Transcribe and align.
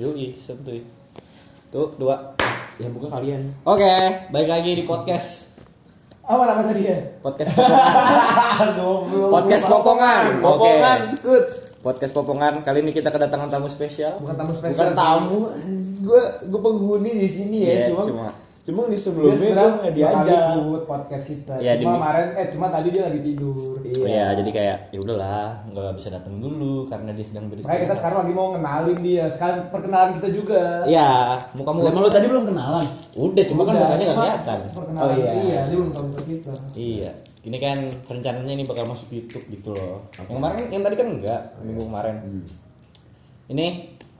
Yui, 0.00 0.32
santuy. 0.32 0.80
Tuh, 1.68 1.92
dua. 1.96 2.32
Yang 2.80 2.92
buka 2.96 3.08
kalian. 3.12 3.52
Oke, 3.62 3.92
balik 4.32 4.48
lagi 4.48 4.70
di 4.72 4.84
podcast. 4.88 5.52
Apa 6.24 6.48
nama 6.48 6.64
tadi 6.64 6.88
ya? 6.88 6.96
Podcast 7.20 7.52
Popongan. 7.58 8.68
Goblok. 8.72 9.28
Podcast 9.28 9.64
Popongan. 9.68 10.24
Popongan, 10.40 10.98
skut. 11.04 11.44
Podcast 11.80 12.12
Popongan. 12.16 12.52
Kali 12.64 12.80
ini 12.80 12.96
kita 12.96 13.12
kedatangan 13.12 13.52
tamu 13.52 13.68
spesial. 13.68 14.16
Bukan 14.16 14.32
tamu 14.34 14.48
Bukan 14.48 14.60
spesial. 14.64 14.96
tamu. 14.96 15.52
Gue 16.00 16.22
gue 16.48 16.60
penghuni 16.62 17.12
di 17.18 17.28
sini 17.28 17.58
ya, 17.60 17.72
Iya, 17.74 17.84
cuma 17.92 18.02
cuma. 18.08 18.26
Cuma 18.60 18.84
di 18.84 18.92
Dia 18.92 19.00
sebelumnya 19.00 19.34
sebenarnya 19.34 19.72
nggak 19.74 19.94
diajak 19.94 20.20
diajak. 20.22 20.62
buat 20.62 20.82
podcast 20.84 21.24
kita. 21.26 21.54
Iya, 21.58 21.72
cuma 21.74 21.80
di- 21.80 21.96
kemarin 21.96 22.26
eh 22.30 22.46
cuma 22.48 22.66
tadi 22.68 22.88
dia 22.88 23.02
lagi 23.02 23.20
tidur. 23.20 23.76
Iya, 23.82 24.26
jadi 24.36 24.50
kayak 24.50 24.76
ya 24.90 24.98
udahlah, 25.00 25.44
nggak 25.66 25.92
bisa 25.94 26.08
datang 26.10 26.34
dulu 26.36 26.84
karena 26.84 27.10
dia 27.10 27.22
sedang 27.22 27.44
Makanya 27.44 27.56
kita 27.56 27.66
beristirahat. 27.66 27.96
sekarang 27.96 28.18
lagi 28.20 28.32
mau 28.32 28.46
ngenalin 28.52 28.98
dia. 29.00 29.24
Sekarang 29.26 29.58
perkenalan 29.68 30.10
kita 30.14 30.28
juga. 30.30 30.62
Iya, 30.84 31.10
muka 31.54 31.70
muka. 31.72 31.88
Emang 31.88 32.02
lu 32.02 32.10
tadi 32.10 32.26
belum 32.26 32.44
kenalan? 32.46 32.84
Udah, 33.12 33.44
cuma 33.44 33.62
kan 33.62 33.74
mukanya 33.74 34.04
nggak 34.06 34.18
kelihatan. 34.18 34.58
Perkenalan 34.70 35.02
Oh, 35.02 35.16
iya. 35.16 35.30
iya. 35.34 35.60
dia 35.64 35.76
belum 35.76 35.90
tahu 35.90 36.06
kita. 36.22 36.52
Iya, 36.74 37.10
ini 37.42 37.56
kan 37.58 37.76
rencananya 38.06 38.52
ini 38.52 38.64
bakal 38.64 38.84
masuk 38.86 39.08
YouTube 39.10 39.44
gitu 39.48 39.72
loh. 39.72 40.04
Yang 40.20 40.36
kemarin, 40.36 40.62
yang 40.70 40.82
tadi 40.82 40.94
kan 40.94 41.06
enggak, 41.10 41.40
minggu 41.60 41.82
kemarin. 41.82 42.14
Ini 43.48 43.66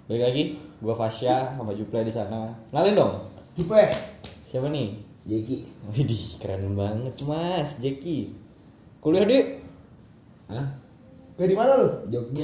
balik 0.04 0.22
lagi, 0.24 0.42
gua 0.80 0.96
Fasya 0.96 1.54
sama 1.54 1.70
Juple 1.70 2.02
di 2.02 2.10
sana. 2.10 2.50
Kenalin 2.66 2.96
dong, 2.96 3.12
Jupe. 3.54 3.84
Siapa 4.50 4.66
nih? 4.66 4.98
Jeki. 5.22 5.56
Widih, 5.94 6.42
keren 6.42 6.74
banget 6.74 7.14
Mas 7.22 7.78
Jeki. 7.78 8.34
Kuliah 8.98 9.22
di 9.22 9.38
Hah? 10.50 10.66
Dari 11.38 11.54
mana 11.54 11.78
lu? 11.78 11.88
Jogja. 12.10 12.42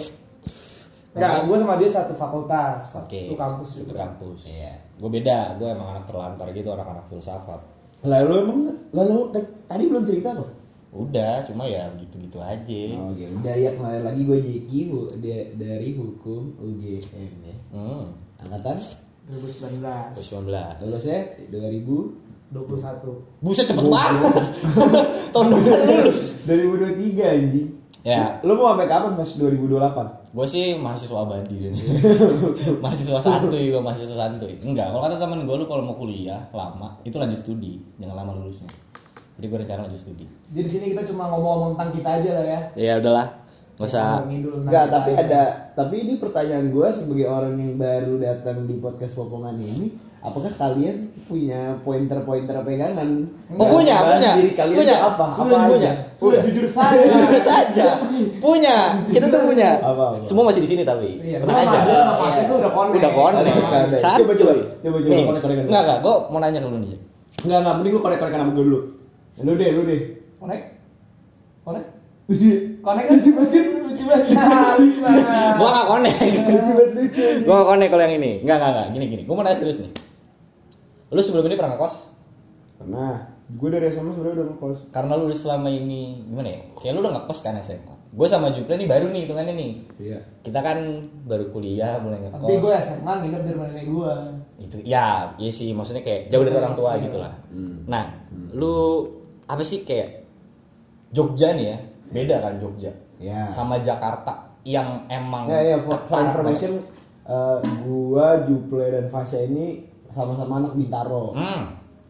Enggak, 1.16 1.50
gue 1.50 1.56
sama 1.58 1.74
dia 1.82 1.90
satu 1.90 2.14
fakultas. 2.14 2.94
Oke. 3.02 3.26
Itu 3.26 3.34
kampus 3.34 3.82
Itu 3.82 3.90
juga. 3.90 4.06
kampus. 4.06 4.46
Iya. 4.46 4.78
Gue 5.02 5.10
beda, 5.10 5.58
gue 5.58 5.66
emang 5.66 5.98
anak 5.98 6.06
terlantar 6.06 6.46
gitu, 6.54 6.70
anak-anak 6.70 7.04
filsafat. 7.10 7.58
Lalu 8.06 8.32
emang 8.46 8.58
lalu 8.94 9.34
tadi 9.66 9.84
belum 9.90 10.04
cerita 10.06 10.30
apa? 10.36 10.46
Udah, 10.94 11.42
cuma 11.44 11.66
ya 11.66 11.90
gitu-gitu 11.98 12.38
aja. 12.40 12.80
Oh, 12.96 13.10
Oke, 13.12 13.26
udah 13.26 13.54
ya 13.58 13.70
kenalin 13.74 14.04
lagi 14.06 14.22
gue 14.22 14.38
Jeki 14.38 14.78
bu, 14.88 15.00
dia 15.18 15.50
dari 15.58 15.92
hukum 15.98 16.54
UGM 16.56 17.32
ya. 17.42 17.56
Hmm, 17.74 18.14
Angkatan 18.46 18.78
2019. 19.26 19.82
19. 20.14 20.86
lulusnya 20.86 21.18
2000 21.50 22.26
21. 22.46 23.42
Buset 23.42 23.66
cepet 23.66 23.86
banget. 23.90 24.34
Tahun 25.34 25.46
depan 25.50 25.78
lulus. 25.82 26.46
2023 26.46 27.34
anjing. 27.34 27.68
Ya, 28.06 28.38
Lu 28.46 28.54
mau 28.54 28.70
sampai 28.70 28.86
kapan 28.86 29.18
Mas 29.18 29.34
2028? 29.34 30.30
gue 30.36 30.44
sih 30.46 30.76
mahasiswa 30.76 31.26
abadi 31.26 31.56
dan 31.64 31.72
sih. 31.74 31.88
mahasiswa 32.84 33.18
santuy, 33.18 33.72
gue 33.72 33.80
mahasiswa 33.82 34.14
santuy. 34.14 34.52
Enggak, 34.62 34.92
kalau 34.92 35.02
kata 35.08 35.16
temen 35.16 35.48
gue 35.48 35.56
lu 35.56 35.64
kalau 35.64 35.82
mau 35.82 35.96
kuliah 35.96 36.44
lama, 36.52 37.00
itu 37.08 37.16
lanjut 37.16 37.40
studi, 37.40 37.80
jangan 37.96 38.20
lama 38.20 38.36
lulusnya. 38.36 38.68
Jadi 39.40 39.46
gue 39.48 39.58
rencana 39.64 39.88
lanjut 39.88 40.00
studi. 40.06 40.28
Jadi 40.52 40.60
di 40.60 40.70
sini 40.70 40.84
kita 40.92 41.08
cuma 41.08 41.32
ngomong-ngomong 41.32 41.70
tentang 41.74 41.90
kita 41.96 42.08
aja 42.20 42.30
lah 42.36 42.44
ya. 42.46 42.60
Ya 42.76 42.92
udahlah, 43.00 43.26
nggak 43.76 43.88
usah. 43.92 44.24
Kita 44.24 44.82
tapi 44.88 45.10
aja. 45.12 45.20
ada 45.20 45.42
tapi 45.76 45.94
ini 46.08 46.14
pertanyaan 46.16 46.72
gue 46.72 46.88
sebagai 46.96 47.28
orang 47.28 47.60
yang 47.60 47.76
baru 47.76 48.16
datang 48.16 48.64
di 48.64 48.80
podcast 48.80 49.12
Popongan 49.20 49.60
ini, 49.60 49.92
apakah 50.24 50.48
kalian 50.56 51.12
punya 51.28 51.76
pointer-pointer 51.84 52.56
pegangan? 52.64 53.28
Oh 53.60 53.68
punya, 53.68 54.00
punya, 54.00 54.32
kalian 54.56 54.76
punya, 54.80 54.96
apa? 55.04 55.26
sudah 55.36 55.58
apa 55.60 55.68
punya, 55.68 55.76
aja? 55.76 55.90
Sudah 56.16 56.40
jujur 56.40 56.66
saja. 56.80 57.04
Jujur 57.04 57.36
saja, 57.44 57.86
punya, 58.40 58.76
kita 59.12 59.28
tuh 59.28 59.44
punya. 59.44 59.76
Apa, 59.84 60.16
apa? 60.16 60.24
Semua 60.24 60.48
masih 60.48 60.64
di 60.64 60.70
sini 60.72 60.80
tapi. 60.80 61.20
Iya, 61.20 61.44
Tenang 61.44 61.56
sama 61.60 61.76
aja. 61.76 61.98
Fasya 62.16 62.42
tuh 62.48 62.56
udah 62.64 62.72
connect. 62.72 62.96
Udah 62.96 63.12
connect. 63.12 64.00
Satu. 64.00 64.24
Coba, 64.24 64.32
coba. 64.40 64.52
Coba, 64.56 64.96
coba, 65.04 65.20
connect, 65.20 65.42
connect. 65.44 65.68
Enggak, 65.68 65.82
enggak, 65.84 65.98
gue 66.00 66.14
mau 66.32 66.38
nanya 66.40 66.58
ke 66.64 66.68
lu 66.72 66.78
nih. 66.80 66.90
Enggak, 67.44 67.58
enggak, 67.60 67.74
mending 67.76 67.92
lu 67.92 68.00
korek-korek 68.00 68.32
nama 68.32 68.50
gue 68.56 68.64
dulu. 68.64 68.80
Lu 69.44 69.52
deh, 69.52 69.68
lu 69.76 69.82
deh. 69.84 70.00
Connect? 70.40 70.64
Connect? 71.60 71.86
Lucu. 72.26 72.75
Kan 72.86 73.02
lucu 73.02 73.30
banget. 73.34 73.64
Lucu 73.82 74.04
banget. 74.06 74.26
Kali 74.30 74.88
banget. 75.02 75.52
Gua 75.58 75.68
gak 75.68 75.86
connect. 75.88 76.18
Lucu 76.46 76.70
banget 76.72 76.90
lucu. 76.94 77.24
Gua 77.42 77.54
gak 77.56 77.68
connect 77.68 77.90
kalau 77.90 78.02
yang 78.02 78.14
ini. 78.16 78.32
Enggak, 78.40 78.56
enggak, 78.56 78.70
enggak. 78.70 78.86
Gini, 78.94 79.04
gini. 79.10 79.22
Gua 79.26 79.34
mau 79.34 79.42
nanya 79.42 79.58
serius 79.58 79.78
nih. 79.78 79.90
Lu 81.06 81.18
sebelum 81.18 81.44
ini 81.44 81.54
pernah 81.54 81.74
ngekos? 81.74 81.94
Pernah. 82.76 83.14
Gue 83.48 83.70
dari 83.70 83.86
SMA 83.86 84.10
sebenarnya 84.10 84.36
udah 84.36 84.48
ngekos. 84.52 84.78
Karena 84.90 85.12
lu 85.14 85.26
udah 85.26 85.38
selama 85.38 85.68
ini 85.68 86.22
gimana 86.24 86.48
ya? 86.48 86.60
Kayak 86.76 86.92
lu 86.94 87.00
udah 87.00 87.12
ngekos 87.14 87.38
kan 87.40 87.54
SMA. 87.58 87.94
Gue 88.10 88.26
sama 88.26 88.50
Juple 88.50 88.74
nih 88.74 88.88
baru 88.88 89.06
nih 89.08 89.22
hitungannya 89.22 89.54
nih. 89.54 89.72
Iya. 89.98 90.18
Kita 90.40 90.58
kan 90.58 90.78
baru 91.22 91.50
kuliah, 91.50 91.98
mulai 91.98 92.18
ngekos. 92.20 92.42
Tapi 92.42 92.58
gue 92.58 92.74
SMA 92.76 93.12
nginep 93.22 93.42
di 93.42 93.50
rumah 93.50 93.66
nenek 93.66 93.86
gue. 93.86 94.14
itu 94.56 94.80
ya 94.82 95.36
iya 95.36 95.52
sih 95.52 95.70
maksudnya 95.70 96.00
kayak 96.00 96.26
jauh 96.26 96.40
dari 96.40 96.56
orang 96.56 96.72
tua 96.72 96.96
gitu 96.96 97.20
lah 97.20 97.28
Hmm. 97.52 97.84
nah 97.84 98.08
lu 98.50 99.04
apa 99.44 99.60
sih 99.60 99.84
kayak 99.84 100.24
Jogja 101.12 101.52
nih 101.52 101.66
ya 101.70 101.78
beda 102.08 102.36
kan 102.38 102.54
Jogja 102.56 102.92
Ya. 103.16 103.48
sama 103.48 103.80
Jakarta 103.80 104.44
yang 104.60 105.08
emang 105.08 105.48
Ya 105.48 105.72
ya 105.72 105.76
for, 105.78 105.96
for 106.04 106.20
information 106.20 106.84
eh, 107.24 107.58
gua 107.80 108.44
Juple 108.44 108.84
dan 108.86 109.06
Fasya 109.06 109.46
ini 109.46 109.82
sama-sama 110.06 110.60
anak 110.60 110.74
Bintaro. 110.74 111.32
hmm. 111.32 111.62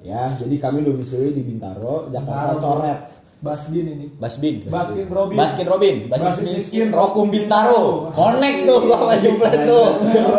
Ya, 0.03 0.23
jadi 0.23 0.61
kami 0.61 0.83
domisili 0.83 1.33
di 1.33 1.43
Bintaro, 1.43 2.07
Jakarta 2.11 2.55
Bintaro. 2.55 2.61
coret. 2.61 3.01
Basbin 3.37 3.87
ini. 3.87 4.07
Basbin 4.17 4.65
Baskin 4.65 5.07
Robin. 5.07 5.37
Baskin 5.37 5.67
Robin 5.69 5.97
Basis 6.09 6.41
miskin, 6.41 6.55
miskin 6.57 6.89
Rokum 6.89 7.29
Bintaro 7.29 8.09
connect 8.11 8.65
tuh 8.65 8.79
gua 8.83 8.97
sama 8.97 9.15
Juple 9.21 9.51
tuh 9.63 9.87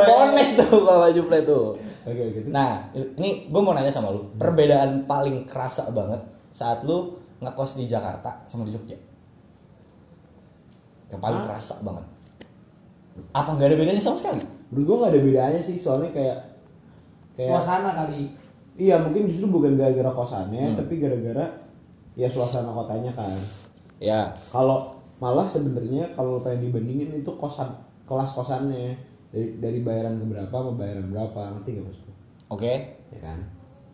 connect 0.04 0.52
tuh 0.58 0.78
gua 0.82 0.94
sama 0.98 1.08
Juple 1.14 1.40
tuh 1.44 1.66
Oke, 2.04 2.24
terus? 2.24 2.48
Nah, 2.48 2.88
ini 2.96 3.52
gue 3.52 3.62
mau 3.62 3.76
nanya 3.76 3.92
sama 3.92 4.10
lu, 4.10 4.32
perbedaan 4.36 5.04
paling 5.04 5.44
kerasa 5.44 5.92
banget 5.92 6.24
saat 6.50 6.80
lu 6.82 7.20
ngekos 7.38 7.76
di 7.76 7.84
Jakarta 7.84 8.48
sama 8.48 8.64
di 8.64 8.72
Jogja. 8.72 8.96
Yang 11.08 11.22
paling 11.22 11.42
kerasa 11.42 11.76
banget. 11.82 12.06
Apa 13.34 13.50
nggak 13.54 13.68
ada 13.68 13.78
bedanya 13.78 14.02
sama 14.02 14.18
sekali? 14.18 14.42
Menurut 14.70 14.86
gua 14.86 14.96
nggak 15.02 15.12
ada 15.16 15.22
bedanya 15.22 15.62
sih, 15.62 15.76
soalnya 15.76 16.12
kayak 16.12 16.38
kayak 17.34 17.52
Suasana 17.54 17.92
kali. 17.94 18.30
iya 18.78 18.98
mungkin 18.98 19.26
justru 19.26 19.50
bukan 19.50 19.74
gara-gara 19.74 20.12
kosannya, 20.12 20.70
Hmm. 20.70 20.78
tapi 20.78 20.98
gara-gara 20.98 21.46
ya 22.14 22.30
suasana 22.30 22.70
kotanya 22.70 23.10
kan. 23.14 23.34
Ya, 23.98 24.30
Kalau 24.54 24.94
malah 25.18 25.50
sebenarnya 25.50 26.14
kalau 26.14 26.38
pengen 26.40 26.70
dibandingin 26.70 27.10
itu 27.16 27.32
kosan 27.36 27.74
kelas 28.06 28.38
kosannya 28.38 28.94
dari 29.34 29.58
dari 29.58 29.80
bayaran 29.82 30.22
ke 30.22 30.26
berapa 30.30 30.54
sama 30.54 30.78
bayaran 30.78 31.10
berapa 31.10 31.40
ngerti 31.58 31.70
gak 31.74 31.86
maksudnya? 31.86 32.16
oke. 32.48 32.74
Ya 33.08 33.20
kan? 33.20 33.40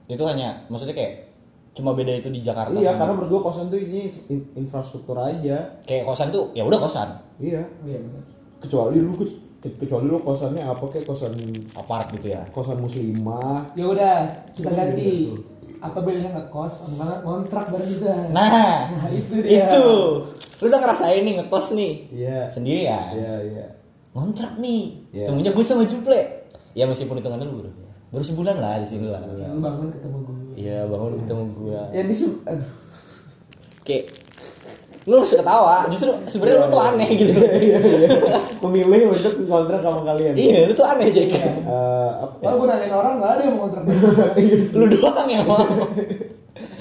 Itu 0.06 0.23
hanya, 0.28 0.68
maksudnya 0.68 0.91
kayak 0.94 1.31
cuma 1.73 1.91
beda 1.91 2.13
itu 2.13 2.29
di 2.29 2.39
Jakarta. 2.39 2.72
Iya, 2.72 2.89
sama- 2.89 3.00
karena 3.00 3.13
menurut 3.16 3.29
gua 3.31 3.41
kosan 3.44 3.66
tuh 3.67 3.78
isinya 3.78 4.06
in- 4.29 4.50
infrastruktur 4.56 5.17
aja. 5.17 5.81
kayak 5.84 6.03
kosan 6.03 6.29
tuh 6.29 6.53
ya 6.53 6.61
udah 6.61 6.78
kosan, 6.78 7.09
Iya. 7.35 7.66
Iya 7.81 7.97
benar. 8.00 8.23
Kecuali 8.59 8.97
lu 8.97 9.17
kecuali 9.59 10.06
lu 10.06 10.19
kosannya 10.19 10.61
apa 10.61 10.84
kayak 10.85 11.03
kosan 11.03 11.34
apart 11.73 12.11
gitu 12.11 12.28
ya. 12.29 12.45
kosan 12.50 12.78
muslimah. 12.78 13.73
Ya 13.73 13.85
udah, 13.85 14.17
kita 14.51 14.69
ganti. 14.69 15.34
Apa 15.79 16.00
bedanya 16.00 16.31
ngekos 16.38 16.73
sama 16.81 17.19
ngontrak 17.22 17.67
bareng 17.67 17.90
kita? 17.90 18.31
Nah, 18.31 18.88
Nah, 18.88 19.07
itu 19.09 19.35
dia. 19.38 19.67
itu. 19.67 19.88
Lu 20.57 20.66
udah 20.66 20.79
ngerasain 20.79 21.19
nih 21.22 21.34
ngekos 21.38 21.67
nih. 21.73 21.94
Iya. 22.09 22.40
Sendiri 22.47 22.81
ya. 22.85 23.01
Iya, 23.11 23.34
iya. 23.44 23.66
Ngontrak 24.13 24.55
nih. 24.57 24.81
Iya. 25.11 25.25
Temennya 25.28 25.51
gue 25.51 25.59
sama 25.61 25.84
Juple. 25.84 26.22
Ya 26.72 26.85
meskipun 26.85 27.17
hitungannya 27.17 27.44
lu 27.44 27.59
baru, 27.59 27.69
baru 28.13 28.24
sebulan 28.24 28.56
lah 28.62 28.78
di 28.78 28.88
sini 28.88 29.09
lah. 29.09 29.25
Lu 29.25 29.57
bangun 29.57 29.90
ketemu 29.90 30.18
gue. 30.22 30.38
Iya 30.53 30.85
bangun 30.85 31.18
ketemu 31.18 31.44
gua. 31.57 31.81
Ya 31.90 32.01
di 32.06 32.13
aduh. 32.46 32.69
Kayak 33.81 34.06
lu 35.03 35.13
harus 35.19 35.34
ketawa. 35.35 35.78
Justru 35.90 36.12
sebenarnya 36.29 36.57
lu 36.62 36.68
tuh 36.69 36.81
aneh 36.85 37.09
gitu. 37.12 37.31
Iya, 37.41 37.78
iya. 37.81 38.07
Memilih 38.63 39.12
untuk 39.12 39.34
kontrak 39.50 39.81
sama 39.84 40.02
kalian. 40.07 40.34
iya, 40.38 40.69
lu 40.69 40.73
tuh 40.78 40.85
aneh 40.85 41.09
aja. 41.09 41.22
Eh, 41.25 42.12
apa? 42.23 42.35
Kalau 42.40 42.55
gue 42.61 42.67
nanyain 42.70 42.93
orang 42.93 43.14
nggak 43.20 43.32
ada 43.34 43.41
yang 43.43 43.53
mau 43.58 43.66
kontrak 43.67 43.84
Lu 44.78 44.85
doang 44.88 45.28
yang 45.28 45.43
mau. 45.49 45.66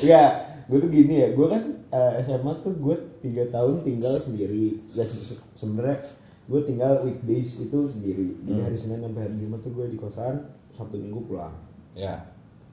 Enggak, 0.04 0.30
gue 0.70 0.78
tuh 0.78 0.90
gini 0.90 1.14
ya, 1.16 1.28
gue 1.32 1.46
kan 1.48 1.62
eh, 1.90 2.12
SMA 2.22 2.52
tuh 2.62 2.76
gue 2.76 2.94
tiga 3.24 3.48
tahun 3.48 3.82
tinggal 3.82 4.14
sendiri. 4.20 4.78
Ya 4.94 5.02
se- 5.02 5.40
sebenarnya 5.56 5.98
gue 6.46 6.60
tinggal 6.62 7.02
weekdays 7.02 7.58
itu 7.58 7.78
sendiri. 7.88 8.38
Jadi 8.44 8.60
hari 8.60 8.76
Senin 8.78 9.02
sampai 9.02 9.26
hari 9.26 9.36
Jumat 9.40 9.60
tuh 9.64 9.72
gue 9.74 9.86
di 9.88 9.98
kosan, 9.98 10.46
Sabtu 10.74 10.96
Minggu 10.98 11.20
pulang. 11.26 11.52
Ya. 11.92 12.20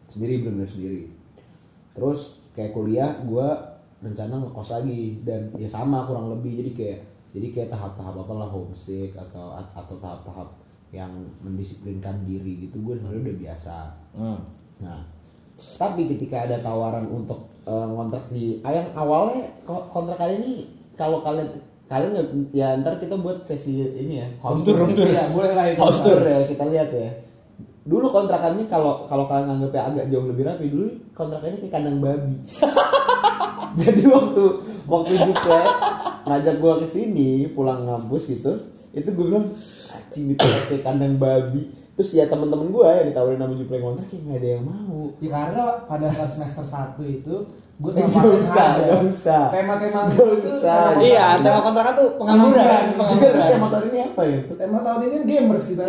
Sendiri 0.09 0.41
benar-benar 0.41 0.69
sendiri. 0.69 1.11
Terus 1.93 2.19
kayak 2.55 2.73
kuliah 2.73 3.11
gue 3.23 3.47
rencana 3.99 4.39
ngekos 4.39 4.69
lagi 4.71 5.19
dan 5.27 5.51
ya 5.59 5.67
sama 5.67 6.07
kurang 6.07 6.31
lebih 6.31 6.55
jadi 6.63 6.71
kayak 6.71 6.99
jadi 7.29 7.47
kayak 7.51 7.69
tahap-tahap 7.75 8.15
apa 8.15 8.33
lah 8.33 8.49
homesick 8.49 9.11
atau 9.13 9.53
atau 9.53 9.95
tahap-tahap 9.99 10.49
yang 10.89 11.11
mendisiplinkan 11.45 12.25
diri 12.25 12.65
gitu 12.65 12.81
gue 12.81 12.97
sebenarnya 12.97 13.21
udah 13.21 13.37
biasa. 13.37 13.75
Hmm. 14.17 14.39
Nah, 14.81 14.99
tapi 15.77 16.07
ketika 16.09 16.47
ada 16.49 16.57
tawaran 16.57 17.05
untuk 17.05 17.45
eh, 17.67 17.85
ngontrak 17.85 18.25
di 18.33 18.63
ah, 18.63 18.73
yang 18.73 18.87
awalnya 18.95 19.45
ko- 19.67 19.85
kontrak 19.91 20.17
kali 20.17 20.39
ini 20.41 20.53
kalau 20.97 21.21
kalian 21.21 21.45
kalian 21.85 22.11
ya 22.55 22.79
ntar 22.81 22.97
kita 22.97 23.19
buat 23.19 23.43
sesi 23.45 23.81
ini 23.81 24.23
ya 24.23 24.27
Home 24.45 24.61
tour, 24.63 25.09
ya 25.09 25.29
boleh 25.29 25.51
lah 25.53 25.65
itu 25.69 25.81
House 25.81 26.01
tour. 26.05 26.21
ya 26.21 26.45
kita 26.45 26.63
lihat 26.69 26.89
ya 26.93 27.09
dulu 27.89 28.05
kontrakannya 28.13 28.69
kalau 28.69 29.09
kalau 29.09 29.25
kalian 29.25 29.49
anggapnya 29.57 29.81
agak 29.81 30.05
jauh 30.13 30.29
lebih 30.29 30.45
rapi 30.45 30.69
dulu 30.69 30.85
kontrakannya 31.17 31.57
kayak 31.57 31.73
kandang 31.73 31.97
babi 31.97 32.33
jadi 33.81 34.03
waktu 34.05 34.43
waktu 34.85 35.13
juga 35.17 35.59
ngajak 36.29 36.55
gua 36.61 36.73
ke 36.77 36.85
sini 36.85 37.49
pulang 37.49 37.89
ngampus 37.89 38.29
gitu 38.29 38.53
itu 38.93 39.09
gue 39.09 39.25
bilang 39.25 39.49
anjing 39.89 40.37
itu 40.37 40.45
kayak 40.69 40.85
kandang 40.85 41.17
babi 41.17 41.65
terus 41.97 42.13
ya 42.13 42.29
teman-teman 42.29 42.69
gua 42.69 43.01
yang 43.01 43.09
ditawarin 43.09 43.41
nama 43.41 43.53
Juple 43.57 43.81
kontrak 43.81 44.05
kayak 44.07 44.21
nggak 44.21 44.37
ada 44.37 44.47
yang 44.53 44.63
mau 44.63 44.99
Ya 45.19 45.29
karena 45.35 45.63
pada 45.83 46.07
saat 46.13 46.29
semester 46.31 46.63
1 46.63 46.95
itu 47.03 47.35
gue 47.79 47.91
sama 47.91 48.07
Pasien 48.19 48.35
usah, 48.35 48.67
aja. 48.75 48.83
gak 48.91 49.03
usah. 49.07 49.43
Tema-tema 49.55 49.99
Gak 50.11 50.27
itu 50.35 50.49
usah. 50.51 50.83
Iya, 50.99 51.25
tema 51.39 51.59
kontrakan 51.63 51.93
tuh 51.95 52.09
pengangguran, 52.19 52.83
terus 52.91 52.95
pengangguran. 52.99 53.47
tema 53.51 53.67
tahun 53.71 53.85
ini 53.87 53.99
apa 54.03 54.21
ya 54.27 54.39
Tema 54.51 54.79
tahun 54.83 54.99
ini 55.07 55.17
gamers 55.23 55.63
kita. 55.63 55.83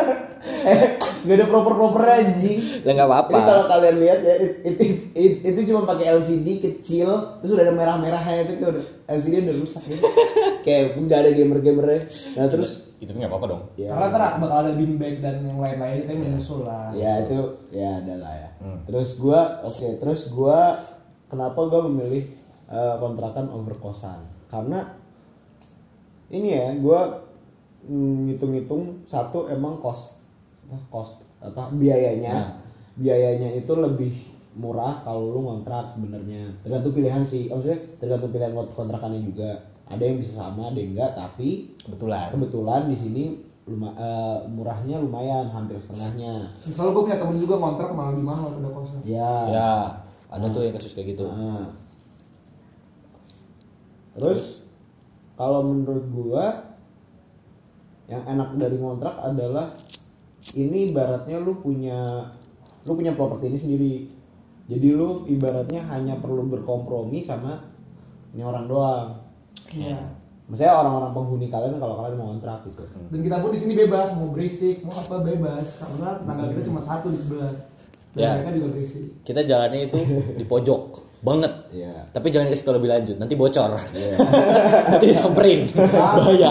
eh 0.72 0.84
nggak 1.28 1.36
ada 1.36 1.46
proper 1.46 1.74
proper 1.76 2.02
anjing 2.08 2.58
Lah 2.82 2.92
nggak 2.94 3.04
apa-apa. 3.04 3.30
Ini 3.30 3.42
kalau 3.44 3.64
kalian 3.68 3.96
lihat 4.00 4.20
ya 4.24 4.34
it- 4.34 4.58
it- 4.64 4.80
it- 4.80 5.08
it- 5.12 5.40
itu 5.44 5.60
cuma 5.68 5.84
pakai 5.84 6.16
LCD 6.16 6.56
kecil 6.58 7.08
terus 7.38 7.52
udah 7.52 7.68
ada 7.68 7.74
merah-merahnya 7.76 8.48
itu 8.48 8.52
kayak 8.56 8.72
udah 8.72 8.84
LCD 9.06 9.34
udah 9.44 9.56
rusak 9.60 9.84
ya. 9.84 9.96
kayak 10.64 10.96
nggak 10.96 11.18
ada 11.20 11.30
gamer-gamernya. 11.30 12.02
Nah 12.34 12.48
terus 12.48 12.70
itu 12.98 13.12
nggak 13.12 13.28
apa-apa 13.28 13.46
dong. 13.46 13.62
ya, 13.76 13.92
Karena 13.92 14.08
ntar 14.08 14.22
bakal 14.40 14.58
ada 14.58 14.72
beanbag 14.72 15.14
dan 15.20 15.36
yang 15.44 15.60
lain-lain 15.60 15.96
kita 16.02 16.12
menyusul 16.16 16.64
lah. 16.64 16.90
ya 16.96 17.12
itu 17.22 17.40
ya 17.70 18.00
adalah 18.00 18.32
ya. 18.34 18.48
Hmm. 18.58 18.78
Terus 18.88 19.08
gua 19.14 19.40
oke 19.62 19.88
terus 20.00 20.32
gua 20.32 20.80
kenapa 21.28 21.60
gua 21.62 21.84
memilih 21.84 22.24
eh, 22.66 22.94
kontrakan 22.96 23.52
over 23.52 23.76
kosan? 23.76 24.18
Karena 24.48 24.96
ini 26.28 26.48
ya 26.52 26.72
gua 26.74 27.20
mm, 27.84 28.32
ngitung-ngitung 28.32 29.06
satu 29.06 29.46
emang 29.46 29.78
kos 29.78 30.17
kos 30.86 31.08
apa 31.38 31.72
biayanya 31.72 32.30
Nah. 32.30 32.48
biayanya 32.94 33.54
itu 33.54 33.72
lebih 33.72 34.12
murah 34.54 35.00
kalau 35.00 35.30
lu 35.30 35.40
ngontrak 35.40 35.86
sebenarnya 35.88 36.50
tergantung 36.60 36.92
pilihan 36.92 37.22
sih 37.22 37.46
maksudnya 37.46 37.78
tergantung 37.96 38.28
pilihan 38.28 38.52
kont- 38.52 38.74
kontrakannya 38.74 39.22
juga 39.22 39.54
ada 39.86 40.02
yang 40.02 40.16
bisa 40.16 40.42
sama 40.42 40.68
ada 40.68 40.76
yang 40.76 40.92
enggak 40.92 41.14
tapi 41.14 41.72
Kebetulan. 41.78 42.28
kebetulan 42.28 42.82
di 42.84 42.96
sini 42.96 43.24
luma- 43.64 43.94
eh, 43.94 44.38
murahnya 44.50 44.98
lumayan 44.98 45.46
hampir 45.46 45.78
setengahnya 45.78 46.50
Soalnya 46.64 46.90
gue 46.90 47.02
punya 47.04 47.18
temen 47.18 47.36
juga 47.38 47.54
kontrak 47.56 47.88
malah 47.90 48.10
lebih 48.10 48.26
mahal 48.26 48.48
pada 48.50 48.68
kosan. 48.68 49.00
ya, 49.02 49.32
Ya, 49.46 49.72
ada 50.28 50.46
tuh 50.46 50.60
yang 50.62 50.74
kasus 50.74 50.92
kayak 50.92 51.14
gitu. 51.14 51.24
Nah. 51.24 51.68
terus 54.10 54.66
kalau 55.32 55.62
menurut 55.62 56.02
gua 56.10 56.66
yang 58.06 58.24
enak 58.26 58.56
dari 58.56 58.76
ngontrak 58.76 59.14
adalah 59.16 59.70
ini 60.54 60.88
ibaratnya 60.88 61.36
lu 61.36 61.58
punya 61.58 62.24
lu 62.84 62.92
punya 62.92 63.12
properti 63.12 63.48
ini 63.48 63.58
sendiri 63.58 63.94
jadi 64.68 64.88
lu 64.92 65.24
ibaratnya 65.26 65.80
hanya 65.88 66.16
perlu 66.16 66.46
berkompromi 66.46 67.20
sama 67.20 67.60
ini 68.30 68.40
orang 68.40 68.64
doang 68.64 69.08
Iya. 69.68 70.00
maksudnya 70.48 70.72
orang-orang 70.72 71.12
penghuni 71.12 71.46
kalian 71.46 71.76
kalau 71.76 72.00
kalian 72.00 72.16
mau 72.16 72.32
ngontrak 72.32 72.64
gitu 72.64 72.80
Dan 73.12 73.20
kita 73.20 73.36
pun 73.38 73.52
di 73.52 73.58
sini 73.58 73.76
bebas 73.76 74.16
mau 74.16 74.32
berisik 74.32 74.80
mau 74.80 74.92
apa 74.92 75.20
bebas 75.20 75.66
karena 75.76 76.16
tetangga 76.16 76.44
kita 76.48 76.62
cuma 76.64 76.80
satu 76.80 77.12
di 77.12 77.20
sebelah. 77.20 77.52
Dan 78.16 78.24
Ya. 78.24 78.30
mereka 78.32 78.56
juga 78.56 78.68
berisik. 78.72 79.04
Kita 79.20 79.44
jalannya 79.44 79.80
itu 79.84 80.00
di 80.34 80.44
pojok 80.48 80.80
banget. 81.20 81.52
Iya. 81.68 81.92
Tapi 82.08 82.32
jangan 82.32 82.48
kasih 82.48 82.64
tau 82.64 82.74
lebih 82.74 82.88
lanjut, 82.88 83.16
nanti 83.20 83.34
bocor. 83.36 83.76
nanti 84.90 85.04
disamperin. 85.04 85.68
Ah, 85.76 86.16
Bahaya. 86.16 86.50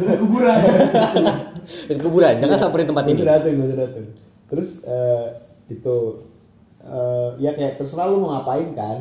Dari 0.00 0.16
kuburan. 0.16 0.58
Di 1.88 2.00
kuburan, 2.00 2.40
jangan 2.40 2.58
samperin 2.58 2.88
tempat 2.88 3.04
ini. 3.08 3.20
usah 3.22 3.76
dateng. 3.76 4.06
Terus 4.48 4.68
eh, 4.88 5.26
itu 5.68 5.96
eh, 6.84 7.28
ya 7.42 7.50
kayak 7.52 7.76
terserah 7.76 8.08
lu 8.08 8.24
mau 8.24 8.38
ngapain 8.38 8.72
kan? 8.72 8.98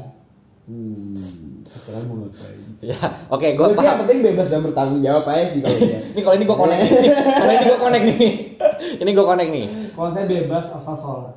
Hmm, 0.68 1.64
terserah 1.64 2.04
mau 2.08 2.28
ngapain. 2.28 2.60
Ya, 2.78 2.94
oke, 3.34 3.58
gue 3.58 3.58
Gue 3.58 3.74
sih 3.74 3.90
yang 3.90 4.06
penting 4.06 4.22
bebas 4.22 4.54
dan 4.54 4.62
bertanggung 4.62 5.02
jawab 5.02 5.26
aja 5.34 5.50
sih 5.50 5.66
kalau. 5.66 5.82
Ini 6.14 6.22
kalau 6.22 6.36
ini 6.38 6.46
gue 6.46 6.58
connect 6.62 6.82
nih. 6.86 7.10
Kalau 7.10 7.54
ini 7.58 7.66
gue 7.66 7.80
connect 7.82 8.06
nih. 8.06 8.32
Ini 9.02 9.10
gue 9.18 9.26
connect 9.26 9.50
nih. 9.50 9.66
Kalau 9.98 10.10
saya 10.14 10.26
bebas 10.30 10.66
asal 10.78 10.94
sholat. 10.94 11.36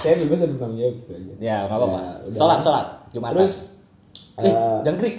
Saya 0.00 0.14
bebas 0.24 0.38
dan 0.40 0.48
bertanggung 0.56 0.80
jawab 0.80 0.94
gitu 0.96 1.10
aja. 1.12 1.32
Ya, 1.44 1.56
nggak 1.68 1.76
apa-apa. 1.76 2.00
Ya. 2.00 2.36
Sholat, 2.40 2.58
sholat. 2.64 2.86
Jumatan. 3.12 3.32
Terus 3.36 3.54
eh, 4.40 4.48
eh, 4.48 4.76
jangkrik. 4.80 5.16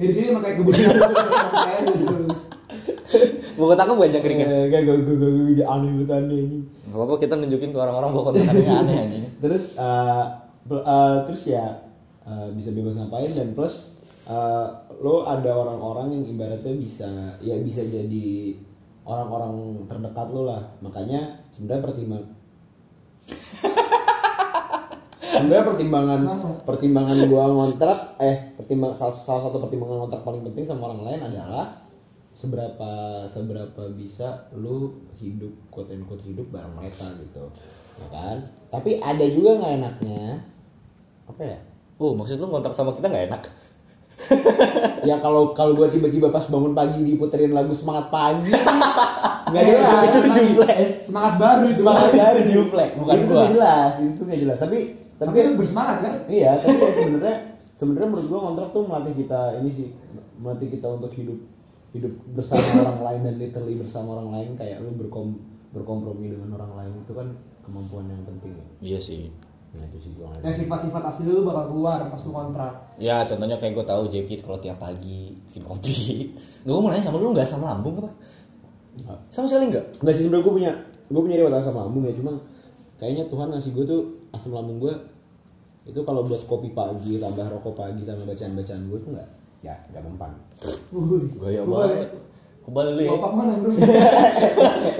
Ya 0.00 0.04
di 0.08 0.14
sini 0.16 0.26
emang 0.32 0.40
kayak 0.40 0.56
kebutuhan 0.56 0.96
terus. 1.84 2.40
Buku 3.58 3.72
aku 3.76 3.92
bukan 3.94 4.10
jangkriknya. 4.10 4.46
eh, 4.48 4.64
gak 4.72 4.80
gak 4.82 4.96
gak 5.04 5.16
gak 5.20 5.32
gak 5.60 5.68
aneh 5.68 5.90
banget 5.92 6.10
aneh 6.16 6.38
ini. 6.40 6.58
Gak 6.88 6.96
apa-apa 6.96 7.14
kita 7.20 7.34
nunjukin 7.36 7.70
ke 7.70 7.78
orang-orang 7.78 8.10
bahwa 8.16 8.24
kontrakannya 8.32 8.72
aneh 8.72 8.96
anjing. 9.06 9.24
Terus 9.38 9.64
bel- 10.64 10.86
eh, 10.86 11.16
terus 11.28 11.42
ya 11.46 11.64
eh, 12.24 12.46
bisa 12.54 12.70
bebas 12.72 12.94
ngapain 12.96 13.28
dan 13.28 13.48
plus 13.52 13.98
eh, 14.26 14.66
lo 15.02 15.26
ada 15.26 15.50
orang-orang 15.52 16.14
yang 16.14 16.24
ibaratnya 16.30 16.74
bisa 16.78 17.10
ya 17.42 17.58
bisa 17.60 17.82
jadi 17.82 18.56
orang-orang 19.02 19.82
terdekat 19.90 20.30
lo 20.30 20.46
lah 20.46 20.62
makanya 20.78 21.42
sebenarnya 21.50 21.82
pertimbang 21.82 22.22
sebenarnya 25.34 25.64
pertimbangan 25.66 26.20
pertimbangan 26.62 27.18
gua 27.26 27.50
ngontrak 27.50 27.98
eh 28.22 28.54
pertimbang 28.54 28.94
salah, 28.94 29.10
salah 29.10 29.42
satu 29.50 29.58
pertimbangan 29.58 30.06
ngontrak 30.06 30.22
paling 30.22 30.46
penting 30.46 30.70
sama 30.70 30.94
orang 30.94 31.02
lain 31.02 31.20
adalah 31.34 31.81
seberapa 32.32 32.90
seberapa 33.28 33.82
bisa 33.92 34.48
lu 34.56 34.96
hidup 35.20 35.52
quote 35.68 35.92
and 35.92 36.08
quote 36.08 36.24
hidup 36.24 36.48
bareng 36.48 36.72
mereka 36.74 37.04
gitu 37.20 37.44
ya 38.00 38.06
kan 38.08 38.36
tapi 38.72 38.96
ada 38.98 39.24
juga 39.28 39.60
nggak 39.60 39.72
enaknya 39.78 40.24
apa 41.28 41.42
ya 41.44 41.58
Oh, 42.02 42.18
maksud 42.18 42.34
lu 42.34 42.50
kontrak 42.50 42.74
sama 42.74 42.90
kita 42.98 43.06
nggak 43.06 43.26
enak? 43.30 43.42
ya 45.08 45.22
kalau 45.22 45.54
kalau 45.54 45.78
gua 45.78 45.86
tiba-tiba 45.86 46.34
pas 46.34 46.42
bangun 46.50 46.74
pagi 46.74 46.98
diputerin 46.98 47.54
lagu 47.54 47.70
semangat 47.70 48.10
pagi 48.10 48.50
nggak 49.54 49.62
jelas 49.62 50.10
itu 50.10 50.28
jumlah. 50.34 50.76
Semangat 50.98 51.34
baru 51.38 51.66
semangat 51.70 52.10
semangat. 52.10 52.18
dari 52.18 52.42
Juplek, 52.50 52.90
bukan 52.98 53.14
itu 53.14 53.26
gua. 53.30 53.44
jelas 53.54 53.94
itu 53.98 54.18
nggak 54.18 54.40
jelas 54.42 54.58
tapi 54.58 54.78
Tapi 55.14 55.26
tapi 55.30 55.36
itu 55.38 55.50
bersemangat 55.54 55.96
kan? 56.02 56.14
iya 56.26 56.50
tapi 56.58 56.74
ya 56.74 56.90
sebenarnya 56.90 57.36
sebenarnya 57.70 58.08
menurut 58.10 58.26
gua 58.26 58.40
kontrak 58.50 58.68
tuh 58.74 58.82
melatih 58.82 59.14
kita 59.22 59.40
ini 59.62 59.70
sih 59.70 59.88
melatih 60.42 60.68
kita 60.74 60.86
untuk 60.90 61.12
hidup 61.14 61.38
hidup 61.92 62.12
bersama 62.32 62.60
orang 62.88 63.00
lain 63.04 63.20
dan 63.28 63.34
literally 63.38 63.76
bersama 63.76 64.08
orang 64.16 64.28
lain 64.32 64.50
kayak 64.56 64.80
lu 64.80 64.92
berkom 64.96 65.36
berkompromi 65.72 66.28
dengan 66.32 66.56
orang 66.56 66.72
lain 66.76 66.92
itu 67.00 67.12
kan 67.12 67.28
kemampuan 67.64 68.04
yang 68.08 68.20
penting 68.24 68.52
ya 68.52 68.66
Iya 68.82 68.98
sih. 69.00 69.24
nah 69.72 69.88
itu 69.88 69.98
sih 70.04 70.12
gua. 70.12 70.28
Ya 70.44 70.52
sifat-sifat 70.52 71.00
asli 71.00 71.32
lu 71.32 71.48
bakal 71.48 71.72
keluar 71.72 72.04
pas 72.04 72.20
lu 72.20 72.32
kontrak. 72.36 72.74
Ya 73.00 73.24
contohnya 73.24 73.56
kayak 73.56 73.72
gue 73.72 73.86
tahu 73.88 74.04
Jekit 74.04 74.44
kalau 74.44 74.60
tiap 74.60 74.76
pagi 74.76 75.32
bikin 75.48 75.64
kopi. 75.64 76.28
Gue 76.68 76.76
mau 76.76 76.92
nanya 76.92 77.00
sama 77.00 77.16
lu 77.16 77.32
nggak 77.32 77.48
asam 77.48 77.64
lambung 77.64 77.96
apa? 78.04 78.12
Nggak. 79.00 79.18
Sama 79.32 79.48
sekali 79.48 79.72
nggak? 79.72 80.04
Enggak 80.04 80.12
sih 80.12 80.22
sebenarnya 80.28 80.44
gue 80.44 80.54
punya 80.60 80.72
gue 81.08 81.20
punya 81.24 81.36
riwayat 81.40 81.56
asam 81.56 81.72
lambung 81.72 82.04
ya 82.04 82.12
cuman 82.12 82.34
kayaknya 83.00 83.24
Tuhan 83.32 83.48
ngasih 83.48 83.70
gue 83.72 83.84
tuh 83.88 84.00
asam 84.36 84.52
lambung 84.52 84.76
gue 84.76 84.92
itu 85.88 86.00
kalau 86.04 86.20
buat 86.22 86.42
kopi 86.44 86.76
pagi 86.76 87.16
tambah 87.16 87.48
rokok 87.48 87.72
pagi 87.72 88.04
tambah 88.04 88.28
bacaan 88.28 88.52
bacaan 88.52 88.82
gue 88.86 88.98
tuh 89.00 89.10
nggak 89.16 89.28
ya 89.62 89.74
nggak 89.94 90.02
mempan. 90.02 90.32
Gaya 91.38 91.62
banget. 91.62 92.10
Kebal 92.62 92.86
lu 92.94 93.02
ya. 93.02 93.10
Bapak 93.14 93.32
mana 93.34 93.52
bro? 93.58 93.70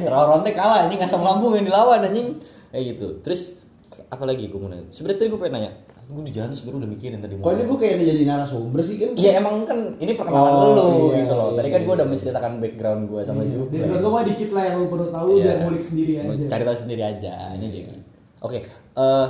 Ronte 0.31 0.51
kalah 0.51 0.87
anjing 0.87 0.99
asam 0.99 1.23
lambung 1.23 1.55
yang 1.55 1.67
dilawan 1.67 2.03
anjing. 2.03 2.39
Kayak 2.71 2.85
gitu. 2.97 3.07
Terus 3.23 3.63
apa 4.09 4.25
lagi 4.25 4.49
gue 4.49 4.59
mau 4.59 4.67
nanya? 4.67 4.87
Sebenarnya 4.91 5.19
tadi 5.19 5.29
gue 5.31 5.41
pengen 5.41 5.55
nanya. 5.59 5.73
Gue 6.03 6.27
di 6.27 6.35
jalan 6.35 6.51
sebenarnya 6.51 6.79
udah 6.83 6.91
mikirin 6.91 7.19
tadi 7.23 7.35
mau. 7.39 7.47
kok 7.47 7.53
ini 7.55 7.65
gue 7.65 7.79
kayak 7.79 7.95
jadi 8.03 8.25
narasumber 8.27 8.81
sih 8.83 8.97
kan 8.99 9.11
Iya 9.15 9.31
emang 9.39 9.55
kan 9.65 9.79
ini 9.97 10.13
perkenalan 10.19 10.53
Oh, 10.53 10.75
lu 10.75 10.87
iya, 11.15 11.23
gitu 11.23 11.35
loh. 11.39 11.49
Tadi 11.55 11.69
iya, 11.71 11.75
kan 11.75 11.81
gue 11.81 11.95
iya. 11.95 11.99
udah 12.03 12.07
menceritakan 12.11 12.53
background 12.59 13.03
gue 13.07 13.21
sama 13.23 13.41
Juple. 13.47 13.71
Dan 13.71 13.81
menurut 13.87 14.03
gua 14.03 14.11
mah 14.11 14.25
dikit 14.27 14.51
lah 14.51 14.63
yang 14.67 14.77
lu 14.83 14.87
perlu 14.91 15.07
tahu 15.09 15.29
Iya. 15.39 15.45
dan 15.47 15.57
ngulik 15.63 15.83
sendiri 15.87 16.13
aja. 16.19 16.45
Cari 16.51 16.63
tahu 16.67 16.77
sendiri 16.77 17.03
aja. 17.07 17.33
Ini 17.55 17.67
jadi. 17.67 17.97
Oke. 18.43 18.59
eh 18.93 19.27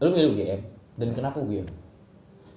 lu 0.00 0.08
milih 0.10 0.28
UGM 0.32 0.60
dan 0.96 1.08
kenapa 1.12 1.36
UGM? 1.38 1.68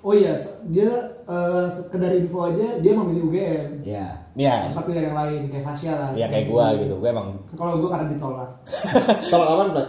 Oh 0.07 0.15
iya, 0.15 0.31
dia 0.71 0.87
eh, 1.27 1.67
sekedar 1.67 2.15
info 2.15 2.47
aja 2.47 2.79
dia 2.79 2.95
memilih 2.95 3.27
UGM. 3.27 3.83
ya 3.83 4.07
Ya, 4.37 4.69
Tanpa 4.69 4.85
pilihan 4.85 5.11
yang 5.11 5.17
lain 5.17 5.41
kayak 5.51 5.65
Fasya 5.65 5.91
lah. 5.97 6.09
ya 6.15 6.29
kayak 6.29 6.47
gua 6.47 6.71
gitu. 6.77 6.95
Gua 6.95 7.09
emang 7.11 7.35
Kalau 7.51 7.81
gua 7.83 7.89
karena 7.91 8.07
ditolak 8.15 8.49
tolak 9.33 9.49
aman 9.51 9.67
pak 9.75 9.87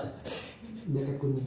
jaket 0.91 1.17
kuning. 1.21 1.45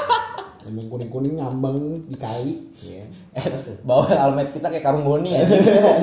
emang 0.66 0.86
kuning 0.88 1.10
kuning 1.12 1.34
ngambang 1.38 1.76
di 2.02 2.16
kali 2.16 2.52
ya 2.80 3.04
eh, 3.36 3.44
bawa 3.84 4.08
almet 4.10 4.50
kita 4.50 4.66
kayak 4.66 4.82
karung 4.82 5.06
boni 5.06 5.36
ya. 5.38 5.44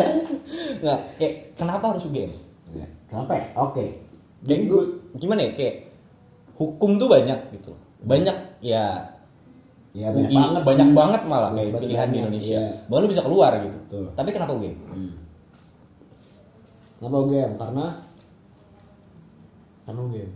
Nggak, 0.82 1.00
kayak 1.20 1.34
kenapa 1.58 1.92
harus 1.92 2.08
UGM? 2.08 2.32
Ya. 2.72 2.88
kenapa 3.10 3.34
ya 3.36 3.46
oke 3.58 3.86
Kayak 4.46 4.62
gua, 4.70 4.84
gimana 5.18 5.42
ya 5.44 5.52
kayak 5.58 5.76
hukum 6.56 6.96
tuh 6.96 7.10
banyak 7.10 7.40
gitu. 7.52 7.74
Banyak 8.06 8.62
ya 8.62 9.10
ya 9.98 10.08
UI, 10.08 10.13
banyak 10.13 10.32
banget 10.32 10.62
banyak 10.63 10.88
sih. 10.88 10.96
banget 10.96 11.22
malah 11.25 11.50
kayak 11.51 11.68
Banyak 11.68 11.82
pilihan 11.82 11.89
di 11.89 11.98
banget, 12.08 12.22
Indonesia. 12.22 12.60
iya. 12.60 12.86
Bahkan 12.86 13.01
lu 13.01 13.10
bisa 13.10 13.24
keluar 13.25 13.51
gitu. 13.58 13.77
Betul. 13.84 14.06
Tapi 14.13 14.30
kenapa 14.30 14.51
UGM? 14.54 14.75
Kenapa 16.98 17.16
UGM? 17.20 17.51
Karena 17.58 17.86
karena 19.84 20.04
game 20.06 20.34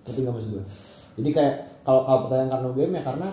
tapi 0.00 0.18
nggak 0.18 0.32
maksud 0.32 0.50
gue 0.50 0.64
jadi 1.14 1.28
kayak 1.30 1.54
kalau 1.82 2.00
kalau 2.02 2.18
pertanyaan 2.24 2.50
karena 2.50 2.68
game 2.72 2.92
ya 2.92 3.02
karena 3.04 3.28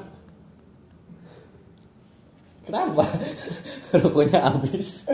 Kenapa? 2.61 3.01
Rokoknya 3.97 4.37
habis. 4.39 5.09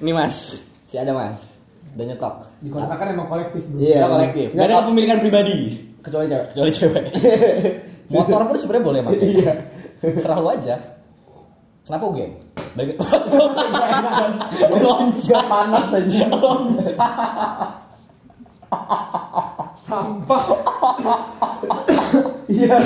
Ini 0.00 0.10
mas, 0.10 0.36
si 0.82 0.96
ada 0.96 1.12
mas. 1.12 1.60
Udah 1.92 2.06
nyetok. 2.06 2.36
Di 2.58 2.72
kontrakan 2.72 3.06
emang 3.12 3.28
kolektif 3.28 3.60
bro. 3.68 3.76
Iya. 3.76 4.00
Kita 4.00 4.08
kolektif. 4.08 4.46
Nggak, 4.50 4.56
Gak 4.56 4.66
ada 4.66 4.80
kepemilikan 4.80 5.18
pribadi. 5.20 5.56
kecuali 6.00 6.26
cewek 6.26 6.46
Kecuali 6.48 6.70
cewek. 6.72 7.04
Motor 8.06 8.40
pun 8.44 8.56
sebenarnya 8.56 8.84
boleh 8.84 9.00
pakai. 9.02 9.26
Iya. 9.26 9.52
Serah 10.14 10.36
lu 10.36 10.48
aja. 10.48 10.76
Kenapa 11.84 12.04
UGM? 12.08 12.32
Balik 12.74 12.96
Loncat 14.74 15.44
panas 15.44 15.88
aja 15.92 16.26
Sampah. 19.74 20.44
iya 22.46 22.76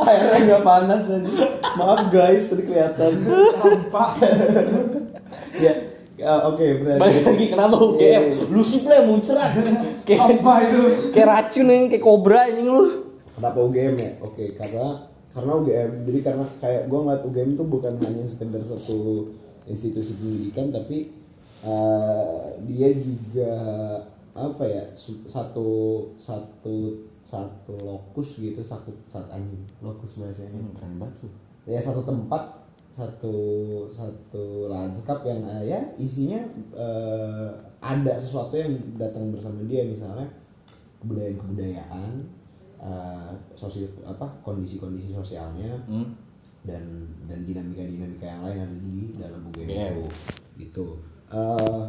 airnya 0.00 0.38
nggak 0.40 0.62
panas 0.62 1.02
tadi 1.04 1.30
maaf 1.76 2.00
guys 2.08 2.48
tadi 2.48 2.62
kelihatan 2.64 3.12
Sampah. 3.52 4.10
ya 5.56 5.72
ya, 6.16 6.32
oke 6.46 6.64
berarti 6.82 7.00
Balik 7.00 7.22
lagi 7.22 7.44
kenapa 7.48 7.76
UGM? 7.76 8.00
iya. 8.00 8.20
Lu 8.48 8.60
sih 8.60 8.80
play 8.80 9.00
muncrat. 9.02 9.50
Kayak 10.04 10.20
Sampah 10.20 10.56
itu. 10.62 10.80
kayak 11.12 11.26
racun 11.26 11.64
nih, 11.64 11.80
kayak 11.88 12.02
kobra 12.02 12.40
anjing 12.44 12.68
lu. 12.68 12.84
Kenapa 13.36 13.58
UGM 13.62 13.94
ya? 13.98 14.10
Oke, 14.24 14.54
karena 14.56 15.06
karena 15.30 15.52
UGM. 15.62 15.90
Jadi 16.06 16.18
karena 16.26 16.44
kayak 16.58 16.82
gue 16.90 16.98
ngeliat 16.98 17.22
UGM 17.26 17.50
itu 17.54 17.64
bukan 17.66 17.94
hanya 18.02 18.24
sekedar 18.26 18.62
satu 18.64 19.30
institusi 19.70 20.16
pendidikan, 20.18 20.74
tapi 20.74 21.14
eh, 21.64 22.40
dia 22.66 22.88
juga 22.96 23.52
apa 24.30 24.62
ya 24.62 24.84
satu 25.26 25.68
satu 26.14 26.76
satu 27.20 27.74
lokus 27.82 28.40
gitu 28.40 28.62
satu 28.62 28.94
satu 29.04 29.28
anjing 29.34 29.66
lokus 29.82 30.16
bahasanya 30.22 30.56
Keren 30.78 30.96
banget 31.02 31.28
ya 31.68 31.78
satu 31.82 32.06
tempat 32.06 32.62
satu 32.90 33.34
satu 33.86 34.66
lanskap 34.70 35.22
yang 35.26 35.42
eh, 35.46 35.74
ya 35.74 35.80
isinya 35.98 36.42
eh, 36.74 37.48
ada 37.82 38.14
sesuatu 38.18 38.54
yang 38.58 38.78
datang 38.98 39.30
bersama 39.30 39.62
dia 39.66 39.86
misalnya 39.86 40.26
kebudayaan 41.02 41.38
kebudayaan 41.38 42.12
eh, 42.80 43.30
sosial 43.52 43.88
apa 44.02 44.24
kondisi-kondisi 44.40 45.12
sosialnya 45.12 45.76
Hmm. 45.84 46.16
dan 46.60 46.82
dan 47.24 47.40
dinamika 47.42 47.80
dinamika 47.82 48.26
yang 48.26 48.40
lain 48.42 48.56
yang 48.56 48.66
ada 48.66 48.78
di 48.82 48.96
dalam 49.14 49.40
UGM 49.46 49.68
UGM. 49.68 49.92
itu 49.92 50.04
gitu 50.58 50.86
Eh, 51.30 51.84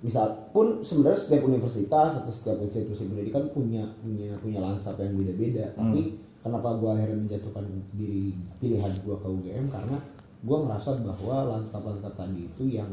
misal 0.00 0.26
pun 0.50 0.82
sebenarnya 0.82 1.14
setiap 1.16 1.46
universitas 1.46 2.18
atau 2.18 2.28
setiap 2.28 2.58
institusi 2.58 3.06
pendidikan 3.06 3.46
punya 3.48 3.86
punya 4.00 4.34
punya 4.36 4.58
lanskap 4.58 4.98
yang 4.98 5.14
beda-beda 5.14 5.70
tapi 5.72 6.18
kenapa 6.38 6.74
gua 6.74 6.98
akhirnya 6.98 7.22
menjatuhkan 7.22 7.62
diri 7.92 8.34
pilihan 8.58 8.90
gua 9.00 9.14
ke 9.16 9.28
UGM 9.30 9.70
karena 9.70 9.94
gua 10.42 10.66
ngerasa 10.66 10.98
bahwa 11.00 11.54
lanskap-lanskap 11.54 12.10
tadi 12.12 12.50
itu 12.50 12.74
yang 12.74 12.90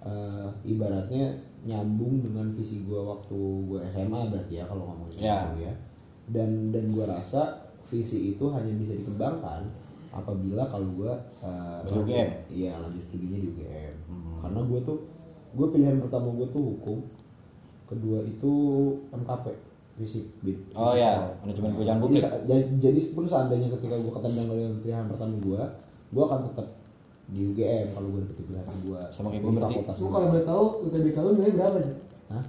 eh, 0.00 0.48
ibaratnya 0.64 1.36
nyambung 1.62 2.22
dengan 2.22 2.48
visi 2.50 2.80
gua 2.82 3.12
waktu 3.12 3.36
gua 3.68 3.84
SMA 3.86 4.32
berarti 4.32 4.56
ya 4.56 4.64
kalau 4.64 4.88
ngomong 4.88 5.12
Ya. 5.12 5.52
ya 5.52 5.72
dan 6.26 6.70
dan 6.70 6.90
gua 6.90 7.06
rasa 7.08 7.64
visi 7.84 8.32
itu 8.32 8.44
hanya 8.48 8.72
bisa 8.72 8.92
dikembangkan 8.94 9.62
apabila 10.10 10.66
kalau 10.66 10.88
gua 10.92 11.12
eh, 11.38 11.78
Di 11.84 11.90
UGM? 11.94 12.28
iya 12.48 12.72
lanjut 12.76 13.02
studinya 13.02 13.36
di 13.36 13.48
UGM 13.48 13.94
karena 14.38 14.60
gua 14.62 14.80
tuh 14.80 14.98
gue 15.48 15.66
pilihan 15.66 15.96
pertama 15.98 16.28
gue 16.30 16.46
tuh 16.46 16.60
hukum 16.60 17.00
kedua 17.86 18.20
itu 18.20 18.52
MKP 19.08 19.46
fisik 19.96 20.28
bid 20.42 20.60
Oh 20.72 20.92
ya, 20.92 21.32
manajemen 21.40 21.72
kebijakan 21.72 21.96
jadi, 21.96 22.04
publik. 22.04 22.20
sa- 22.20 22.42
ja- 22.44 22.68
jadi 22.76 23.00
pun 23.10 23.24
seandainya 23.24 23.68
ketika 23.70 23.96
gue 23.96 24.12
ketendang 24.12 24.46
dengan 24.50 24.72
pilihan 24.76 25.04
pertama 25.06 25.34
gue 25.38 25.62
gue 26.06 26.22
akan 26.22 26.40
tetap 26.44 26.66
di 27.26 27.38
UGM 27.42 27.86
kalau 27.90 28.08
gue 28.10 28.20
dapet 28.20 28.36
pilihan 28.42 28.66
kedua 28.68 29.00
Sama 29.08 29.32
kayak 29.32 29.42
gua 29.42 29.52
berarti. 29.56 29.74
gua. 29.80 30.08
kalau 30.12 30.26
boleh 30.28 30.44
tahu 30.44 30.64
UTBK 30.84 31.16
lu 31.16 31.30
nilai 31.32 31.52
berapa 31.54 31.76
nih? 31.80 31.94
Hah? 32.28 32.44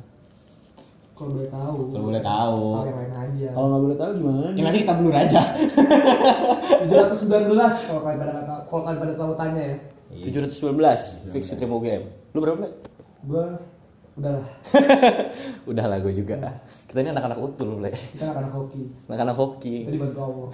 Kalau 1.18 1.34
boleh 1.34 1.50
tahu. 1.50 1.78
Kalau 1.90 2.06
boleh 2.14 2.22
tahu. 2.22 2.62
Yang 2.86 2.98
lain 3.02 3.14
aja. 3.18 3.48
kalau 3.58 3.68
nggak 3.68 3.82
boleh 3.82 3.98
tahu 3.98 4.12
gimana 4.22 4.48
Ini 4.54 4.62
nanti 4.62 4.80
kita 4.86 4.94
blur 5.02 5.16
aja. 5.18 5.42
719 6.86 7.90
kalau 7.90 8.02
kalian 8.06 8.20
pada 8.22 8.34
kata 8.38 8.56
kalau 8.70 8.82
kalian 8.86 9.00
pada 9.02 9.14
tahu 9.18 9.32
tanya 9.34 9.62
ya. 9.66 9.78
719 10.22 11.34
fix 11.34 11.44
keterima 11.50 11.74
UGM. 11.82 12.04
Lu 12.38 12.40
berapa, 12.46 12.58
Ble? 12.62 12.70
Gua 13.26 13.46
udahlah. 14.14 14.48
Udah 15.74 15.86
lah 15.90 15.98
gue 16.06 16.14
juga. 16.14 16.38
Kita 16.86 17.02
ini 17.02 17.10
anak-anak 17.10 17.40
utul, 17.42 17.82
Ble. 17.82 17.92
Kita 17.94 18.24
anak-anak 18.30 18.54
hoki. 18.54 18.84
Anak-anak 19.10 19.36
hoki. 19.36 19.76
Jadi 19.90 19.98
bantu 19.98 20.20
Allah. 20.22 20.50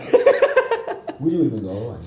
gue 1.20 1.30
juga 1.30 1.44
di 1.44 1.64
bawah 1.64 2.00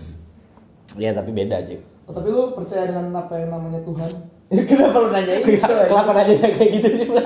Ya, 0.97 1.13
tapi 1.13 1.31
beda 1.37 1.61
aja. 1.61 1.77
Oh, 2.09 2.13
tapi 2.17 2.33
lu 2.33 2.57
percaya 2.57 2.89
dengan 2.89 3.13
apa 3.13 3.37
yang 3.37 3.53
namanya 3.53 3.85
Tuhan? 3.85 4.11
kenapa 4.69 4.97
lu 5.03 5.09
nanya 5.13 5.33
itu 5.45 5.61
Kenapa 5.61 6.13
aja 6.25 6.35
kayak 6.41 6.71
gitu 6.81 6.89
sih, 6.89 7.05
Ble? 7.05 7.25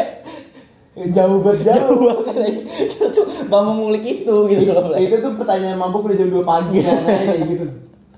Jauh 1.09 1.39
banget 1.41 1.61
Jauh 1.73 1.97
banget 1.97 2.35
aja. 2.37 2.61
Kita 2.85 3.05
tuh 3.11 3.25
gak 3.49 3.61
mau 3.65 3.73
ngulik 3.75 4.05
itu 4.05 4.37
gitu 4.47 4.71
loh, 4.71 4.85
Ble. 4.89 4.97
itu 5.01 5.17
tuh 5.19 5.33
pertanyaan 5.35 5.77
mabuk 5.77 6.05
udah 6.05 6.17
jam 6.17 6.29
2 6.29 6.45
pagi 6.45 6.77
nanya 6.81 7.09
kayak 7.09 7.43
gitu 7.49 7.67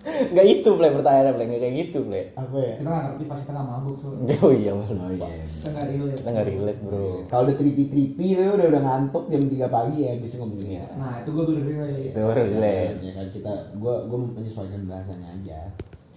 Gak 0.03 0.47
itu, 0.51 0.67
Ble, 0.75 0.89
pertanyaannya, 0.99 1.33
Ble. 1.39 1.45
Gak 1.47 1.61
kayak 1.63 1.75
gitu, 1.79 1.99
Ble. 2.03 2.23
apa 2.35 2.57
ya 2.59 2.75
Kita 2.75 2.89
nggak 2.91 3.03
ngerti 3.07 3.25
pasti 3.31 3.43
kita 3.47 3.53
nggak 3.55 3.69
mabuk 3.71 3.95
soalnya. 3.97 4.35
Oh 4.45 4.53
iya, 4.53 4.73
Ble. 4.75 4.99
oh 4.99 5.11
iya 5.15 5.29
Kita 5.47 5.69
nggak 5.71 5.87
relate. 5.87 6.17
Kita 6.19 6.31
gak 6.35 6.47
relate, 6.51 6.81
bro. 6.83 7.07
Kalau 7.31 7.43
udah 7.47 7.57
tripi-tripi 7.57 8.27
lu 8.35 8.51
udah 8.53 8.67
udah 8.67 8.83
ngantuk 8.83 9.25
jam 9.31 9.43
3 9.47 9.63
pagi 9.71 9.99
ya 10.03 10.13
bisa 10.19 10.35
ngomongin 10.43 10.69
ya. 10.83 10.87
Nah 10.99 11.13
itu 11.23 11.29
gue 11.31 11.45
baru 11.47 11.61
relate. 11.63 12.11
Itu 12.11 12.19
baru 12.19 12.41
relate. 12.51 12.95
Ya 12.99 13.13
kan 13.15 13.27
kita 13.31 13.53
gua 13.79 13.95
gua 14.11 14.19
menyesuaikan 14.27 14.83
bahasanya 14.85 15.29
aja. 15.31 15.59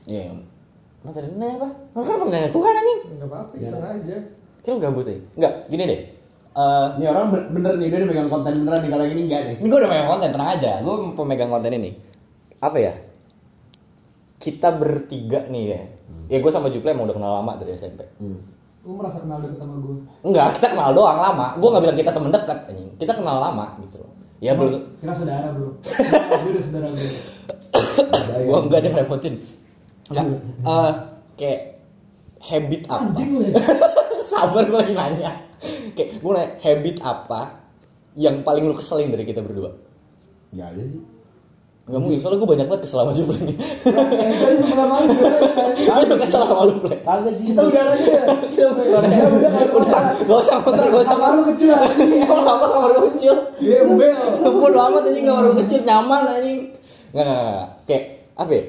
Iya. 0.09 0.33
Nanya 1.05 1.53
apa? 1.61 1.69
Lo 1.93 2.01
kan 2.01 2.17
nanya 2.25 2.49
Tuhan 2.49 2.73
anjing. 2.73 2.99
Nggak 3.21 3.29
apa-apa, 3.29 3.53
iseng 3.61 3.85
aja. 3.85 4.17
Kira 4.65 4.73
lu 4.73 4.79
gabut 4.81 5.05
aja. 5.05 5.21
Enggak, 5.37 5.53
gini 5.69 5.83
deh. 5.85 5.99
Eh, 6.55 6.87
Ini 6.95 7.05
orang 7.11 7.25
ben- 7.35 7.49
bener 7.51 7.73
nih 7.75 7.87
dia 7.91 7.97
udah 7.99 8.09
megang 8.09 8.29
konten 8.31 8.53
beneran 8.55 8.79
nih 8.79 8.89
kalau 8.89 9.03
yang 9.03 9.13
ini 9.13 9.23
enggak 9.27 9.41
nih. 9.43 9.55
ini 9.59 9.67
gue 9.67 9.75
udah 9.75 9.91
megang 9.91 10.09
konten, 10.09 10.29
tenang 10.31 10.49
aja. 10.55 10.71
Gue 10.79 10.95
pemegang 11.11 11.51
konten 11.51 11.71
ini. 11.73 11.91
Apa 12.63 12.77
ya? 12.79 12.93
Kita 14.37 14.71
bertiga 14.71 15.51
nih 15.51 15.63
ya. 15.67 15.81
Ya 16.25 16.37
gue 16.39 16.51
sama 16.51 16.71
Juple 16.71 16.95
emang 16.95 17.11
udah 17.11 17.15
kenal 17.15 17.31
lama 17.35 17.59
dari 17.59 17.75
SMP. 17.75 18.07
Hmm. 18.17 18.39
Lu 18.87 18.95
merasa 18.95 19.19
kenal 19.19 19.43
deket 19.43 19.59
sama 19.59 19.75
gue. 19.77 19.95
Enggak, 20.23 20.47
kita 20.55 20.67
kenal 20.71 20.89
doang 20.95 21.19
lama. 21.19 21.47
Gue 21.59 21.69
gak 21.69 21.83
bilang 21.83 21.97
kita 21.97 22.11
temen 22.13 22.31
dekat 22.31 22.59
anjing. 22.65 22.89
Kita 22.95 23.13
kenal 23.13 23.37
lama 23.41 23.65
gitu 23.81 23.95
loh. 23.99 24.11
Ya 24.39 24.51
belum. 24.55 24.79
Kita 25.03 25.11
saudara 25.11 25.47
bro. 25.51 25.69
Dia 26.39 26.49
udah 26.55 26.63
saudara 26.63 26.87
gue. 26.87 27.09
Gue 28.45 28.57
enggak 28.63 28.79
ada 28.79 28.89
ngerepotin. 28.93 29.35
Enggak. 30.07 30.25
Eh, 30.63 30.91
kayak 31.35 31.59
habit 32.39 32.81
apa? 32.87 33.01
Anjing 33.03 33.29
lu 33.33 33.41
ya. 33.43 33.55
Sabar 34.25 34.65
gue 34.65 34.77
lagi 34.77 34.93
nanya. 34.97 35.31
Kayak 35.93 36.19
gue 36.19 36.31
nanya 36.33 36.49
habit 36.59 36.97
apa 37.05 37.41
yang 38.17 38.41
paling 38.41 38.65
lu 38.65 38.73
keselin 38.73 39.13
dari 39.13 39.23
kita 39.23 39.45
berdua? 39.45 39.71
Ya 40.51 40.67
aja 40.73 40.81
sih. 40.81 41.01
Enggak 41.85 42.01
mungkin, 42.01 42.17
soalnya 42.17 42.41
gue 42.41 42.49
banyak 42.49 42.65
banget 42.65 42.81
kesel 42.89 43.05
sama. 43.05 43.13
Yang 43.13 43.37
tadi 44.41 44.55
sebelah 44.57 44.87
malu 44.89 45.05
juga. 45.05 45.29
Kesel 46.17 46.41
sama 46.41 46.63
lu, 46.65 46.73
Ple. 46.81 46.97
Kagak 47.05 47.33
sih. 47.37 47.45
Kita 47.53 47.61
udah 47.61 47.83
aja. 47.93 48.13
Kita 48.49 48.65
udah 48.73 48.85
udah, 48.89 49.51
udah, 49.77 50.01
gak 50.25 50.39
usah 50.41 50.55
kontrak, 50.65 50.89
gak 50.89 51.03
usah 51.05 51.13
Kamar 51.13 51.37
lu 51.37 51.43
kecil 51.53 51.69
anjing. 51.77 52.25
Emang 52.25 52.41
apa 52.41 52.65
kamar 52.73 52.89
gue 52.89 53.03
kecil? 53.13 53.35
Gembel. 53.61 54.17
Bodo 54.41 54.79
amat 54.81 55.03
anjing 55.05 55.25
kamar 55.29 55.43
gue 55.45 55.57
kecil, 55.61 55.79
nyaman 55.85 56.21
anjing. 56.25 56.59
Enggak, 57.13 57.21
enggak, 57.21 57.37
enggak. 57.37 57.67
Kayak, 57.85 58.03
apa 58.33 58.51
ya? 58.57 58.63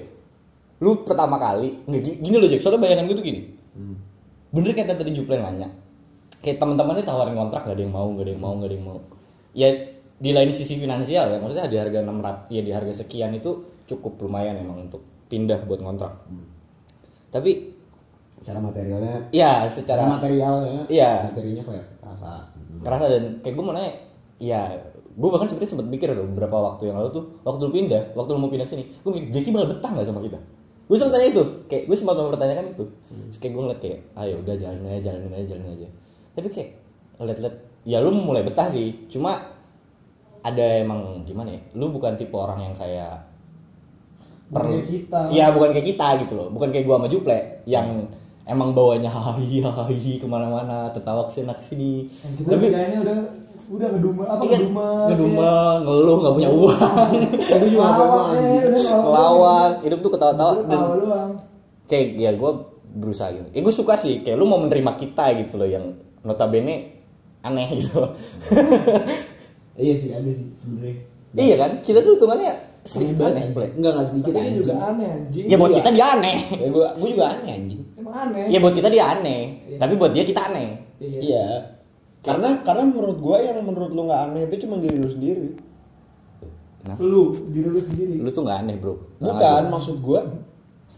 Lu 0.85 0.91
pertama 1.09 1.37
kali, 1.41 1.69
gini, 1.89 2.11
gini 2.21 2.37
loh 2.37 2.49
Jack, 2.53 2.61
soalnya 2.61 2.85
bayangan 2.85 3.09
gue 3.09 3.17
tuh 3.17 3.25
gini. 3.25 3.41
Hmm. 4.50 4.62
Bener 4.62 4.71
kayak 4.75 4.95
tadi 4.95 5.12
Juple 5.12 5.38
nanya. 5.38 5.69
Kayak 6.41 6.62
teman-teman 6.62 6.95
ini 6.99 7.05
tawarin 7.05 7.35
kontrak 7.35 7.67
gak 7.67 7.75
ada 7.75 7.83
yang 7.83 7.95
mau, 7.95 8.07
gak 8.15 8.23
ada 8.26 8.31
yang 8.31 8.43
mau, 8.43 8.53
gak 8.61 8.69
ada 8.71 8.75
yang 8.76 8.87
mau. 8.87 8.99
Ya 9.57 9.69
di 10.17 10.31
lain 10.33 10.49
sisi 10.49 10.79
finansial 10.79 11.29
ya, 11.29 11.37
maksudnya 11.37 11.69
di 11.69 11.76
harga 11.76 12.00
600, 12.00 12.49
ya 12.55 12.62
di 12.65 12.73
harga 12.73 12.93
sekian 13.05 13.35
itu 13.37 13.50
cukup 13.85 14.17
lumayan 14.23 14.57
emang 14.57 14.87
untuk 14.87 15.03
pindah 15.26 15.61
buat 15.67 15.83
kontrak. 15.83 16.12
Tapi 17.31 17.75
Secara 18.37 18.61
materialnya 18.61 19.33
ya 19.33 19.65
secara 19.65 20.05
secara 20.05 20.12
materialnya 20.21 20.85
Iya. 20.93 21.33
materinya 21.33 21.62
kayak 21.65 21.87
kerasa. 22.05 22.33
kerasa 22.85 23.05
dan 23.09 23.23
kayak 23.41 23.55
gue 23.57 23.65
mau 23.65 23.73
nanya 23.73 23.93
ya 24.37 24.69
gue 25.17 25.29
bahkan 25.33 25.49
sebenarnya 25.49 25.73
sempat 25.73 25.88
mikir 25.88 26.12
loh 26.12 26.29
beberapa 26.29 26.53
waktu 26.53 26.93
yang 26.93 27.00
lalu 27.00 27.09
tuh 27.17 27.25
waktu 27.41 27.65
lu 27.65 27.73
pindah 27.73 28.12
waktu 28.12 28.31
lu 28.37 28.41
mau 28.45 28.53
pindah 28.53 28.69
sini 28.69 28.85
gue 28.85 29.09
mikir 29.17 29.29
Jackie 29.33 29.49
bakal 29.57 29.73
betah 29.73 29.91
nggak 29.97 30.05
sama 30.05 30.21
kita 30.21 30.37
gue 30.87 30.95
sempat 30.95 31.19
tanya 31.19 31.28
itu 31.35 31.43
kayak 31.66 31.85
gue 31.90 31.97
sempat 31.99 32.14
mempertanyakan 32.14 32.66
itu. 32.73 32.85
Terus 33.11 33.38
kayak 33.43 33.52
gue 33.52 33.62
ngeliat 33.66 33.81
kayak 33.83 34.00
ayo 34.23 34.35
udah 34.38 34.55
jalanin 34.55 34.87
aja 34.95 35.00
jalanin 35.11 35.33
aja 35.35 35.47
jalanin 35.55 35.71
aja. 35.75 35.88
Tapi 36.38 36.49
kayak 36.55 36.71
liat-liat 37.19 37.55
ya 37.83 37.99
lu 37.99 38.14
mulai 38.14 38.47
betah 38.47 38.71
sih. 38.71 38.95
Cuma 39.11 39.50
ada 40.47 40.66
emang 40.78 41.26
gimana 41.26 41.50
ya 41.50 41.61
lu 41.75 41.90
bukan 41.90 42.14
tipe 42.14 42.38
orang 42.38 42.71
yang 42.71 42.75
saya 42.78 43.19
Bukan 44.47 44.78
kayak 44.78 44.87
kita. 44.87 45.21
Iya 45.35 45.50
bukan 45.50 45.75
kayak 45.75 45.87
kita 45.90 46.07
gitu 46.23 46.35
loh. 46.38 46.49
Bukan 46.55 46.71
kayak 46.71 46.87
gua 46.87 47.02
sama 47.02 47.09
Juple 47.11 47.35
yang 47.66 48.07
emang 48.47 48.71
bawanya 48.78 49.11
hahi 49.11 49.59
hahi 49.59 50.12
ke 50.23 50.26
mana-mana 50.31 50.87
tertawa 50.95 51.26
ke 51.26 51.35
sini 51.35 51.50
ke 51.50 51.62
sini. 51.62 51.93
Kayaknya 52.47 53.02
udah 53.02 53.19
udah 53.67 53.89
ngedumel 53.93 54.25
apa 54.27 54.43
iya, 54.47 54.57
ngedumel? 54.63 55.05
Ngedumel 55.11 55.59
ngeluh 55.83 56.17
nggak 56.23 56.35
punya 56.39 56.51
uang. 56.51 57.11
Itu 57.37 57.67
juga 57.73 57.87
Lawak, 57.87 58.25
eh, 58.33 58.43
anjing. 58.63 58.87
lawak 59.07 59.71
hidup 59.83 59.99
tuh 60.01 60.11
ketawa-tawa. 60.15 60.53
Dan 60.67 60.81
doang. 61.03 61.31
kayak 61.87 62.07
ya 62.19 62.31
gue 62.35 62.51
berusaha 62.97 63.29
gitu. 63.35 63.49
Ya 63.51 63.61
gue 63.63 63.75
suka 63.75 63.95
sih 63.99 64.23
kayak 64.23 64.37
lu 64.39 64.47
mau 64.47 64.59
menerima 64.63 64.93
kita 64.99 65.25
gitu 65.43 65.59
loh 65.59 65.69
yang 65.69 65.85
notabene 66.23 66.95
aneh 67.43 67.67
gitu. 67.79 68.03
Loh 68.03 68.13
Iya 69.77 69.95
sih 70.01 70.11
ada 70.17 70.31
sih 70.33 70.49
sebenarnya. 70.57 70.97
iya 71.37 71.55
kan? 71.61 71.71
Kita 71.85 72.01
tuh 72.01 72.17
hitungannya 72.17 72.49
Aneh 72.87 72.89
sedikit 72.89 73.15
banget 73.19 73.35
aneh 73.35 73.43
anjing. 73.43 73.57
Ple. 73.59 73.67
Enggak 73.77 73.93
enggak 73.93 74.07
sedikit 74.09 74.31
tapi 74.33 74.41
dia 74.47 74.55
juga 74.57 74.73
anjing. 74.73 74.89
aneh 74.89 75.09
anjing. 75.11 75.45
Ya 75.51 75.57
buat 75.59 75.73
kita 75.75 75.89
dia 75.93 76.07
aneh. 76.17 76.37
Ya 76.57 76.69
gua 76.71 76.87
gua 76.97 77.09
juga 77.11 77.25
aneh 77.35 77.51
anjing. 77.53 77.81
emang 77.99 78.15
aneh. 78.15 78.45
Ya 78.49 78.59
buat 78.63 78.75
kita 78.79 78.89
dia 78.89 79.05
aneh. 79.13 79.43
Tapi 79.77 79.93
buat 79.99 80.13
dia 80.15 80.25
kita 80.25 80.41
aneh. 80.49 80.69
Iya. 80.97 81.19
Iya. 81.21 81.47
Karena 82.26 82.59
karena 82.66 82.83
menurut 82.90 83.18
gua 83.23 83.38
yang 83.38 83.62
menurut 83.62 83.95
lu 83.95 84.02
nggak 84.11 84.21
aneh 84.26 84.42
itu 84.50 84.66
cuma 84.66 84.83
diri 84.83 84.99
lu 84.99 85.06
sendiri. 85.06 85.49
lu 86.99 87.23
diri 87.54 87.68
lu 87.71 87.78
sendiri. 87.78 88.18
Lu 88.18 88.30
tuh 88.35 88.42
nggak 88.42 88.66
aneh 88.66 88.76
bro. 88.83 88.99
Bukan 89.23 89.62
maksud 89.71 90.02
gua. 90.02 90.26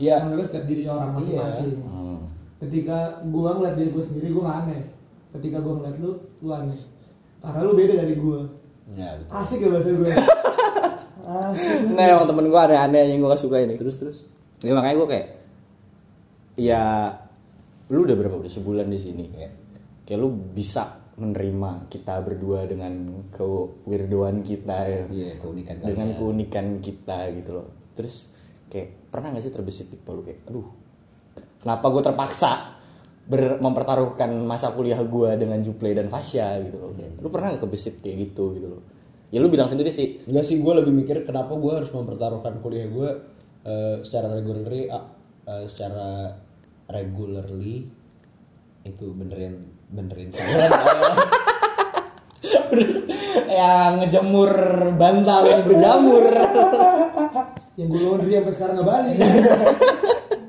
Ya. 0.00 0.24
Menurut 0.24 0.48
setiap 0.48 0.64
diri 0.64 0.88
orang 0.88 1.12
masing-masing. 1.12 1.84
Hmm. 1.84 2.18
ketika 2.58 3.22
gua 3.28 3.54
ngeliat 3.60 3.76
diri 3.76 3.90
gua 3.92 4.02
sendiri 4.02 4.32
gua 4.32 4.42
gak 4.48 4.58
aneh. 4.64 4.80
Ketika 5.36 5.56
gua 5.60 5.72
ngeliat 5.78 5.96
lu 6.00 6.10
lu 6.16 6.50
aneh. 6.50 6.80
Karena 7.44 7.62
lu 7.68 7.74
beda 7.76 7.94
dari 8.00 8.14
gua. 8.16 8.40
Ya, 8.96 9.20
betul. 9.20 9.36
asik 9.36 9.58
ya 9.60 9.68
bahasa 9.68 9.90
gue 9.92 10.08
asik. 11.52 11.78
Nggak 11.92 12.06
emang 12.08 12.24
temen 12.24 12.46
gue 12.48 12.56
aneh-aneh 12.56 13.02
yang 13.12 13.20
gue 13.20 13.28
gak 13.28 13.42
suka 13.44 13.56
ini. 13.60 13.76
Terus 13.76 14.00
terus. 14.00 14.16
Ya 14.64 14.72
makanya 14.72 14.96
gue 14.96 15.08
kayak 15.12 15.28
Ya 16.58 16.82
Lu 17.88 18.02
udah 18.02 18.16
berapa 18.18 18.36
udah 18.42 18.50
sebulan 18.50 18.90
di 18.90 18.98
sini 18.98 19.24
kayak 19.30 19.52
Kayak 20.02 20.18
lu 20.24 20.34
bisa 20.56 20.98
menerima 21.18 21.90
kita 21.90 22.22
berdua 22.22 22.64
dengan 22.64 22.94
kewirdoan 23.34 24.40
kita 24.46 24.78
ya. 24.86 25.02
Iya, 25.10 25.32
keunikan 25.42 25.76
Dengan 25.82 26.14
kalian. 26.14 26.18
keunikan 26.18 26.66
kita 26.78 27.18
gitu 27.34 27.50
loh. 27.62 27.66
Terus 27.98 28.30
kayak 28.70 29.10
pernah 29.10 29.34
gak 29.34 29.44
sih 29.44 29.52
terbesit 29.52 29.88
di 29.90 29.96
kepala 29.98 30.22
kayak 30.22 30.46
Aduh 30.48 30.68
Kenapa 31.58 31.90
gue 31.90 32.02
terpaksa 32.06 32.78
ber- 33.26 33.58
mempertaruhkan 33.58 34.30
masa 34.46 34.70
kuliah 34.70 34.98
gue 35.02 35.30
dengan 35.34 35.58
Juple 35.58 35.90
dan 35.90 36.06
Fasya? 36.06 36.62
Gitu 36.62 36.78
loh. 36.78 36.94
Kayak, 36.94 37.18
Lu 37.18 37.28
pernah 37.34 37.54
gak 37.58 37.62
kebesit 37.66 37.98
kayak 37.98 38.30
gitu? 38.30 38.54
Gitu 38.54 38.66
loh. 38.70 38.82
Ya 39.28 39.44
lu 39.44 39.50
bilang 39.52 39.68
sendiri 39.68 39.92
sih. 39.92 40.22
Enggak 40.24 40.46
sih, 40.48 40.56
gue 40.62 40.72
lebih 40.72 40.94
mikir 40.94 41.26
kenapa 41.28 41.52
gue 41.52 41.72
harus 41.74 41.90
mempertaruhkan 41.92 42.64
kuliah 42.64 42.88
gue 42.88 43.10
eh, 43.68 43.96
secara 44.00 44.32
regularly, 44.32 44.88
ah, 44.88 45.04
eh, 45.50 45.66
secara 45.68 46.32
regularly 46.88 47.84
itu 48.86 49.06
benerin 49.14 49.54
benerin 49.90 50.28
yang 53.58 53.98
ngejemur 53.98 54.52
bantal 54.94 55.42
yang 55.48 55.62
berjamur. 55.66 56.24
Yang 57.78 57.88
gue 57.94 58.00
laundry 58.02 58.32
sampai 58.38 58.52
sekarang 58.54 58.74
nggak 58.78 58.88
balik. 58.88 59.16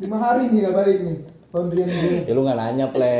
Lima 0.01 0.17
hari 0.17 0.43
nih 0.53 0.59
nggak 0.65 0.75
balik 0.75 0.97
nih 1.05 1.17
laundry 1.49 1.81
yang 1.81 1.89
gue 1.89 2.29
ya 2.29 2.33
lu 2.37 2.41
nggak 2.45 2.59
nanya 2.61 2.85
ple. 2.93 3.17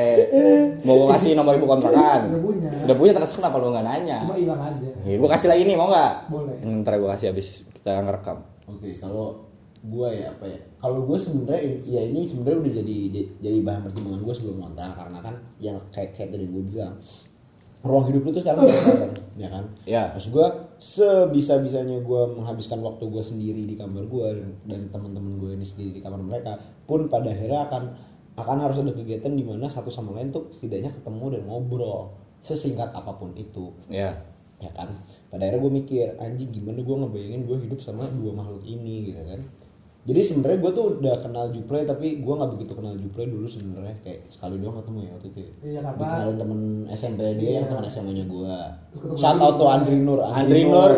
Mau 0.86 0.94
gue 1.02 1.08
kasih 1.18 1.34
nomor 1.34 1.58
ibu 1.58 1.66
kontrakan? 1.66 2.30
Udah 2.30 2.42
punya. 2.42 2.70
udah 2.86 2.96
punya 2.98 3.14
terus 3.18 3.34
kenapa 3.34 3.56
lu 3.58 3.74
nggak 3.74 3.88
nanya? 3.90 4.18
Cuma 4.26 4.38
hilang 4.38 4.62
aja. 4.62 4.90
Ya 5.06 5.16
gue 5.18 5.30
kasih 5.30 5.48
lagi 5.50 5.64
nih 5.66 5.76
mau 5.78 5.90
nggak? 5.90 6.14
Boleh. 6.30 6.56
ntar 6.86 6.94
gue 7.02 7.10
kasih 7.18 7.28
habis 7.34 7.48
kita 7.74 8.06
ngerekam. 8.06 8.38
Oke, 8.70 8.90
kalau 9.02 9.49
gue 9.80 10.10
ya 10.12 10.28
apa 10.32 10.46
ya? 10.48 10.60
Kalau 10.80 11.08
gue 11.08 11.18
sebenarnya 11.20 11.62
ya 11.88 12.02
ini 12.04 12.28
sebenarnya 12.28 12.60
udah 12.68 12.74
jadi 12.84 12.96
jadi 13.40 13.58
bahan 13.64 13.82
pertimbangan 13.88 14.22
gue 14.28 14.36
sebelum 14.36 14.58
ngontrak 14.60 14.92
karena 14.96 15.20
kan 15.24 15.36
yang 15.64 15.78
kayak 15.96 16.16
kayak 16.20 16.30
tadi 16.36 16.46
gue 16.48 16.64
bilang 16.68 16.94
ruang 17.80 18.12
hidup 18.12 18.28
lu 18.28 18.36
tuh 18.36 18.44
sekarang 18.44 18.68
bareng, 18.68 19.12
ya 19.40 19.48
kan? 19.48 19.64
Ya. 19.88 20.12
Maksud 20.12 20.36
gue 20.36 20.48
sebisa 20.84 21.64
bisanya 21.64 22.04
gue 22.04 22.22
menghabiskan 22.36 22.84
waktu 22.84 23.08
gue 23.08 23.24
sendiri 23.24 23.64
di 23.64 23.80
kamar 23.80 24.04
gue 24.04 24.28
dan, 24.36 24.50
dan 24.68 24.82
teman-teman 24.92 25.40
gue 25.40 25.56
ini 25.56 25.64
sendiri 25.64 25.96
di 25.96 26.02
kamar 26.04 26.20
mereka 26.20 26.60
pun 26.84 27.08
pada 27.08 27.32
akhirnya 27.32 27.72
akan 27.72 27.84
akan 28.40 28.58
harus 28.64 28.78
ada 28.84 28.92
kegiatan 28.96 29.32
di 29.36 29.44
mana 29.44 29.68
satu 29.68 29.92
sama 29.92 30.16
lain 30.16 30.32
tuh 30.32 30.48
setidaknya 30.52 30.92
ketemu 30.96 31.40
dan 31.40 31.42
ngobrol 31.48 32.12
sesingkat 32.40 32.96
apa 32.96 33.12
pun 33.20 33.36
itu 33.36 33.68
ya 33.92 34.16
ya 34.60 34.72
kan 34.76 34.92
pada 35.32 35.44
akhirnya 35.48 35.60
gue 35.64 35.74
mikir 35.84 36.08
anjing 36.20 36.52
gimana 36.52 36.80
gue 36.84 36.96
ngebayangin 37.04 37.42
gue 37.48 37.58
hidup 37.68 37.80
sama 37.80 38.08
dua 38.20 38.32
makhluk 38.36 38.64
ini 38.64 39.12
gitu 39.12 39.24
kan 39.24 39.40
jadi 40.10 40.20
sebenarnya 40.26 40.58
gue 40.58 40.72
tuh 40.74 40.86
udah 40.98 41.16
kenal 41.22 41.46
Juple 41.48 41.86
tapi 41.86 42.08
gue 42.20 42.34
nggak 42.34 42.52
begitu 42.58 42.72
kenal 42.74 42.94
Juple 42.98 43.24
dulu 43.26 43.46
sebenarnya. 43.46 43.96
Kayak 44.02 44.20
sekali 44.26 44.56
doang 44.58 44.82
ketemu 44.82 45.00
ya 45.00 45.12
waktu 45.14 45.28
itu 45.30 45.40
ya. 45.40 45.50
Iya, 45.62 45.80
karena- 45.86 46.00
Dikenalin 46.00 46.38
temen 46.38 46.60
SMP 46.90 47.20
dia 47.38 47.50
yang 47.62 47.66
teman 47.70 47.84
SMA 47.86 48.12
nya 48.12 48.26
gue 48.26 48.56
shout 49.14 49.38
out 49.38 49.56
to 49.56 49.66
Andri 49.70 49.96
Nur. 49.96 50.20
Andri 50.20 50.66
Nur. 50.66 50.94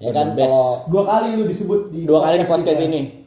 Ya 0.00 0.10
kan 0.16 0.32
best. 0.32 0.88
dua 0.88 1.04
kali 1.04 1.36
lu 1.36 1.44
disebut 1.44 1.92
di 1.92 2.08
dua 2.08 2.24
kali 2.24 2.40
di 2.40 2.48
podcast 2.48 2.80
ini 2.80 3.20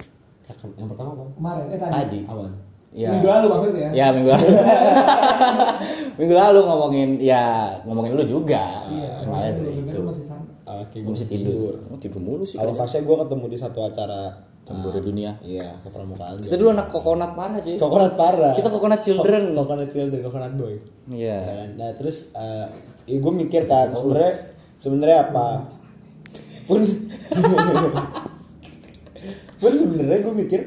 yang 0.74 0.90
pertama 0.90 1.10
apa? 1.14 1.24
Kemarin 1.34 1.64
eh 1.68 1.80
tadi, 1.80 1.94
tadi. 1.94 2.20
Awan 2.28 2.52
ya 2.94 3.10
minggu 3.10 3.26
lalu 3.26 3.46
maksudnya 3.50 3.90
ya? 3.90 4.06
Minggu 4.14 4.30
lalu. 4.30 4.48
Minggu 6.22 6.36
lalu 6.38 6.60
ngomongin 6.62 7.10
ya 7.18 7.44
ngomongin 7.90 8.14
lu 8.14 8.24
juga. 8.26 8.86
Iya 8.86 9.26
kemarin 9.26 9.54
itu. 9.66 9.98
masih 9.98 10.26
sama 10.26 10.46
oke 10.64 10.98
gue 10.98 11.10
mesti 11.10 11.26
tidur. 11.26 11.74
Oh, 11.90 11.98
tidur 11.98 12.22
mulu 12.22 12.44
sih 12.46 12.58
kalau. 12.62 12.74
Fasya 12.78 13.02
gue 13.02 13.16
ketemu 13.18 13.46
di 13.50 13.58
satu 13.58 13.80
acara 13.82 14.22
Cemburu 14.64 15.04
dunia. 15.04 15.36
iya. 15.44 15.76
Kepramukaan 15.84 16.40
kita 16.40 16.56
dulu 16.56 16.72
anak 16.72 16.88
kokonat 16.88 17.36
parah 17.36 17.60
cuy. 17.60 17.76
Coconut 17.76 18.16
parah. 18.16 18.56
Kita 18.56 18.72
kokonat 18.72 19.00
children. 19.04 19.52
Coconut 19.52 19.90
children 19.92 20.24
coconut 20.24 20.54
boy. 20.56 20.76
Iya. 21.12 21.36
Ya 21.36 21.40
kan? 21.44 21.70
Nah 21.76 21.90
terus 21.92 22.32
uh, 22.32 22.64
ya 23.04 23.20
gue 23.20 23.34
mikir 23.36 23.68
kan 23.68 23.92
sebenarnya 23.92 24.34
sebenarnya 24.80 25.18
apa? 25.28 25.68
Pun 26.64 26.80
pun 29.60 29.72
sebenarnya 29.76 30.20
gue 30.24 30.36
mikir 30.48 30.62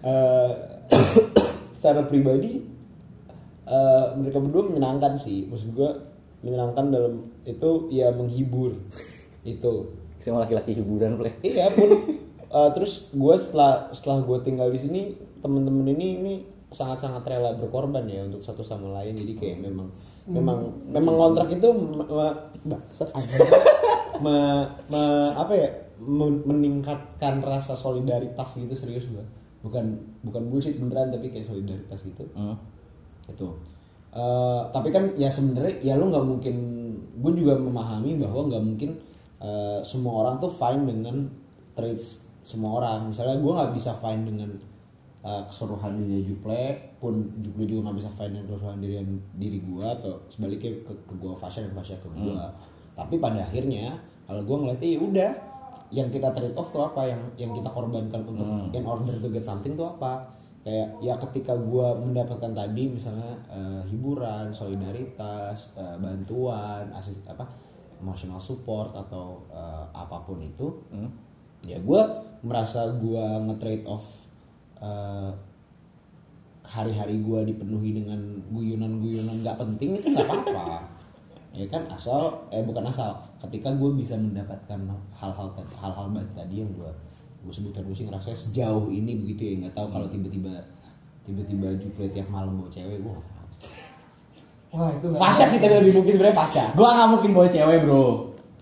uh, 0.00 0.52
secara 1.76 2.08
pribadi 2.08 2.64
uh, 3.68 4.16
mereka 4.16 4.40
berdua 4.40 4.72
menyenangkan 4.72 5.20
sih. 5.20 5.44
Maksud 5.52 5.76
gue 5.76 5.90
menyenangkan 6.40 6.88
dalam 6.88 7.20
itu 7.44 7.92
ya 7.92 8.16
menghibur. 8.16 8.72
Itu. 9.44 9.92
Kita 10.24 10.40
laki-laki 10.40 10.72
hiburan 10.72 11.18
play 11.18 11.34
iya 11.42 11.66
pun 11.68 11.90
uh, 12.52 12.70
terus 12.76 13.10
gue 13.10 13.34
setelah 13.40 13.88
setelah 13.90 14.22
gue 14.22 14.38
tinggal 14.44 14.68
di 14.68 14.78
sini 14.78 15.00
temen-temen 15.40 15.88
ini 15.96 16.06
ini 16.22 16.34
sangat-sangat 16.72 17.20
rela 17.28 17.52
berkorban 17.56 18.08
ya 18.08 18.24
untuk 18.24 18.40
satu 18.40 18.64
sama 18.64 18.96
lain. 19.00 19.12
Jadi 19.12 19.32
kayak 19.36 19.58
memang 19.60 19.88
memang 20.24 20.72
memang 20.88 21.14
kontrak 21.16 21.48
itu 21.52 21.68
me- 21.72 22.08
me- 22.08 22.38
bangsat, 22.64 23.08
me- 24.24 24.68
me- 24.88 25.32
apa 25.36 25.52
ya 25.52 25.68
men- 26.00 26.44
meningkatkan 26.48 27.44
rasa 27.44 27.76
solidaritas 27.76 28.56
gitu 28.56 28.72
serius 28.72 29.08
gue 29.08 29.24
bukan 29.62 29.94
bukan 30.26 30.42
bullshit 30.50 30.74
beneran 30.80 31.14
tapi 31.14 31.30
kayak 31.30 31.46
solidaritas 31.46 32.02
gitu. 32.02 32.24
Hmm. 32.34 32.56
itu. 33.30 33.48
Eh, 34.12 34.62
tapi 34.74 34.92
kan 34.92 35.14
ya 35.16 35.32
sebenarnya 35.32 35.80
ya 35.80 35.94
lu 35.96 36.12
nggak 36.12 36.26
mungkin 36.26 36.56
gue 37.22 37.32
juga 37.32 37.56
memahami 37.56 38.20
bahwa 38.20 38.50
nggak 38.50 38.64
mungkin 38.64 38.90
eh, 39.40 39.80
semua 39.86 40.20
orang 40.26 40.36
tuh 40.42 40.52
fine 40.52 40.84
dengan 40.84 41.30
traits 41.72 42.31
semua 42.42 42.82
orang. 42.82 43.10
Misalnya 43.10 43.38
gue 43.38 43.52
nggak 43.54 43.72
bisa 43.74 43.94
fine 43.96 44.22
dengan 44.26 44.50
eh, 45.22 45.42
keseluruhan 45.48 45.98
diri 46.02 46.22
Juple 46.26 46.62
pun 46.98 47.22
Juple 47.42 47.64
juga 47.66 47.90
nggak 47.90 47.98
bisa 48.02 48.10
fine 48.12 48.36
dengan 48.36 48.46
keseluruhan 48.52 48.80
diri 48.82 48.94
diri 49.38 49.58
gue 49.62 49.86
atau 49.86 50.18
sebaliknya 50.28 50.70
ke, 50.82 50.92
ke 51.06 51.14
gue 51.18 51.32
Fasya 51.38 51.66
dan 51.66 51.74
Fasya 51.78 51.96
ke 52.02 52.10
gue 52.10 52.34
tapi 52.92 53.16
pada 53.16 53.40
akhirnya 53.40 53.96
kalau 54.28 54.44
gue 54.44 54.56
ngeliatnya 54.60 54.90
ya 54.92 55.00
udah 55.00 55.30
yang 55.92 56.08
kita 56.08 56.32
trade 56.32 56.56
off 56.56 56.72
tuh 56.72 56.88
apa? 56.88 57.04
Yang 57.04 57.22
yang 57.36 57.52
kita 57.52 57.68
korbankan 57.68 58.24
untuk 58.24 58.48
in 58.72 58.84
order 58.88 59.12
to 59.20 59.28
get 59.28 59.44
something 59.44 59.76
tuh 59.76 59.92
apa? 59.92 60.24
Kayak 60.64 60.88
ya 61.04 61.14
ketika 61.20 61.52
gua 61.58 61.92
mendapatkan 62.00 62.56
tadi 62.56 62.88
misalnya 62.88 63.36
eh, 63.52 63.82
hiburan 63.92 64.56
solidaritas 64.56 65.76
eh, 65.76 65.96
bantuan 66.00 66.88
asis 66.96 67.20
apa 67.28 67.44
emotional 68.00 68.40
support 68.40 68.96
atau 68.96 69.44
eh, 69.52 69.84
apa 69.92 70.24
pun 70.24 70.40
itu 70.40 70.72
ya 71.62 71.78
gua 71.82 72.22
merasa 72.42 72.90
gua 72.98 73.38
nge-trade 73.46 73.86
off 73.86 74.26
eh, 74.82 75.30
hari-hari 76.66 77.20
gua 77.22 77.44
dipenuhi 77.46 78.02
dengan 78.02 78.18
guyonan-guyonan 78.50 79.42
nggak 79.42 79.56
penting 79.60 79.98
itu 79.98 80.06
nggak 80.12 80.26
apa-apa. 80.28 80.66
Ya 81.52 81.68
kan? 81.68 81.84
Asal 81.92 82.48
eh 82.48 82.64
bukan 82.64 82.80
asal. 82.88 83.12
Ketika 83.44 83.76
gue 83.76 83.92
bisa 83.92 84.16
mendapatkan 84.16 84.80
hal-hal 85.20 85.52
hal-hal 85.52 86.06
baik 86.08 86.32
tadi 86.32 86.64
yang 86.64 86.70
gue 86.72 86.88
gue 87.44 87.52
sebutkan 87.52 87.84
gue 87.84 87.92
sih 87.92 88.08
ngerasa 88.08 88.32
sejauh 88.32 88.88
ini 88.88 89.20
begitu 89.20 89.52
ya. 89.52 89.54
Nggak 89.60 89.76
tahu 89.76 89.92
kalau 89.92 90.08
tiba-tiba 90.08 90.48
tiba-tiba 91.28 91.76
Juple 91.78 92.08
tiap 92.10 92.28
malam 92.32 92.58
bawa 92.58 92.72
cewek 92.72 92.98
gue 92.98 93.16
wah 94.72 94.88
itu 94.88 95.06
Fasya 95.14 95.44
sih 95.46 95.58
tapi 95.60 95.74
lebih 95.84 96.00
mungkin 96.00 96.12
sebenarnya 96.16 96.38
Fasya 96.40 96.64
gua 96.74 96.88
nggak 96.96 97.10
mungkin 97.12 97.30
bawa 97.36 97.48
cewek 97.52 97.78
bro. 97.84 98.04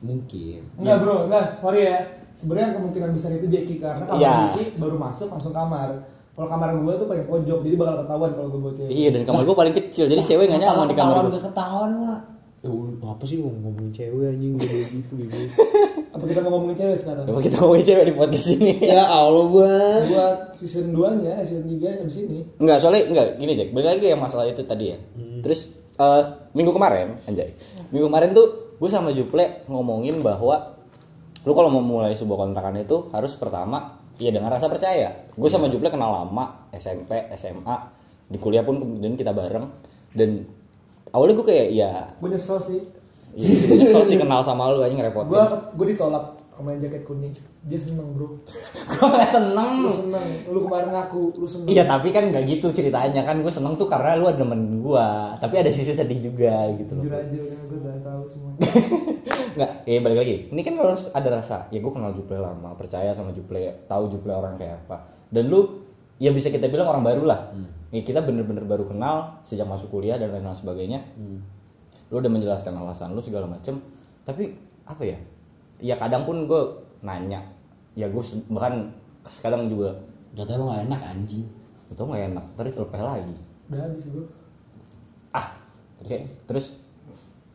Mungkin. 0.01 0.61
Enggak 0.81 0.97
bro, 1.05 1.29
enggak, 1.29 1.45
sorry 1.45 1.85
ya. 1.85 2.01
Sebenarnya 2.33 2.73
kemungkinan 2.73 3.11
besar 3.11 3.31
itu 3.33 3.47
Jeki 3.47 3.75
karena 3.79 4.05
kamar 4.05 4.17
Iya. 4.17 4.35
Jeki 4.49 4.65
baru 4.77 4.97
masuk 4.97 5.29
langsung 5.29 5.53
kamar. 5.53 5.91
kalau 6.31 6.47
kamar 6.49 6.73
gue 6.73 6.95
tuh 6.95 7.07
paling 7.07 7.27
pojok 7.27 7.59
jadi 7.61 7.77
bakal 7.77 7.95
ketahuan 8.01 8.31
kalau 8.33 8.49
gue 8.49 8.61
bawa 8.61 8.73
cewek 8.73 8.91
Iya 8.91 9.09
dan 9.11 9.23
kamar 9.25 9.43
gue 9.43 9.57
paling 9.59 9.75
kecil 9.75 10.05
jadi 10.07 10.23
cewek 10.23 10.45
nggak 10.47 10.63
nyaman 10.63 10.87
di 10.87 10.95
kamar 10.95 11.13
ketahuan 11.13 11.27
gue. 11.29 11.43
ketahuan 11.43 11.91
mah 11.99 12.19
ya 12.61 12.69
apa 13.07 13.25
sih 13.25 13.37
lu 13.37 13.49
ngomongin 13.51 13.89
cewek 13.91 14.27
anjing 14.31 14.53
gue 14.55 14.69
gitu 14.91 15.13
gitu 15.19 15.37
apa 16.15 16.25
kita 16.25 16.41
mau 16.41 16.51
ngomongin 16.55 16.77
cewek 16.79 16.97
sekarang 16.99 17.25
Coba 17.25 17.41
kita 17.41 17.57
ngomongin 17.59 17.85
cewek 17.85 18.05
di 18.05 18.15
podcast 18.15 18.49
ini. 18.53 18.73
ya 18.81 19.03
allah 19.03 19.45
gua 19.47 19.73
buat 20.07 20.39
season 20.55 20.87
2 20.91 21.21
nya 21.21 21.35
season 21.41 21.67
3 21.67 22.05
abis 22.05 22.17
ini 22.21 22.41
Enggak, 22.57 22.77
soalnya 22.79 23.03
enggak 23.07 23.27
gini 23.37 23.53
Jack. 23.55 23.69
Balik 23.71 23.89
lagi 23.91 24.05
yang 24.07 24.21
masalah 24.21 24.45
itu 24.45 24.63
tadi 24.63 24.85
ya. 24.87 24.99
Terus 25.41 25.61
eh, 25.95 26.23
minggu 26.51 26.71
kemarin, 26.71 27.21
anjay. 27.25 27.53
Minggu 27.91 28.07
kemarin 28.07 28.31
tuh 28.31 28.47
gue 28.77 28.89
sama 28.89 29.11
Juple 29.11 29.45
ngomongin 29.67 30.21
bahwa 30.21 30.80
lu 31.45 31.53
kalau 31.57 31.73
mau 31.73 31.81
mulai 31.81 32.13
sebuah 32.13 32.49
kontrakan 32.49 32.81
itu 32.81 33.09
harus 33.13 33.33
pertama 33.41 33.97
ya 34.21 34.29
dengan 34.29 34.53
rasa 34.53 34.69
percaya. 34.69 35.29
Gue 35.33 35.49
sama 35.49 35.73
Juple 35.73 35.89
kenal 35.89 36.13
lama, 36.13 36.69
SMP, 36.77 37.33
SMA, 37.33 37.77
di 38.31 38.39
kuliah 38.39 38.63
pun 38.63 38.79
kemudian 38.79 39.19
kita 39.19 39.35
bareng 39.35 39.67
dan 40.15 40.47
awalnya 41.11 41.35
gue 41.43 41.47
kayak 41.47 41.69
ya 41.75 41.91
gue 42.23 42.29
nyesel 42.31 42.59
sih 42.63 42.81
ya, 43.35 43.47
nyesel 43.75 44.07
sih 44.07 44.17
kenal 44.19 44.43
sama 44.43 44.71
lu 44.71 44.83
aja 44.83 44.95
ngerepotin. 44.95 45.31
gue 45.35 45.45
gue 45.75 45.87
ditolak 45.95 46.25
sama 46.61 46.77
yang 46.77 46.81
jaket 46.85 47.03
kuning. 47.09 47.33
Dia 47.65 47.81
seneng 47.81 48.13
bro. 48.13 48.37
Gue 48.93 49.07
gak 49.09 49.33
seneng. 49.33 49.73
lu 49.81 49.89
seneng. 49.89 50.29
Lu 50.53 50.59
kemarin 50.69 50.93
ngaku 50.93 51.23
lu 51.41 51.49
seneng. 51.49 51.73
Iya 51.73 51.89
tapi 51.89 52.13
kan 52.13 52.29
nggak 52.29 52.45
gitu 52.45 52.69
ceritanya. 52.69 53.25
Kan 53.25 53.41
gue 53.41 53.49
seneng 53.49 53.81
tuh 53.81 53.89
karena 53.89 54.21
lu 54.21 54.29
ada 54.29 54.45
temen 54.45 54.85
gue 54.85 55.07
tapi 55.41 55.55
ada 55.57 55.73
sisi 55.73 55.97
sedih 55.97 56.21
juga 56.21 56.69
gitu 56.77 57.01
jujur 57.01 57.17
aja 57.17 57.41
gue 57.41 57.79
udah 57.81 57.97
tahu 58.05 58.23
semua. 58.29 58.53
Nggak 59.57 59.71
ya 59.89 59.99
balik 60.05 60.19
lagi. 60.21 60.35
Ini 60.53 60.61
kan 60.61 60.75
harus 60.77 61.03
ada 61.17 61.29
rasa 61.33 61.57
ya 61.73 61.81
gue 61.81 61.93
kenal 61.93 62.13
Juple 62.13 62.37
lama 62.37 62.77
percaya 62.77 63.09
sama 63.17 63.33
Juple 63.33 63.89
tahu 63.89 64.13
Juple 64.13 64.37
orang 64.37 64.61
kayak 64.61 64.85
apa. 64.85 65.09
Dan 65.33 65.49
lu 65.49 65.81
ya 66.21 66.29
bisa 66.37 66.53
kita 66.53 66.69
bilang 66.69 66.93
orang 66.93 67.01
baru 67.01 67.25
lah. 67.25 67.41
Ya, 67.91 68.07
kita 68.07 68.23
bener-bener 68.23 68.63
baru 68.69 68.87
kenal 68.87 69.43
sejak 69.43 69.67
masuk 69.67 69.91
kuliah 69.91 70.15
dan 70.15 70.31
lain-lain 70.31 70.55
sebagainya. 70.55 71.01
Lu 72.13 72.23
udah 72.23 72.31
menjelaskan 72.31 72.77
alasan 72.77 73.17
lu 73.17 73.25
segala 73.25 73.51
macem. 73.51 73.83
Tapi 74.23 74.55
apa 74.87 75.03
ya 75.07 75.19
ya 75.81 75.97
kadang 75.97 76.29
pun 76.29 76.45
gue 76.47 76.63
nanya. 77.01 77.41
Ya 77.97 78.07
gue 78.07 78.23
bahkan 78.53 78.93
kadang 79.43 79.67
juga. 79.69 79.97
Jatuhnya 80.37 80.61
lu 80.61 80.65
gak 80.71 80.83
enak 80.87 81.01
anjing. 81.03 81.45
Itu 81.91 82.07
nggak 82.07 82.23
enak 82.33 82.45
tadi 82.55 82.71
telepeh 82.71 83.03
lagi. 83.03 83.37
Udah 83.67 83.81
habis 83.83 84.05
bro. 84.07 84.25
Ah 85.35 85.59
terus? 86.01 86.23
terus 86.47 86.67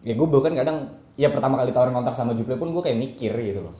ya 0.04 0.14
gue 0.14 0.28
bahkan 0.28 0.54
kadang 0.54 0.78
ya 1.16 1.32
pertama 1.32 1.56
kali 1.58 1.72
tawarin 1.72 1.96
kontak 1.96 2.14
sama 2.14 2.36
Juple 2.36 2.60
pun 2.60 2.76
gue 2.76 2.84
kayak 2.84 3.00
mikir 3.00 3.32
gitu 3.32 3.64
loh. 3.72 3.76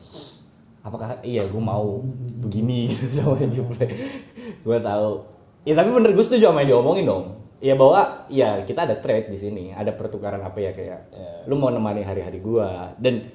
Apakah 0.86 1.20
iya 1.26 1.44
gue 1.44 1.62
mau 1.62 2.00
begini 2.40 2.88
gitu 2.92 3.12
sama 3.12 3.44
Juple. 3.46 3.86
Gue 4.64 4.78
tahu. 4.80 5.28
Ya 5.68 5.76
tapi 5.76 5.90
bener 5.92 6.16
gue 6.16 6.24
setuju 6.24 6.54
sama 6.54 6.64
yang 6.64 6.80
diomongin 6.80 7.06
dong. 7.06 7.26
Ya 7.60 7.74
bahwa 7.76 8.28
ya 8.32 8.62
kita 8.64 8.86
ada 8.88 8.96
trade 9.00 9.32
di 9.32 9.38
sini 9.40 9.64
ada 9.74 9.92
pertukaran 9.96 10.44
apa 10.44 10.60
ya 10.60 10.72
kayak 10.76 11.02
lu 11.50 11.56
mau 11.58 11.72
nemani 11.72 12.04
hari-hari 12.04 12.40
gue 12.44 12.70
dan 13.00 13.26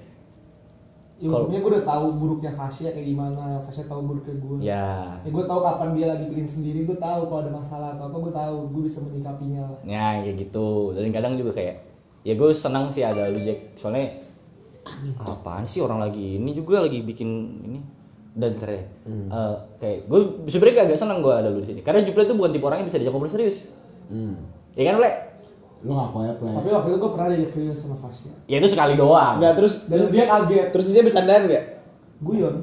ya 1.20 1.28
Kalau- 1.28 1.44
untungnya 1.44 1.60
gue 1.60 1.70
udah 1.70 1.84
tahu 1.86 2.06
buruknya 2.16 2.50
Fasya 2.50 2.88
kayak 2.90 3.06
gimana 3.06 3.44
Fasya 3.60 3.84
tahu 3.84 4.00
buruknya 4.02 4.34
gue 4.34 4.56
ya 4.58 4.86
ya 5.20 5.28
gue 5.28 5.44
tahu 5.44 5.60
kapan 5.60 5.88
dia 5.92 6.06
lagi 6.08 6.24
bikin 6.26 6.46
sendiri 6.46 6.78
gue 6.82 6.96
tahu 6.96 7.20
kalau 7.26 7.40
ada 7.40 7.52
masalah 7.52 7.88
atau 7.92 8.08
apa 8.08 8.16
gue 8.18 8.32
tahu 8.32 8.54
gue 8.70 8.82
bisa 8.82 8.98
menyikapinya 9.00 9.60
lah. 9.62 9.78
Ya 9.84 10.06
kayak 10.18 10.36
gitu. 10.38 10.66
Dan 10.92 11.08
kadang 11.10 11.36
juga 11.36 11.52
kayak 11.52 11.76
ya 12.20 12.32
gue 12.34 12.48
senang 12.50 12.88
sih 12.88 13.00
ada 13.00 13.28
lu 13.28 13.36
Jack 13.38 13.76
soalnya 13.76 14.16
apaan 15.22 15.62
sih 15.62 15.78
orang 15.78 16.00
lagi 16.00 16.36
ini 16.36 16.50
juga 16.50 16.80
lagi 16.80 17.00
bikin 17.00 17.28
ini? 17.62 17.80
Dan 18.30 18.54
keren 18.54 18.80
Eh, 19.04 19.54
kayak 19.76 19.98
gue 20.06 20.20
sebenarnya 20.46 20.86
agak 20.86 20.96
senang 20.96 21.20
gue 21.20 21.30
ada 21.30 21.46
lu 21.46 21.60
di 21.60 21.68
sini. 21.68 21.80
Karena 21.80 22.00
Juple 22.00 22.24
itu 22.24 22.32
bukan 22.32 22.50
tipe 22.50 22.64
orang 22.64 22.80
yang 22.80 22.88
bisa 22.88 22.96
diajak 22.96 23.12
ngobrol 23.12 23.28
serius. 23.28 23.76
Hmm. 24.06 24.34
ya 24.72 24.88
kan 24.88 24.98
Le? 24.98 25.10
Lu 25.80 25.96
ngaku 25.96 26.16
aja 26.28 26.34
play. 26.36 26.52
Tapi 26.52 26.68
waktu 26.68 26.88
itu 26.92 26.98
gue 27.00 27.10
pernah 27.10 27.26
diajak 27.32 27.50
serius 27.56 27.78
sama 27.80 27.96
Fasya. 27.96 28.32
Ya 28.44 28.56
itu 28.60 28.68
sekali 28.68 28.94
doang. 29.00 29.40
Enggak 29.40 29.54
terus 29.56 29.88
dan 29.88 29.98
dia 30.12 30.24
kaget. 30.28 30.66
terus 30.76 30.86
dia 30.92 31.02
bercandaan 31.04 31.42
gak? 31.48 31.64
guyon. 32.20 32.56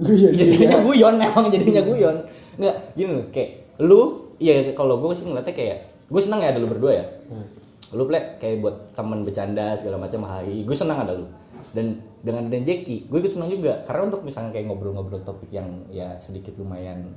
Iya 0.00 0.28
ya 0.34 0.42
jadinya 0.42 0.78
guyon 0.82 1.14
emang 1.20 1.46
jadinya 1.52 1.82
guyon. 1.84 2.16
Nggak 2.58 2.76
gini 2.98 3.10
loh 3.14 3.26
kayak 3.30 3.50
lu 3.78 4.00
ya 4.40 4.64
kalau 4.74 4.98
gue 4.98 5.12
sih 5.14 5.28
ngeliatnya 5.28 5.54
kayak 5.54 5.76
gue 6.08 6.20
senang 6.20 6.40
ya 6.42 6.50
ada 6.50 6.58
lu 6.58 6.66
berdua 6.66 6.92
ya. 6.98 7.06
Lu 7.94 8.08
plek 8.08 8.42
kayak 8.42 8.64
buat 8.64 8.76
temen 8.96 9.22
bercanda 9.22 9.76
segala 9.78 10.02
macam 10.02 10.26
hai. 10.26 10.64
Gue 10.66 10.76
senang 10.76 11.04
ada 11.04 11.12
lu. 11.14 11.28
Dan 11.70 12.02
dengan 12.24 12.50
dan 12.50 12.64
Jackie 12.66 13.06
gue 13.06 13.18
ikut 13.22 13.30
senang 13.30 13.52
juga. 13.52 13.84
Karena 13.86 14.10
untuk 14.10 14.26
misalnya 14.26 14.50
kayak 14.50 14.66
ngobrol-ngobrol 14.66 15.22
topik 15.22 15.52
yang 15.54 15.84
ya 15.92 16.16
sedikit 16.18 16.56
lumayan 16.58 17.12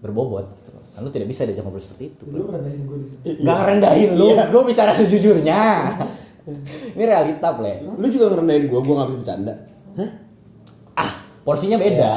berbobot 0.00 0.48
gitu 0.60 0.72
kan 0.72 1.00
lu 1.00 1.08
tidak 1.08 1.28
bisa 1.28 1.48
diajak 1.48 1.64
ngobrol 1.64 1.80
seperti 1.80 2.12
itu 2.12 2.24
lu 2.28 2.44
rendahin 2.48 2.82
gue 2.84 2.96
di 3.00 3.06
sini 3.08 3.44
Gak 3.44 3.56
ngerendahin 3.56 4.10
lu, 4.16 4.26
gue 4.36 4.62
bicara 4.68 4.92
sejujurnya. 4.92 5.60
Ini 6.96 7.04
realita, 7.04 7.52
Ple. 7.54 7.84
Lu 8.00 8.06
juga 8.08 8.32
ngerendahin 8.32 8.66
gua, 8.66 8.80
gua 8.82 8.94
gak 9.04 9.08
bisa 9.12 9.18
bercanda 9.22 9.54
Hah? 9.96 10.10
Ah, 10.98 11.10
porsinya 11.44 11.78
beda. 11.78 12.12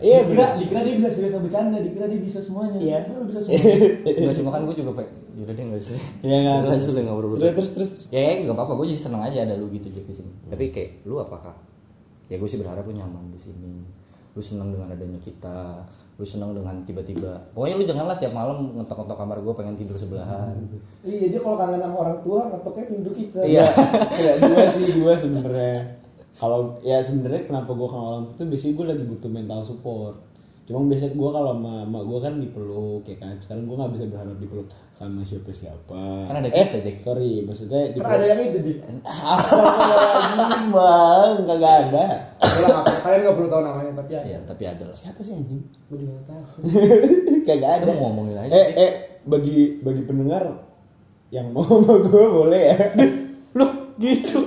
Iya 0.00 0.18
dikira, 0.28 0.56
dikira 0.56 0.80
dia 0.86 0.94
bisa 0.96 1.08
serius 1.10 1.32
sama 1.34 1.44
bercanda 1.48 1.76
dikira 1.80 2.06
dia 2.06 2.20
bisa 2.20 2.38
semuanya 2.40 2.78
Iya. 2.78 2.98
Lu 3.10 3.26
bisa 3.26 3.40
semuanya 3.44 3.74
Enggak 4.06 4.34
cuma 4.38 4.50
kan 4.54 4.60
gue 4.68 4.76
juga 4.76 4.90
pak. 5.02 5.06
Yaudah 5.40 5.54
deh 5.56 5.64
nggak 5.66 5.80
usah. 5.80 5.92
Iya 6.24 6.36
nggak? 6.36 6.56
Lanjut 6.68 6.88
deh 6.94 7.04
ngobrol. 7.04 7.30
Terus 7.40 7.52
terus 7.56 7.70
terus 7.74 7.90
terus. 7.96 8.06
Ya, 8.12 8.20
ya 8.22 8.32
nggak 8.44 8.56
apa-apa. 8.56 8.72
Gue 8.76 8.86
jadi 8.92 9.00
seneng 9.00 9.22
aja 9.24 9.38
ada 9.44 9.54
lu 9.56 9.66
gitu 9.72 9.88
di 9.88 10.14
sini. 10.14 10.32
Tapi 10.46 10.64
kayak 10.70 10.90
lu 11.08 11.16
apakah? 11.18 11.56
Ya 12.28 12.36
gue 12.38 12.48
sih 12.48 12.60
berharap 12.60 12.84
lu 12.86 12.94
nyaman 12.94 13.32
di 13.32 13.40
sini. 13.40 13.82
Lu 14.36 14.40
seneng 14.44 14.70
dengan 14.70 14.92
adanya 14.92 15.18
kita. 15.18 15.84
Lu 16.20 16.26
seneng 16.28 16.52
dengan 16.52 16.76
tiba-tiba. 16.84 17.32
Pokoknya 17.56 17.80
lu 17.80 17.84
janganlah 17.88 18.20
tiap 18.20 18.36
malam 18.36 18.76
ngetok-ngetok 18.76 19.16
kamar 19.16 19.40
gue 19.40 19.54
pengen 19.56 19.72
tidur 19.74 19.96
sebelahan. 19.96 20.52
iya 21.00 21.32
dia 21.32 21.40
kalau 21.40 21.56
kangen 21.56 21.80
sama 21.80 21.96
orang 21.96 22.18
tua 22.20 22.40
ngetoknya 22.52 22.84
pintu 22.92 23.10
kita 23.16 23.40
Iya. 23.40 23.64
ya 24.28 24.32
dua 24.36 24.64
sih 24.68 24.84
dua 24.92 25.16
sebenarnya 25.16 25.96
kalau 26.36 26.76
ya 26.80 27.00
sebenarnya 27.00 27.48
kenapa 27.48 27.72
gua 27.72 27.88
kenal 27.88 28.06
orang 28.06 28.24
tua 28.28 28.36
tuh 28.36 28.46
biasanya 28.48 28.72
gua 28.76 28.86
lagi 28.92 29.04
butuh 29.04 29.30
mental 29.32 29.60
support 29.64 30.14
cuma 30.70 30.86
biasanya 30.86 31.18
gua 31.18 31.30
kalau 31.34 31.50
sama 31.52 31.82
emak 31.82 32.02
gua 32.06 32.18
kan 32.22 32.34
dipeluk 32.38 33.02
ya 33.02 33.16
kan? 33.18 33.34
Sekarang 33.42 33.66
gua 33.66 33.76
nggak 33.82 33.92
bisa 33.98 34.04
berharap 34.06 34.38
dipeluk 34.38 34.66
sama 34.94 35.26
siapa 35.26 35.50
siapa. 35.50 36.02
Kan 36.30 36.38
ada 36.38 36.46
eh 36.46 36.62
kita, 36.62 36.78
Jack. 36.78 36.96
sorry 37.02 37.42
maksudnya 37.42 37.90
kan 37.98 38.06
ada 38.06 38.24
yang 38.24 38.40
itu 38.46 38.58
di 38.62 38.72
bang 40.70 41.34
kagak 41.42 41.74
ada. 41.90 42.06
Udah 42.38 42.62
nggak 42.62 42.80
apa- 42.80 43.00
kalian 43.02 43.20
nggak 43.20 43.36
perlu 43.36 43.48
tahu 43.50 43.62
namanya 43.66 43.92
tapi 43.98 44.12
ada. 44.14 44.26
Iya, 44.26 44.38
tapi 44.46 44.62
ada 44.64 44.82
lah. 44.86 44.94
siapa 44.94 45.20
sih 45.20 45.34
anjing? 45.34 45.60
Gue 45.90 45.96
juga 45.98 46.12
nggak 46.14 46.26
tahu. 46.30 46.44
Kagak 47.50 47.70
ada. 47.74 47.82
Kita 47.82 47.92
mau 47.96 48.02
ngomongin 48.08 48.36
aja. 48.38 48.54
eh 48.54 48.66
eh 48.78 48.90
bagi 49.26 49.58
bagi 49.82 50.02
pendengar 50.06 50.44
yang 51.30 51.50
mau 51.50 51.66
sama 51.66 51.94
gua 51.98 52.24
boleh 52.30 52.62
ya? 52.62 52.76
Loh, 53.58 53.70
gitu. 53.98 54.38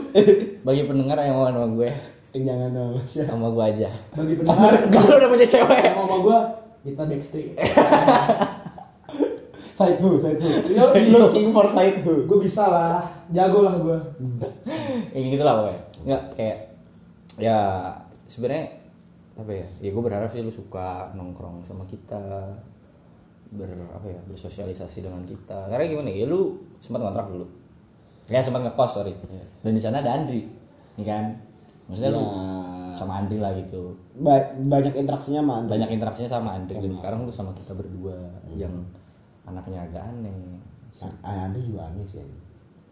Bagi 0.64 0.84
pendengar 0.88 1.20
yang 1.20 1.36
mau 1.36 1.52
sama 1.52 1.68
gue, 1.76 1.92
Eh, 2.34 2.42
jangan 2.42 2.70
sama 2.78 3.02
siapa 3.06 3.30
sama 3.38 3.48
gue 3.54 3.66
aja. 3.78 3.90
bagi 4.18 4.34
pendengar. 4.42 4.74
Kalau 4.90 5.16
udah 5.22 5.30
punya 5.30 5.46
cewek. 5.46 5.82
sama 5.94 6.18
gue 6.18 6.40
kita 6.84 7.04
backstreet. 7.06 7.54
Side 9.74 9.98
who? 10.02 10.18
Side 10.22 10.38
who? 10.42 10.50
Looking 11.14 11.50
for 11.54 11.66
side 11.66 12.02
who? 12.06 12.26
Gue 12.30 12.40
bisa 12.42 12.66
lah. 12.70 13.02
Jago 13.34 13.66
lah 13.66 13.74
gue 13.78 13.98
ya 15.14 15.18
gitu 15.18 15.42
lah 15.46 15.54
pokoknya. 15.62 15.82
Nggak 16.06 16.24
kayak 16.38 16.58
ya 17.42 17.58
sebenarnya 18.30 18.66
apa 19.34 19.50
ya 19.50 19.66
ya 19.82 19.90
gue 19.90 20.04
berharap 20.06 20.30
sih 20.30 20.46
lu 20.46 20.54
suka 20.54 21.10
nongkrong 21.18 21.66
sama 21.66 21.86
kita. 21.90 22.54
Ber 23.54 23.70
apa 23.94 24.10
ya 24.10 24.22
bersosialisasi 24.30 25.06
dengan 25.06 25.26
kita. 25.26 25.70
Karena 25.70 25.86
gimana 25.90 26.10
ya 26.14 26.26
lu 26.30 26.58
sempat 26.78 27.02
ngontrak 27.02 27.30
dulu. 27.30 27.46
Ya 28.30 28.46
sempat 28.46 28.62
ngekos 28.66 28.92
sorry. 29.02 29.14
Dan 29.66 29.74
di 29.74 29.82
sana 29.82 30.06
ada 30.06 30.18
Andri 30.22 30.46
nih 31.02 31.06
kan 31.10 31.34
maksudnya 31.86 32.12
lu 32.12 32.22
Ya. 32.22 32.96
sama 32.96 33.14
Andri 33.18 33.38
lah 33.38 33.52
gitu 33.54 33.98
Ba- 34.16 34.54
banyak 34.56 34.94
interaksinya 34.96 35.42
sama 35.42 35.54
Andre. 35.58 35.70
banyak 35.74 35.90
interaksinya 35.92 36.30
sama 36.32 36.50
Andri 36.54 36.74
dan 36.76 36.92
sekarang 36.92 37.20
lu 37.22 37.32
sama 37.32 37.52
kita 37.52 37.74
berdua 37.74 38.16
yang 38.52 38.72
anaknya 39.44 39.84
agak 39.84 40.04
aneh 40.06 40.62
Ah, 41.22 41.44
Andre 41.44 41.58
juga 41.60 41.90
aneh 41.90 42.06
sih. 42.06 42.22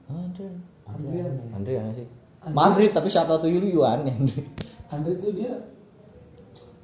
Andri 0.08 0.50
Andri 0.84 1.18
aneh. 1.20 1.46
Andri 1.52 1.74
aneh 1.76 1.94
sih 1.94 2.08
Andri 2.44 2.90
tapi 2.90 3.08
shout 3.08 3.26
out 3.26 3.38
to 3.38 3.48
you 3.48 3.62
you 3.62 3.82
aneh 3.82 4.10
Andri 4.12 4.42
Andri 4.90 5.14
tuh 5.16 5.32
dia 5.32 5.54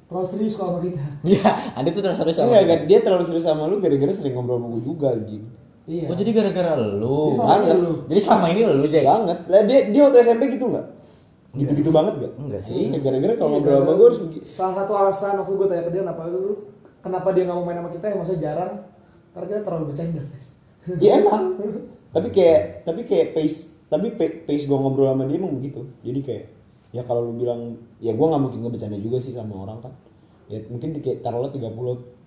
terlalu 0.06 0.24
serius 0.26 0.54
kalau 0.54 0.70
sama 0.72 0.80
kita 0.82 1.02
Iya, 1.28 1.50
Andi 1.74 1.90
tuh 1.90 2.00
terus 2.00 2.16
harus 2.16 2.32
sama 2.32 2.54
kita. 2.54 2.64
kan 2.66 2.80
dia 2.86 2.98
terlalu 3.00 3.24
serius 3.24 3.44
sama 3.44 3.66
lu 3.66 3.76
gara-gara 3.76 4.08
sering 4.10 4.32
ngobrol 4.32 4.56
sama 4.56 4.66
gue 4.70 4.82
juga 4.82 5.06
anjing. 5.12 5.42
iya 5.84 6.04
Oh 6.06 6.14
jadi 6.14 6.30
gara-gara 6.32 6.72
lu. 6.76 7.28
Banget. 7.30 7.76
lu. 7.76 7.92
Jadi 8.06 8.20
sama 8.22 8.46
ini 8.48 8.60
lu 8.62 8.86
Jack. 8.86 9.04
Banget. 9.04 9.38
Lah 9.46 9.62
dia 9.64 9.78
dia 9.88 10.00
waktu 10.02 10.18
SMP 10.22 10.48
gitu 10.48 10.68
enggak? 10.68 10.86
Gitu-gitu 11.58 11.90
banget 11.90 12.14
gak? 12.22 12.32
Enggak 12.38 12.62
sih. 12.62 12.88
Iya, 12.88 12.98
gara-gara 13.02 13.34
kalau 13.34 13.50
ngobrol 13.58 13.78
sama 13.82 13.92
gue 13.92 14.06
harus 14.06 14.20
salah 14.46 14.74
satu 14.78 14.92
alasan 14.94 15.34
waktu 15.42 15.52
gue 15.54 15.66
tanya 15.66 15.82
ke 15.82 15.90
dia 15.90 16.02
kenapa 16.06 16.22
lu 16.26 16.40
kenapa 16.98 17.28
dia 17.34 17.42
nggak 17.46 17.56
mau 17.58 17.66
main 17.66 17.78
sama 17.78 17.90
kita 17.90 18.06
ya 18.06 18.14
maksudnya 18.16 18.40
jarang 18.42 18.72
karena 19.34 19.46
kita 19.46 19.60
terlalu 19.62 19.84
bercanda 19.90 20.22
guys 20.22 20.46
Iya 21.02 21.12
emang. 21.20 21.42
tapi 22.14 22.28
kayak 22.30 22.60
tapi 22.82 23.00
kayak 23.04 23.26
pace 23.34 23.58
tapi 23.88 24.06
pa- 24.14 24.38
pace 24.46 24.64
gue 24.64 24.78
ngobrol 24.78 25.08
sama 25.08 25.26
dia 25.26 25.36
emang 25.36 25.52
begitu. 25.58 25.84
Jadi 26.00 26.20
kayak 26.22 26.44
ya 26.88 27.02
kalau 27.04 27.28
lu 27.28 27.36
bilang 27.36 27.76
ya 27.98 28.14
gue 28.14 28.26
nggak 28.26 28.40
mungkin 28.40 28.58
ngebercanda 28.64 28.96
juga 28.96 29.18
sih 29.18 29.34
sama 29.34 29.54
orang 29.58 29.82
kan. 29.82 29.92
Ya 30.48 30.64
mungkin 30.66 30.96
kayak 30.96 31.20
taruhlah 31.20 31.52
30 31.52 31.68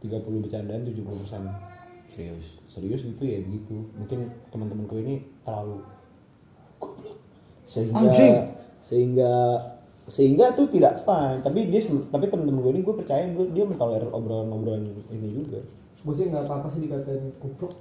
30 0.02 0.44
bercandaan 0.46 0.82
70 0.82 1.06
persen 1.06 1.42
Serius. 2.12 2.60
serius 2.68 3.02
gitu 3.08 3.24
ya 3.24 3.40
begitu 3.40 3.88
mungkin 3.96 4.28
teman-temanku 4.52 5.00
ini 5.00 5.24
terlalu 5.48 5.80
goblok 6.76 7.18
sehingga 7.64 8.04
Anjing. 8.04 8.36
Sehingga 8.82 9.32
sehingga 10.04 10.52
tuh 10.52 10.68
tidak 10.68 11.00
fun 11.00 11.40
tapi 11.40 11.68
dia 11.68 11.80
tapi 12.10 12.26
teman-teman 12.28 12.60
gue 12.62 12.72
ini 12.74 12.82
gue 12.82 12.96
percaya 12.96 13.24
gue 13.28 13.46
dia 13.50 13.64
mentolerir 13.64 14.10
obrolan-obrolan 14.10 14.84
ini 15.10 15.28
juga. 15.36 15.62
Gue 16.02 16.14
sih 16.14 16.28
nggak 16.28 16.44
apa-apa 16.44 16.68
sih 16.68 16.84
dikatain 16.84 17.32
goblok 17.38 17.74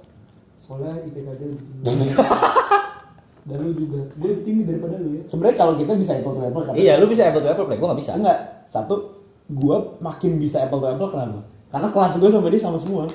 soalnya 0.55 1.01
IPK 1.01 1.27
dia 1.35 1.47
lebih 1.49 1.65
tinggi. 1.81 2.07
Dan 3.41 3.57
lu 3.57 3.73
juga 3.73 4.05
gue 4.15 4.29
lebih 4.29 4.45
tinggi 4.45 4.63
daripada 4.63 4.95
lu 4.95 5.09
ya. 5.17 5.21
Sebenarnya 5.25 5.57
kalau 5.57 5.73
kita 5.75 5.91
bisa 5.95 6.13
apple 6.13 6.31
to 6.31 6.41
apple 6.41 6.61
kan 6.61 6.73
Iya, 6.77 7.01
lu 7.01 7.09
bisa 7.09 7.25
apple 7.25 7.41
to 7.41 7.49
apple 7.49 7.65
play, 7.65 7.77
gua 7.77 7.87
nggak 7.89 7.99
bisa. 7.99 8.11
enggak. 8.13 8.37
Satu 8.69 8.95
gue 9.49 9.77
makin 9.97 10.31
bisa 10.37 10.61
apple 10.61 10.77
to 10.77 10.87
apple 10.87 11.09
kenapa? 11.09 11.41
Karena 11.67 11.89
kelas 11.89 12.13
gue 12.15 12.29
sama 12.29 12.47
dia 12.47 12.61
sama 12.61 12.77
semua. 12.77 13.09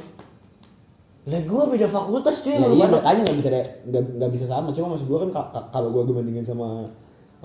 Lah 1.26 1.42
gua 1.42 1.66
beda 1.66 1.86
fakultas 1.86 2.42
cuy 2.42 2.54
Ya, 2.54 2.66
iya 2.66 2.86
pada. 2.86 2.98
makanya 2.98 3.20
nggak 3.26 3.38
bisa 3.38 3.48
deh- 3.50 3.70
nggak 3.86 4.02
nggak 4.18 4.30
bisa 4.30 4.44
sama. 4.44 4.68
Cuma 4.70 4.86
maksud 4.92 5.06
gue 5.06 5.18
kan 5.20 5.30
ka- 5.30 5.50
ka- 5.50 5.68
kalau 5.70 5.88
gue 5.90 6.02
bandingin 6.08 6.42
sama 6.42 6.90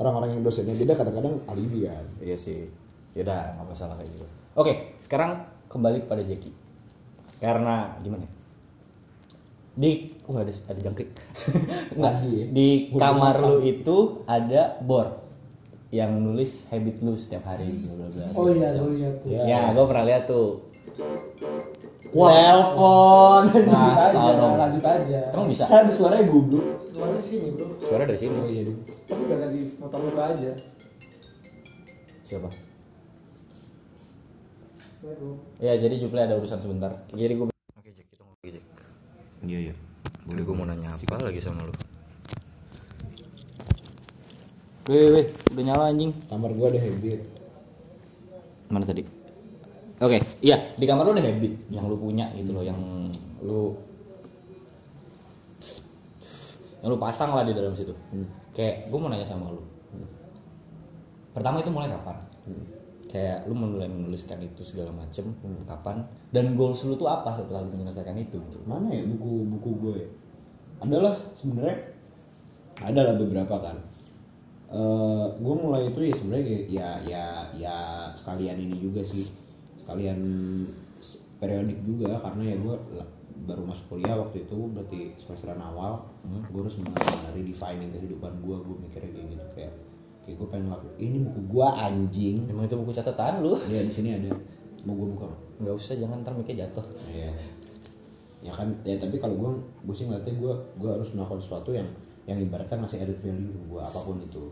orang-orang 0.02 0.34
yang 0.34 0.42
dosennya 0.42 0.74
beda 0.74 0.98
kadang-kadang 0.98 1.38
alibi 1.46 1.86
kan 1.86 2.06
Iya 2.18 2.36
sih. 2.36 2.66
Yaudah, 3.14 3.54
nggak 3.60 3.68
masalah 3.70 3.94
kayak 4.02 4.10
gitu. 4.10 4.26
Oke, 4.58 4.74
sekarang 4.98 5.46
kembali 5.70 6.10
kepada 6.10 6.26
Jeki. 6.26 6.52
Karena 7.38 7.94
gimana? 8.02 8.26
ya? 8.26 8.32
Di, 9.72 9.92
wah 10.28 10.44
ada 10.44 10.52
ada 10.52 10.80
jangkrik. 10.84 11.10
Nggak, 11.98 12.14
ya? 12.28 12.46
di 12.52 12.68
kamar 12.92 13.40
lu 13.40 13.64
itu 13.64 14.28
ada 14.28 14.76
board 14.84 15.16
yang 15.92 16.20
nulis 16.20 16.68
habit 16.72 17.04
lu 17.04 17.16
setiap 17.16 17.48
hari 17.48 17.68
bla 17.84 17.94
bla 18.00 18.08
bla. 18.08 18.26
oh 18.36 18.48
iya 18.48 18.72
gue 18.72 18.92
lihat 18.96 19.16
tuh 19.20 19.28
Ya. 19.28 19.44
Ya, 19.44 19.62
gua 19.76 19.86
pernah 19.92 20.06
lihat 20.08 20.24
tuh. 20.24 20.72
Telepon. 22.12 23.44
Masa 23.72 24.20
aja 24.20 24.32
dong. 24.36 24.56
lanjut 24.60 24.84
aja 24.84 25.20
Emang 25.32 25.48
bisa? 25.48 25.64
Kan 25.68 25.88
suaranya 25.88 26.28
goblok. 26.28 26.91
Di 27.22 27.28
sini 27.30 27.48
bro 27.54 27.78
Suara 27.78 28.04
dari 28.10 28.18
sini. 28.18 28.34
Oh 28.34 28.50
iya 28.50 28.66
dong. 28.66 28.82
tapi 29.06 29.22
udah 29.30 29.38
ganti 29.38 29.62
motor 29.78 30.00
muka 30.02 30.24
aja 30.34 30.52
Siapa? 32.26 32.50
Ya, 35.02 35.14
bro. 35.18 35.32
Ya, 35.62 35.74
jadi 35.78 35.96
Juple 35.98 36.22
ada 36.22 36.38
urusan 36.38 36.62
sebentar. 36.62 36.94
Jadi 37.14 37.34
gue 37.38 37.46
Oke, 37.52 37.90
Jack, 37.94 38.08
kita 38.10 38.22
ngomong 38.26 38.40
lagi, 38.42 38.52
Jack. 38.58 38.66
Iya, 39.46 39.60
iya. 39.70 39.74
Boleh 40.30 40.42
gue 40.46 40.56
mau 40.56 40.66
nanya 40.66 40.94
apa 40.96 41.16
lagi 41.22 41.42
sama 41.42 41.68
lu? 41.68 41.74
Weh, 44.90 45.10
weh, 45.14 45.26
udah 45.54 45.64
nyala 45.66 45.84
anjing. 45.92 46.14
Kamar 46.30 46.54
gue 46.56 46.68
ada 46.72 46.80
habit. 46.80 47.22
Mana 48.72 48.86
tadi? 48.88 49.04
Oke, 50.02 50.18
iya, 50.42 50.58
di 50.80 50.86
kamar 50.90 51.06
lu 51.06 51.14
ada 51.14 51.26
habit 51.28 51.54
yang 51.70 51.86
lu 51.86 52.00
punya 52.00 52.26
gitu 52.34 52.58
loh, 52.58 52.64
yang 52.66 52.80
lu 53.44 53.76
yang 56.82 56.90
lu 56.90 56.98
pasang 56.98 57.30
lah 57.32 57.46
di 57.46 57.54
dalam 57.54 57.78
situ. 57.78 57.94
Kayak 58.58 58.90
gue 58.90 58.98
mau 58.98 59.08
nanya 59.08 59.26
sama 59.26 59.54
lu. 59.54 59.62
Pertama 61.32 61.62
itu 61.62 61.70
mulai 61.70 61.94
kapan? 61.94 62.18
Kayak 63.08 63.46
lu 63.46 63.54
mulai 63.54 63.86
menuliskan 63.86 64.42
itu 64.42 64.66
segala 64.66 64.90
macem 64.90 65.30
kapan? 65.70 66.02
Dan 66.34 66.58
goals 66.58 66.82
lu 66.90 66.98
tuh 66.98 67.06
apa 67.06 67.30
setelah 67.32 67.62
lu 67.62 67.70
menyelesaikan 67.72 68.18
itu? 68.18 68.42
Gitu. 68.42 68.60
Mana 68.66 68.90
ya 68.90 69.06
buku 69.06 69.46
buku 69.46 69.70
gue? 69.78 69.96
ya? 70.02 70.10
Adalah 70.82 71.14
sebenarnya 71.38 71.78
ada 72.82 73.02
lah 73.06 73.16
beberapa 73.16 73.56
kan. 73.62 73.78
Eh 74.72 75.26
gue 75.38 75.56
mulai 75.56 75.92
itu 75.92 76.00
ya 76.02 76.16
sebenarnya 76.18 76.46
ya 76.66 76.90
ya 77.06 77.26
ya 77.54 77.78
sekalian 78.18 78.58
ini 78.58 78.76
juga 78.80 79.04
sih 79.06 79.28
sekalian 79.84 80.20
periodik 81.38 81.84
juga 81.84 82.16
karena 82.24 82.56
ya 82.56 82.58
gue 82.58 82.76
baru 83.42 83.66
masuk 83.66 83.98
kuliah 83.98 84.16
waktu 84.18 84.46
itu 84.46 84.58
berarti 84.70 85.18
semesteran 85.18 85.58
awal 85.58 86.06
gue 86.26 86.62
harus 86.62 86.78
redefining 87.34 87.90
kehidupan 87.90 88.38
gue 88.42 88.56
gue 88.62 88.76
mikirnya 88.86 89.10
kayak 89.10 89.28
gitu 89.34 89.46
kayak 89.58 89.74
kayak 90.22 90.36
gue 90.38 90.48
pengen 90.54 90.70
laku 90.70 90.88
ini 91.02 91.18
buku 91.26 91.42
gue 91.50 91.68
anjing 91.68 92.38
Emang 92.46 92.70
itu 92.70 92.78
buku 92.78 92.94
catatan 92.94 93.42
lu? 93.42 93.58
ya 93.66 93.82
di 93.82 93.90
sini 93.90 94.14
ada 94.14 94.30
mau 94.86 94.98
gue 94.98 95.08
buka 95.14 95.30
nggak? 95.62 95.74
Usah, 95.78 95.96
jangan 95.98 96.26
ntar 96.26 96.34
mikir 96.34 96.58
jatuh. 96.58 96.82
Iya. 97.06 97.32
Ya 98.42 98.52
kan, 98.54 98.74
ya 98.82 98.98
tapi 98.98 99.22
kalau 99.22 99.38
gue, 99.38 99.52
gue 99.86 99.96
sih 99.96 100.10
ngeliatnya 100.10 100.34
gue, 100.34 100.54
gue 100.82 100.90
harus 100.90 101.14
melakukan 101.14 101.38
sesuatu 101.38 101.70
yang, 101.70 101.86
yang 102.26 102.42
ibaratnya 102.42 102.82
ngasih 102.82 103.06
added 103.06 103.20
value 103.22 103.54
gue 103.70 103.82
apa 103.82 104.00
pun 104.02 104.18
itu. 104.18 104.50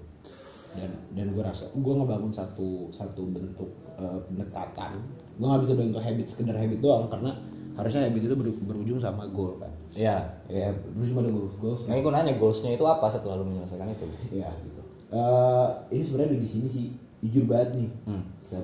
Dan 0.78 0.94
dan 1.18 1.28
gue 1.34 1.42
rasa 1.42 1.66
gue 1.74 1.94
ngebangun 1.98 2.30
satu 2.30 2.94
satu 2.94 3.26
bentuk 3.26 3.74
eh, 3.98 4.20
pendekatan. 4.30 4.94
Gue 5.42 5.46
nggak 5.50 5.62
bisa 5.66 5.74
bentuk 5.74 6.02
habit 6.06 6.28
sekedar 6.30 6.54
habit 6.54 6.78
doang 6.78 7.10
karena 7.10 7.34
harusnya 7.78 8.08
habit 8.08 8.24
itu 8.26 8.36
ber- 8.36 8.62
berujung 8.66 8.98
sama 8.98 9.28
goal 9.30 9.58
kan. 9.58 9.72
Iya. 9.94 10.18
Ya 10.48 10.70
berujung 10.94 11.16
pada 11.20 11.30
goals, 11.30 11.56
goals. 11.62 11.82
Nah, 11.86 11.98
gue 11.98 12.12
nanya 12.12 12.34
goalsnya 12.38 12.74
itu 12.74 12.86
apa 12.86 13.06
setelah 13.10 13.40
lu 13.42 13.46
menyelesaikan 13.48 13.90
itu? 13.90 14.06
Ya 14.34 14.50
gitu. 14.64 14.82
Eh, 15.10 15.68
ini 15.94 16.04
sebenarnya 16.06 16.38
di 16.38 16.50
sini 16.50 16.68
sih 16.70 16.86
jujur 17.22 17.50
banget 17.50 17.78
nih. 17.78 17.90
Hmm. 18.06 18.24
Kita, 18.46 18.58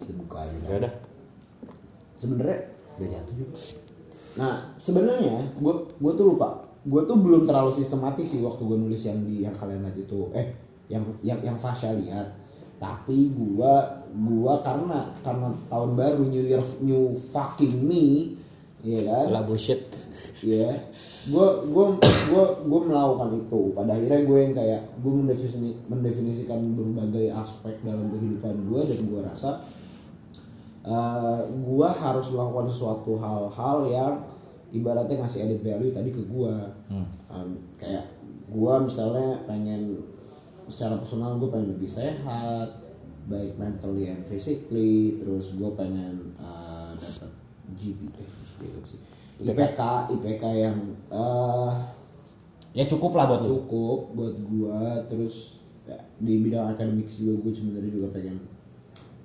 kita 0.00 0.12
buka 0.26 0.44
aja. 0.44 0.56
Ya 0.68 0.76
udah. 0.86 0.92
sebenarnya 2.16 2.58
udah 3.00 3.08
jatuh 3.08 3.34
juga 3.34 3.54
nah 4.30 4.54
sebenarnya 4.76 5.40
gue 5.56 5.74
gue 5.88 6.12
tuh 6.14 6.26
lupa 6.28 6.60
gue 6.84 7.02
tuh 7.02 7.16
belum 7.16 7.48
terlalu 7.48 7.72
sistematis 7.74 8.28
sih 8.28 8.44
waktu 8.44 8.60
gue 8.60 8.76
nulis 8.76 9.02
yang 9.02 9.18
di 9.24 9.42
yang 9.42 9.56
kalian 9.56 9.88
lihat 9.88 9.96
itu 9.98 10.28
eh 10.36 10.52
yang 10.86 11.02
yang 11.24 11.40
yang 11.40 11.56
Fasya 11.56 11.96
lihat 11.96 12.28
tapi 12.76 13.32
gue 13.32 13.72
gue 14.12 14.54
karena 14.60 15.12
karena 15.20 15.48
tahun 15.68 15.90
baru 15.96 16.22
New 16.28 16.44
Year 16.44 16.62
New 16.80 17.16
fucking 17.16 17.84
me 17.84 18.36
ya 18.84 19.00
kan 19.04 19.26
Lah 19.32 19.42
bullshit. 19.44 19.80
Iya, 20.40 20.72
gue 21.28 21.48
gue 21.68 21.86
gue 22.00 22.44
gue 22.64 22.80
melakukan 22.88 23.28
itu. 23.36 23.60
Pada 23.76 23.92
akhirnya 23.92 24.20
gue 24.24 24.38
yang 24.40 24.54
kayak 24.56 24.82
gue 25.04 25.12
mendefinisi, 25.12 25.76
mendefinisikan 25.84 26.60
berbagai 26.72 27.28
aspek 27.36 27.76
dalam 27.84 28.08
kehidupan 28.08 28.56
gue 28.72 28.80
dan 28.80 29.00
gue 29.04 29.20
rasa 29.20 29.50
uh, 30.88 31.44
gue 31.44 31.88
harus 31.88 32.26
melakukan 32.32 32.66
sesuatu 32.72 33.20
hal-hal 33.20 33.78
yang 33.92 34.14
ibaratnya 34.72 35.20
ngasih 35.20 35.44
added 35.44 35.60
value 35.60 35.92
tadi 35.92 36.10
ke 36.14 36.22
gue. 36.24 36.54
Um, 37.28 37.48
kayak 37.76 38.08
gue 38.50 38.74
misalnya 38.80 39.44
pengen 39.44 40.00
secara 40.70 40.96
personal 40.96 41.36
gue 41.36 41.50
pengen 41.52 41.76
lebih 41.76 41.90
sehat, 41.90 42.80
baik 43.28 43.60
mentally 43.60 44.08
and 44.08 44.24
physically. 44.24 45.20
Terus 45.20 45.52
gue 45.58 45.70
pengen 45.76 46.32
uh, 46.40 46.96
dapat 46.96 47.39
GP, 47.74 48.00
GP 48.08 48.60
apa 48.72 48.86
sih? 48.86 49.00
IPK, 49.40 49.80
IPK 50.12 50.42
yang 50.54 50.76
eh 51.08 51.72
Ya 52.70 52.84
cukup 52.84 53.14
lah 53.14 53.26
buat 53.26 53.40
lu. 53.40 53.46
cukup 53.58 53.98
buat 54.12 54.34
gua 54.44 54.80
terus 55.04 55.58
ya, 55.82 55.98
di 56.16 56.38
bidang 56.40 56.70
akademik 56.70 57.04
juga 57.04 57.40
gue 57.40 57.50
sebenarnya 57.50 57.90
juga 57.90 58.08
pengen 58.12 58.38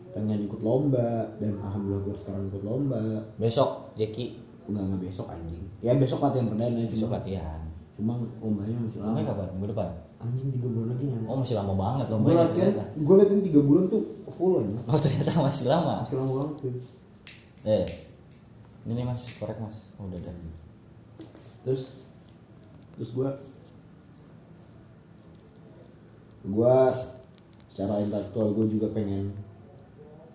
pengen 0.10 0.40
ikut 0.44 0.60
lomba 0.60 1.30
dan 1.38 1.54
alhamdulillah 1.60 2.02
gue 2.04 2.16
sekarang 2.18 2.44
ikut 2.48 2.64
lomba 2.64 3.04
Besok 3.36 3.94
Jeki 3.94 4.42
nggak 4.66 4.82
nggak 4.82 5.02
besok 5.04 5.30
anjing 5.30 5.62
ya 5.78 5.94
besok 5.94 6.20
latihan 6.20 6.48
perdana 6.48 6.74
besok 6.82 7.06
cuma 7.06 7.16
latihan. 7.16 7.62
cuma 7.94 8.12
lombanya 8.40 8.78
masih 8.82 8.98
lama 8.98 9.10
Namanya 9.12 9.26
kapan? 9.30 9.48
Minggu 9.54 9.68
depan. 9.70 9.90
anjing 10.18 10.50
tiga 10.50 10.68
bulan 10.68 10.88
lagi 10.90 11.06
ya 11.06 11.18
Oh 11.22 11.36
masih 11.38 11.56
lama 11.56 11.74
banget 11.76 12.06
loh. 12.08 12.18
gue 12.18 12.34
latihan 12.34 12.72
gue 12.98 13.16
latihan 13.16 13.42
tiga 13.44 13.60
bulan 13.62 13.84
tuh 13.86 14.02
full 14.28 14.54
aja 14.58 14.74
Oh 14.86 14.98
ternyata 14.98 15.32
masih 15.38 15.66
lama. 15.68 15.96
masih 16.02 16.18
lama 16.18 16.32
banget 16.34 16.56
tuh 16.58 16.74
Eh, 17.64 17.86
ini 18.86 19.02
mas, 19.02 19.42
korek 19.42 19.58
mas. 19.58 19.90
Oh, 19.98 20.06
udah 20.06 20.20
udah. 20.20 20.34
terus 21.66 21.98
terus 22.94 23.10
gue 23.18 23.30
gue 26.46 26.78
secara 27.74 28.06
intelektual 28.06 28.54
gue 28.54 28.66
juga 28.70 28.94
pengen 28.94 29.34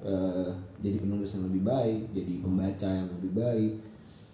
eh, 0.03 0.51
jadi 0.83 0.97
penulis 0.99 1.31
yang 1.39 1.47
lebih 1.47 1.63
baik 1.63 2.01
jadi 2.11 2.33
pembaca 2.43 2.89
yang 2.91 3.09
lebih 3.21 3.33
baik 3.39 3.73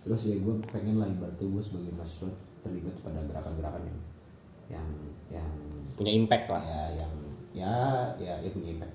terus 0.09 0.20
ya 0.24 0.40
gue 0.40 0.55
pengen 0.72 0.96
lah 0.96 1.09
ibaratnya 1.11 1.46
gue 1.46 1.62
sebagai 1.62 1.92
mahasiswa 1.94 2.33
terlibat 2.64 2.96
pada 3.05 3.20
gerakan-gerakan 3.29 3.83
yang 3.85 3.98
yang 4.72 4.88
yang 5.31 5.50
Punya 5.96 6.12
impact 6.12 6.46
lah 6.48 6.62
ya 6.64 6.83
yang 7.05 7.12
ya 7.52 7.76
ya, 8.16 8.35
ya 8.40 8.48
punya 8.52 8.72
impact 8.72 8.92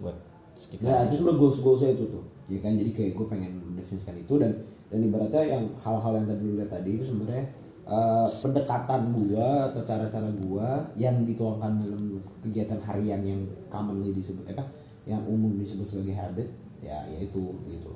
buat 0.00 0.16
Nah, 0.60 0.68
sekitar. 0.68 1.08
itu 1.08 1.14
sebenarnya 1.16 1.40
goals 1.40 1.58
goalsnya 1.64 1.90
itu 1.96 2.04
tuh. 2.12 2.24
Ya 2.50 2.58
kan? 2.58 2.74
Jadi 2.74 2.90
kayak 2.90 3.12
gue 3.14 3.26
pengen 3.30 3.52
mendefinisikan 3.62 4.18
itu 4.18 4.34
dan 4.42 4.52
dan 4.90 5.06
ibaratnya 5.06 5.42
yang 5.46 5.64
hal-hal 5.78 6.12
yang 6.18 6.26
tadi 6.26 6.42
lu 6.42 6.52
lihat 6.58 6.70
tadi 6.74 6.90
itu 6.98 7.04
sebenarnya 7.06 7.46
eh, 7.86 8.26
pendekatan 8.42 9.00
gua 9.14 9.48
atau 9.70 9.80
cara-cara 9.86 10.28
gua 10.42 10.68
yang 10.98 11.22
dituangkan 11.22 11.78
dalam 11.78 12.18
kegiatan 12.42 12.82
harian 12.82 13.22
yang 13.22 13.40
commonly 13.70 14.10
disebut 14.10 14.50
apa 14.50 14.66
yang 15.06 15.22
umum 15.30 15.54
disebut 15.62 15.86
sebagai 15.86 16.18
habit 16.18 16.48
ya 16.82 17.06
yaitu 17.14 17.54
gitu. 17.70 17.94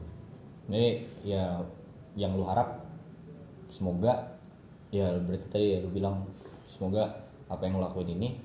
Jadi 0.71 1.03
ya 1.27 1.61
yang 2.15 2.39
lu 2.39 2.47
harap 2.47 2.87
semoga 3.67 4.39
ya 4.95 5.19
berarti 5.19 5.47
tadi 5.51 5.67
ya 5.75 5.79
lu 5.83 5.91
bilang 5.91 6.23
semoga 6.71 7.27
apa 7.51 7.67
yang 7.67 7.83
lu 7.83 7.83
lakuin 7.83 8.15
ini 8.15 8.39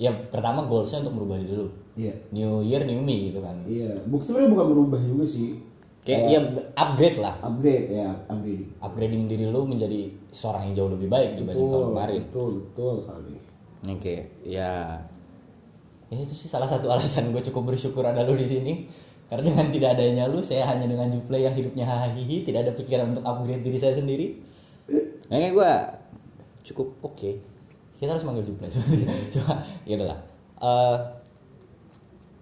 ya 0.00 0.16
pertama 0.32 0.64
goalsnya 0.64 1.04
untuk 1.04 1.20
merubah 1.20 1.36
diri 1.44 1.60
lu 1.60 1.68
Iya. 1.96 2.12
new 2.28 2.60
year 2.60 2.84
new 2.84 3.00
me 3.00 3.32
gitu 3.32 3.40
kan. 3.40 3.56
Iya, 3.64 4.04
Buk- 4.04 4.20
sebenarnya 4.20 4.52
bukan 4.52 4.66
berubah 4.70 5.00
juga 5.00 5.24
sih. 5.24 5.56
kayak 6.04 6.22
ya 6.28 6.40
upgrade 6.76 7.18
lah. 7.18 7.34
Upgrade 7.40 7.88
ya 7.90 8.06
upgrading. 8.28 8.70
Upgrading 8.78 9.22
diri 9.26 9.44
lu 9.44 9.64
menjadi 9.64 10.06
seorang 10.30 10.70
yang 10.70 10.74
jauh 10.76 10.90
lebih 10.92 11.08
baik 11.08 11.34
dibanding 11.34 11.66
tahun 11.66 11.86
kemarin. 11.90 12.20
betul 12.22 12.48
betul 12.62 12.94
sekali. 13.02 13.34
Oke 13.88 14.14
ya 14.42 15.02
ya 16.06 16.16
itu 16.16 16.30
sih 16.30 16.46
salah 16.46 16.64
satu 16.64 16.86
alasan 16.94 17.34
gue 17.34 17.42
cukup 17.42 17.74
bersyukur 17.74 18.04
ada 18.04 18.22
lu 18.22 18.32
di 18.32 18.46
sini. 18.46 18.74
Karena 19.26 19.50
dengan 19.50 19.66
tidak 19.68 19.98
adanya 19.98 20.30
lu 20.30 20.38
saya 20.38 20.62
hanya 20.68 20.86
dengan 20.86 21.10
Juplay 21.10 21.42
yang 21.42 21.50
hidupnya 21.50 21.82
hahihi 21.82 22.46
tidak 22.46 22.62
ada 22.62 22.72
pikiran 22.72 23.10
untuk 23.10 23.26
upgrade 23.26 23.66
diri 23.66 23.74
saya 23.74 23.98
sendiri. 23.98 24.38
Makanya 25.26 25.50
gue 25.50 25.70
cukup 26.62 26.94
oke. 27.02 27.30
Kita 27.96 28.14
harus 28.14 28.22
manggil 28.22 28.46
Juplay 28.46 28.70
sebenarnya. 28.70 29.26
Cuma 29.32 29.58
ya 29.82 29.94
udahlah. 29.98 30.20
Eh, 30.56 30.96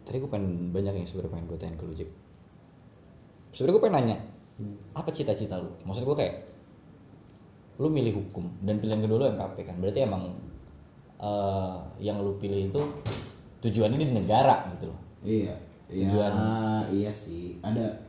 tadi 0.05 0.17
gue 0.21 0.31
pengen 0.31 0.71
banyak 0.71 0.95
yang 1.01 1.07
sebenarnya 1.09 1.33
pengen 1.33 1.47
gue 1.49 1.59
tanya 1.59 1.77
ke 1.81 1.85
lu 1.89 1.95
Jip 1.97 2.11
sebenarnya 3.53 3.75
gue 3.75 3.83
pengen 3.83 3.97
nanya 4.01 4.17
apa 4.95 5.11
cita-cita 5.11 5.59
lu? 5.59 5.71
Maksud 5.83 6.07
gue 6.07 6.17
kayak 6.17 6.47
lu 7.83 7.91
milih 7.91 8.23
hukum 8.23 8.47
dan 8.63 8.79
pilihan 8.79 9.03
kedua 9.03 9.19
lu 9.19 9.27
MKP 9.35 9.67
kan? 9.67 9.77
Berarti 9.83 10.07
emang 10.07 10.31
eh, 11.19 11.77
yang 11.99 12.23
lu 12.23 12.39
pilih 12.39 12.71
itu 12.71 12.83
tujuannya 13.67 13.99
di 13.99 14.15
negara 14.15 14.71
gitu 14.79 14.95
loh. 14.95 15.01
Iya. 15.27 15.55
Iya 15.91 16.07
Tujuan. 16.09 16.33
iya 16.95 17.11
sih. 17.13 17.59
Ada 17.61 18.05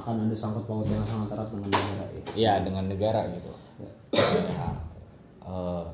akan 0.00 0.26
ada 0.26 0.36
sangkut 0.36 0.64
paut 0.64 0.88
yang 0.88 1.04
sangat 1.04 1.36
erat 1.36 1.48
dengan 1.52 1.68
negara 1.68 2.04
ya 2.08 2.22
Iya 2.32 2.52
dengan 2.64 2.84
negara 2.88 3.20
gitu 3.28 3.50
Ya, 3.80 4.68
eh, 5.44 5.84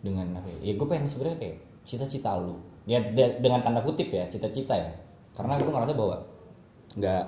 dengan 0.00 0.26
apa 0.40 0.48
ya, 0.50 0.58
ya 0.70 0.72
gue 0.74 0.86
pengen 0.88 1.06
sebenarnya 1.06 1.38
kayak 1.38 1.56
cita-cita 1.86 2.38
lu 2.40 2.58
ya 2.88 3.00
de- 3.12 3.36
dengan 3.40 3.60
tanda 3.60 3.80
kutip 3.84 4.08
ya 4.08 4.24
cita-cita 4.28 4.76
ya. 4.76 4.92
Karena 5.36 5.56
gue 5.56 5.70
ngerasa 5.72 5.94
bahwa 5.96 6.16
nggak 6.96 7.24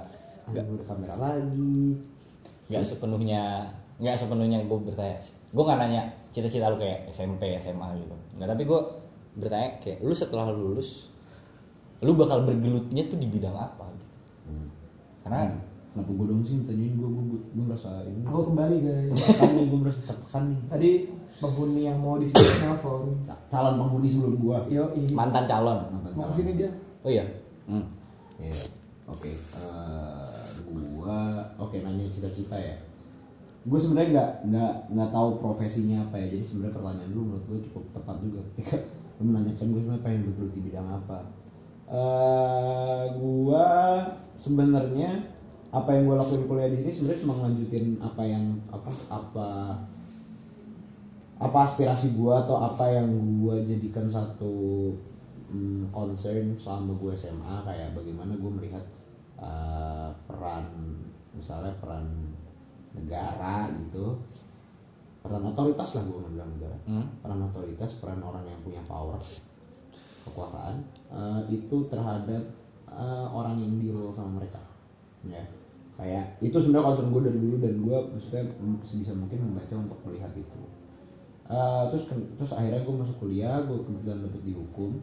nggak 0.52 0.64
kamera 0.84 1.14
lagi. 1.16 1.96
nggak 2.70 2.82
sepenuhnya 2.82 3.68
nggak 4.00 4.16
sepenuhnya 4.16 4.58
gue 4.64 4.78
bertanya 4.80 5.20
gue 5.52 5.62
nggak 5.62 5.78
nanya 5.78 6.02
cita-cita 6.32 6.72
lu 6.72 6.80
kayak 6.80 7.06
SMP 7.12 7.52
SMA 7.60 7.88
gitu. 8.00 8.14
Nggak 8.40 8.48
tapi 8.56 8.62
gue 8.64 8.80
bertanya 9.38 9.70
kayak 9.80 9.98
lu 10.04 10.12
setelah 10.16 10.48
lu 10.52 10.72
lulus 10.72 11.12
lu 12.02 12.18
bakal 12.18 12.42
bergelutnya 12.42 13.06
tuh 13.06 13.18
di 13.20 13.28
bidang 13.30 13.54
apa? 13.54 13.86
Gitu. 13.94 14.16
Karena 15.22 15.54
kenapa 15.94 16.10
gue 16.10 16.26
dong 16.26 16.42
sih 16.42 16.58
tanyain? 16.66 16.98
Gue 16.98 17.06
gue 17.06 17.38
gue 17.54 17.64
merasa 17.64 18.02
ini. 18.02 18.26
Aku 18.26 18.50
kembali 18.50 18.76
guys. 18.82 19.14
tertekan 19.14 19.68
gue 19.70 19.78
merasa 19.78 20.00
tertekan 20.02 20.42
nih. 20.50 20.60
Tadi 20.66 20.90
penghuni 21.42 21.82
yang 21.84 21.98
mau 21.98 22.16
di 22.16 22.24
sini 22.24 22.62
nelfon. 22.62 23.10
Ca- 23.26 23.42
calon 23.50 23.74
penghuni 23.76 24.06
sebelum 24.06 24.38
gue 24.38 24.56
Yo, 24.70 24.84
mantan 25.10 25.42
calon 25.42 25.78
mau 26.14 26.24
ke 26.24 26.32
sini 26.32 26.54
dia. 26.54 26.70
oh 27.02 27.10
iya 27.10 27.26
hmm. 27.66 27.84
Iya. 28.38 28.54
Oke. 29.04 29.28
eh, 29.28 30.40
gua 30.66 31.18
oke 31.56 31.76
nanya 31.76 32.06
cita-cita 32.06 32.54
ya. 32.54 32.74
Gue 33.62 33.78
sebenarnya 33.78 34.08
nggak 34.10 34.30
nggak 34.48 34.72
nggak 34.90 35.10
tahu 35.10 35.28
profesinya 35.38 36.02
apa 36.02 36.16
ya. 36.16 36.26
Jadi 36.30 36.42
sebenarnya 36.42 36.74
pertanyaan 36.74 37.10
lu 37.10 37.20
menurut 37.22 37.44
gue 37.44 37.58
cukup 37.66 37.84
tepat 37.92 38.16
juga 38.18 38.40
ketika 38.50 38.78
lu 39.18 39.28
menanyakan 39.28 39.66
gue 39.68 39.80
sebenarnya 39.80 40.02
pengen 40.02 40.22
bergelut 40.26 40.52
di 40.52 40.60
bidang 40.62 40.88
apa. 40.88 41.18
eh 41.92 43.04
gua 43.14 43.66
sebenarnya 44.34 45.10
apa 45.70 45.88
yang 45.92 46.04
gue 46.04 46.16
lakuin 46.16 46.44
kuliah 46.46 46.68
di 46.68 46.76
sini 46.80 46.90
sebenarnya 46.90 47.20
cuma 47.20 47.34
ngelanjutin 47.36 47.86
apa 48.00 48.22
yang 48.24 48.44
apa 48.68 48.90
apa 49.08 49.48
apa 51.42 51.58
aspirasi 51.66 52.14
gua 52.14 52.46
atau 52.46 52.54
apa 52.62 52.86
yang 52.86 53.10
gua 53.42 53.58
jadikan 53.66 54.06
satu 54.06 54.94
mm, 55.52 55.92
concern 55.92 56.56
selama 56.56 56.96
gue 56.96 57.12
SMA 57.12 57.54
kayak 57.68 57.92
bagaimana 57.92 58.32
gue 58.34 58.50
melihat 58.50 58.84
uh, 59.36 60.08
peran 60.24 60.64
misalnya 61.36 61.76
peran 61.78 62.08
negara 62.96 63.68
gitu. 63.84 64.16
Peran 65.22 65.46
otoritas 65.46 65.94
lah 65.94 66.02
gue 66.08 66.18
bilang 66.34 66.50
negara. 66.50 66.76
Hmm. 66.88 67.06
peran 67.22 67.46
otoritas 67.46 68.00
peran 68.02 68.18
orang 68.24 68.42
yang 68.42 68.58
punya 68.64 68.82
power 68.82 69.20
kekuasaan 70.22 70.82
uh, 71.10 71.42
itu 71.46 71.86
terhadap 71.86 72.42
uh, 72.90 73.26
orang 73.30 73.58
yang 73.60 73.78
di 73.78 73.92
role 73.92 74.10
sama 74.10 74.42
mereka. 74.42 74.58
Ya. 75.28 75.44
Kayak 75.92 76.40
itu 76.40 76.56
sebenarnya 76.56 76.88
concern 76.88 77.12
gue 77.12 77.22
dari 77.28 77.38
dulu 77.38 77.56
dan 77.60 77.74
gue 77.84 77.98
maksudnya 78.16 78.44
sebisa 78.82 79.12
mungkin 79.14 79.38
membaca 79.44 79.74
untuk 79.76 80.00
melihat 80.08 80.32
itu 80.34 80.81
Uh, 81.52 81.84
terus 81.92 82.08
ke- 82.08 82.32
terus 82.40 82.52
akhirnya 82.56 82.80
gue 82.80 82.94
masuk 82.96 83.16
kuliah 83.20 83.60
gue 83.68 83.76
kebetulan 83.84 84.24
dapet 84.24 84.40
di 84.40 84.52
hukum. 84.56 84.96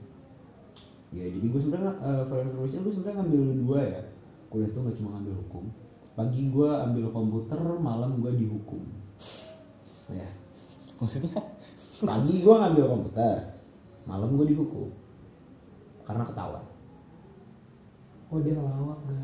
Ya 1.13 1.29
jadi 1.29 1.45
gue 1.45 1.61
sebenarnya 1.61 1.93
uh, 2.01 2.23
for 2.25 2.41
information 2.41 2.81
gue 2.81 2.93
sebenarnya 2.93 3.17
ngambil 3.21 3.41
dua 3.61 3.79
ya. 3.85 4.01
Kuliah 4.49 4.69
tuh 4.73 4.81
gak 4.81 4.97
cuma 4.97 5.09
ngambil 5.13 5.33
hukum. 5.45 5.63
Pagi 6.17 6.41
gue 6.49 6.69
ambil 6.73 7.05
komputer 7.13 7.59
malam 7.77 8.17
gue 8.17 8.31
di 8.33 8.45
hukum. 8.49 8.81
Ya. 10.09 10.25
Maksudnya? 10.97 11.37
Pagi 12.01 12.33
gue 12.41 12.55
ngambil 12.57 12.85
komputer 12.89 13.35
malam 14.09 14.33
gue 14.33 14.45
di 14.49 14.55
hukum. 14.57 14.89
Karena 16.01 16.25
ketahuan. 16.25 16.65
Oh 18.29 18.41
dia 18.41 18.57
ngelawak 18.57 18.97
guys. 19.05 19.21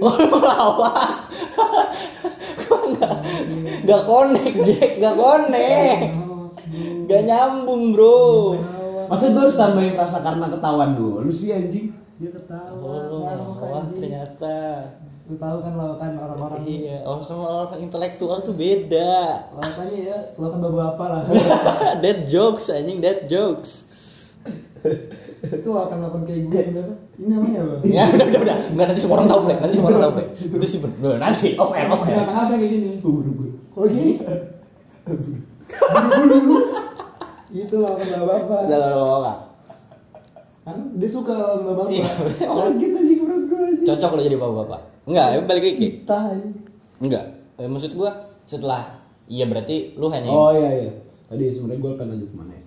oh 0.04 0.16
lawan 0.40 1.16
Gua 2.68 2.80
nggak 2.92 3.14
nggak 3.84 4.02
connect 4.08 4.56
Jack? 4.64 4.90
Nggak 5.00 5.16
connect 5.16 6.27
Nggak 7.08 7.22
nyambung 7.24 7.82
bro 7.90 8.60
masa 9.08 9.24
gue 9.26 9.40
harus 9.40 9.56
tambahin 9.56 9.96
rasa 9.96 10.20
karena 10.20 10.46
ketahuan 10.46 10.92
dulu 10.92 11.28
sih 11.28 11.48
anjing 11.48 11.96
Dia 12.14 12.28
ketawa. 12.28 12.76
oh 13.08 13.24
wah 13.56 13.80
ternyata 13.88 14.84
Lu 15.24 15.36
tahu 15.36 15.60
kan 15.60 15.72
lawakan 15.74 16.16
orang-orang. 16.16 16.60
iya 16.64 17.00
orang 17.02 17.20
orang 17.32 17.80
intelektual 17.80 18.40
tuh 18.40 18.52
beda 18.52 19.48
Lawakannya 19.50 19.98
ya, 20.02 20.18
lawakan 20.34 20.58
babu 20.62 20.78
apa 20.82 21.04
lah. 21.06 21.22
dead 22.02 22.24
jokes 22.24 22.68
anjing 22.68 22.98
dead 22.98 23.24
jokes 23.24 23.88
itu 25.38 25.66
lawakan 25.66 25.98
lawakan 26.02 26.22
kayak 26.24 26.40
gue 26.44 26.60
sebenarnya. 26.62 26.96
Ini 27.14 27.26
namanya 27.30 27.58
apa? 27.62 27.74
ya 27.82 28.02
udah 28.10 28.26
udah 28.26 28.40
udah 28.42 28.56
nggak 28.70 28.86
nanti 28.88 29.00
semua 29.00 29.16
orang 29.16 29.28
tahu 29.28 29.40
play 29.42 29.56
nanti 29.56 29.74
semua 29.74 29.88
orang 29.88 30.02
tahu 30.02 30.12
play 30.12 30.26
itu 30.36 30.66
sih 30.66 30.78
bener 30.80 31.16
nanti 31.16 31.48
off 31.56 31.72
air 31.72 31.88
off 31.88 32.02
air 32.02 32.12
Binatang 32.12 32.36
apa 32.36 32.54
kayak 32.54 32.70
gini? 32.70 32.90
buru-buru 33.00 33.50
Kalau 33.70 33.86
gini? 33.88 34.12
Itu 37.50 37.74
lawakan 37.74 38.06
babu 38.18 38.32
apa? 38.44 38.56
jangan 38.66 38.90
lupa 38.92 39.32
Kan 40.60 40.76
dia 40.94 41.08
suka 41.08 41.34
babu 41.58 41.80
apa. 41.80 41.90
Iya. 41.90 42.04
sakit 42.38 42.90
anjing 42.94 43.18
menurut 43.18 43.44
gue 43.46 43.58
anjing 43.62 43.86
cocok 43.86 44.10
lo 44.10 44.20
jadi 44.20 44.36
bapak-bapak 44.36 44.80
enggak 45.04 45.26
ya 45.26 45.38
balik 45.42 45.62
lagi 45.64 45.88
anjing. 46.04 46.54
enggak 47.00 47.24
Eh, 47.56 47.66
maksud 47.66 47.90
gua 47.92 48.14
setelah 48.44 48.86
iya 49.26 49.42
berarti 49.42 49.92
lu 49.92 50.06
hanya 50.08 50.28
Oh 50.28 50.52
iya 50.52 50.70
iya. 50.78 50.92
Tadi 51.26 51.50
sebenarnya 51.50 51.80
gue 51.80 51.92
akan 51.92 52.06
lanjut 52.08 52.28
ke 52.28 52.36
mana 52.36 52.52
ya? 52.52 52.62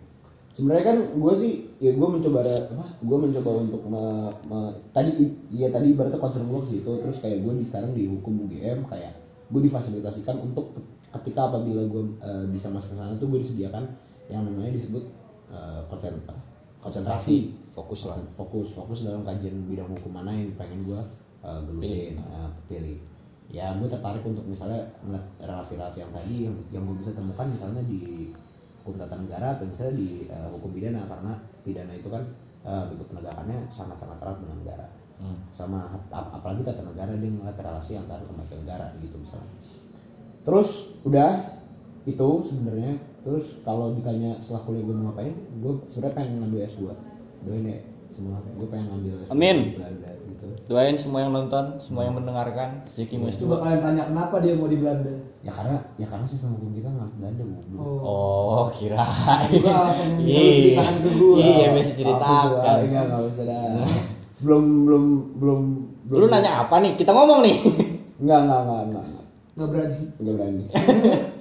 Sebenarnya 0.52 0.84
kan 0.84 0.98
gue 1.16 1.34
sih 1.34 1.52
ya 1.78 1.92
gue 1.92 2.08
mencoba 2.10 2.38
ada- 2.40 2.68
apa? 2.70 2.86
Gue 3.00 3.18
mencoba 3.18 3.50
untuk 3.58 3.82
me- 3.84 4.34
me- 4.46 4.76
tadi 4.92 5.12
iya 5.50 5.70
tadi 5.70 5.96
ibaratnya 5.96 6.18
concern 6.18 6.44
gue 6.46 6.60
ke 6.60 6.70
situ 6.72 6.92
terus 6.98 7.18
kayak 7.18 7.40
gue 7.40 7.54
di 7.56 7.66
sekarang 7.66 7.92
di 7.94 8.04
hukum 8.06 8.44
UGM 8.44 8.84
kayak 8.86 9.16
gue 9.48 9.62
difasilitasikan 9.64 10.44
untuk 10.44 10.74
ke- 10.74 10.84
ketika 11.16 11.48
apabila 11.48 11.82
gue 11.84 12.04
eh, 12.20 12.46
bisa 12.48 12.68
masuk 12.68 12.92
ke 12.92 12.98
sana 12.98 13.16
tuh 13.16 13.28
gue 13.28 13.40
disediakan 13.40 13.88
yang 14.32 14.48
namanya 14.48 14.72
disebut 14.72 15.04
eh, 15.52 15.82
konsentrasi. 16.82 17.54
Fokus 17.72 18.04
lah. 18.10 18.20
fokus 18.36 18.76
fokus 18.76 19.08
dalam 19.08 19.24
kajian 19.24 19.64
bidang 19.64 19.88
hukum 19.96 20.12
mana 20.12 20.36
yang 20.36 20.52
pengen 20.60 20.84
gue 20.84 21.00
uh, 21.40 21.60
gelutin 21.64 22.20
uh, 22.20 22.52
pilih. 22.68 23.00
Ya 23.48 23.72
gue 23.80 23.88
tertarik 23.88 24.20
untuk 24.28 24.44
misalnya 24.44 24.84
ngeliat 25.08 25.24
relasi-relasi 25.40 26.04
yang 26.04 26.12
tadi 26.12 26.36
yang 26.52 26.56
yang 26.68 26.84
gue 26.84 27.00
bisa 27.00 27.16
temukan 27.16 27.48
misalnya 27.48 27.80
di 27.88 28.28
hukum 28.84 29.00
tata 29.00 29.16
negara 29.16 29.56
atau 29.56 29.64
misalnya 29.72 29.96
di 29.96 30.28
uh, 30.28 30.52
hukum 30.52 30.76
pidana 30.76 31.08
karena 31.08 31.32
pidana 31.64 31.94
itu 31.96 32.12
kan 32.12 32.24
uh, 32.68 32.84
bentuk 32.92 33.08
penegakannya 33.08 33.58
sangat-sangat 33.72 34.18
erat 34.20 34.38
dengan 34.44 34.58
negara. 34.60 34.88
Hmm. 35.22 35.38
sama 35.54 35.86
ap- 35.86 36.34
apalagi 36.34 36.66
tata 36.66 36.82
negara 36.82 37.14
dia 37.14 37.30
ngeliat 37.30 37.54
relasi 37.54 37.94
antara 37.94 38.26
lembaga 38.26 38.58
negara 38.58 38.86
gitu 39.00 39.16
misalnya. 39.22 39.54
Terus 40.42 40.98
udah 41.06 41.62
itu 42.10 42.30
sebenarnya 42.42 42.98
terus 43.22 43.62
kalau 43.62 43.94
ditanya 43.94 44.34
setelah 44.38 44.62
kuliah 44.66 44.82
gue 44.82 44.96
mau 44.96 45.06
ngapain 45.10 45.34
gue 45.62 45.74
sebenarnya 45.86 46.16
pengen 46.18 46.34
ngambil 46.42 46.60
S2 46.66 46.82
doain 47.42 47.66
ya 47.66 47.80
semua 48.10 48.36
gue 48.42 48.68
pengen 48.68 48.86
ngambil 48.90 49.14
S2 49.24 49.32
Amin. 49.32 49.58
di 49.62 49.72
Belanda 49.78 50.10
gitu. 50.10 50.46
Doain 50.66 50.98
semua 50.98 51.20
yang 51.22 51.32
nonton 51.32 51.64
semua 51.78 52.02
yang 52.02 52.18
mendengarkan 52.18 52.82
Jeki 52.92 53.22
Mas 53.22 53.38
Coba 53.38 53.62
kalian 53.62 53.80
tanya 53.80 54.04
kenapa 54.10 54.42
dia 54.42 54.54
mau 54.58 54.66
di 54.66 54.78
Belanda? 54.78 55.14
ya 55.42 55.50
karena 55.50 55.78
ya 55.98 56.06
karena 56.06 56.26
sistem 56.26 56.54
hukum 56.54 56.70
kita 56.74 56.90
nggak 56.90 57.10
Belanda 57.18 57.44
bu. 57.46 57.56
Oh. 57.78 58.66
oh 58.66 58.68
kira 58.74 59.02
Itu 59.50 59.66
alasan 59.70 60.06
yang 60.18 60.22
bisa 60.22 60.42
ceritakan 60.42 60.96
ke 60.98 61.10
gua. 61.18 61.36
iya 61.38 61.68
bisa 61.74 61.92
ceritakan. 61.94 62.78
Enggak 62.86 63.04
nggak 63.06 63.22
usah 63.26 63.46
dah. 63.46 63.86
Belum 64.42 64.64
belum 64.86 65.04
belum 65.38 65.62
belum. 66.10 66.20
Lu 66.22 66.28
nanya 66.30 66.52
apa 66.62 66.76
nih? 66.78 66.94
Kita 66.94 67.10
ngomong 67.14 67.42
nih. 67.42 67.58
Nggak 68.22 68.40
nggak 68.46 68.60
nggak 68.66 68.82
nggak 68.90 69.04
nggak. 69.06 69.26
Nggak 69.52 69.68
berani. 69.70 69.98
nggak 70.18 70.34
berani 70.38 70.64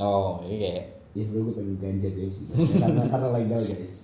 oh 0.00 0.44
ini 0.44 0.56
kayak 0.60 0.84
ya 1.16 1.22
sebenarnya 1.24 1.46
gue 1.48 1.54
pengen 1.56 1.76
ganja 1.80 2.08
guys 2.12 2.36
karena 2.76 3.02
karena 3.08 3.28
legal 3.32 3.60
guys. 3.64 3.94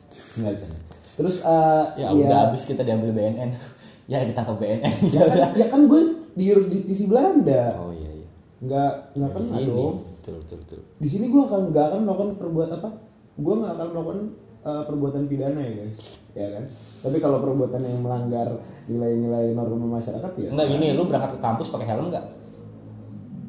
Nggak 0.40 0.54
canda 0.64 0.78
terus 1.12 1.36
eh, 1.44 1.84
ya 2.00 2.08
udah 2.08 2.38
habis 2.48 2.64
kita 2.64 2.80
diambil 2.88 3.12
BNN 3.12 3.52
ya 4.12 4.24
ditangkap 4.24 4.56
BNN 4.56 4.94
ya 5.12 5.28
kan, 5.28 5.50
ya 5.60 5.66
kan 5.68 5.80
gue 5.84 6.02
di 6.32 6.48
jurisdiksi 6.48 7.04
Belanda. 7.12 7.76
Oh 7.76 7.92
iya 7.92 8.08
iya. 8.08 8.28
Nggak 8.64 8.92
nggak 9.20 9.30
kena 9.36 9.44
sini. 9.44 9.68
dong. 9.68 9.96
Betul 10.16 10.34
betul 10.40 10.56
betul. 10.64 10.80
Di 10.96 11.08
sini 11.12 11.28
gue 11.28 11.42
akan 11.44 11.60
nggak 11.68 11.84
akan 11.92 12.00
melakukan 12.08 12.30
perbuat 12.40 12.68
apa? 12.80 12.88
Gue 13.36 13.54
nggak 13.60 13.72
akan 13.76 13.86
melakukan 13.92 14.20
uh, 14.64 14.82
perbuatan 14.88 15.22
pidana 15.28 15.60
ya 15.60 15.72
guys. 15.84 16.24
Ya 16.32 16.48
kan? 16.56 16.64
Tapi 17.04 17.16
kalau 17.20 17.44
perbuatan 17.44 17.84
yang 17.84 18.00
melanggar 18.00 18.48
nilai-nilai 18.88 19.52
norma 19.52 20.00
masyarakat 20.00 20.32
ya. 20.40 20.48
Enggak 20.56 20.68
gini 20.72 20.96
lu 20.96 21.04
berangkat 21.04 21.36
ke 21.36 21.40
kampus 21.44 21.68
pakai 21.68 21.92
helm 21.92 22.08
enggak 22.08 22.24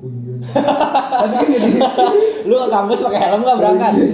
oh 0.03 0.11
iya. 0.11 0.33
kan 0.35 0.41
lu 2.47 2.53
ke 2.59 2.67
kampus 2.67 2.99
pakai 3.07 3.19
helm 3.29 3.41
enggak 3.45 3.57
berangkat? 3.59 3.91
Oh, 3.93 4.01
iya, 4.03 4.13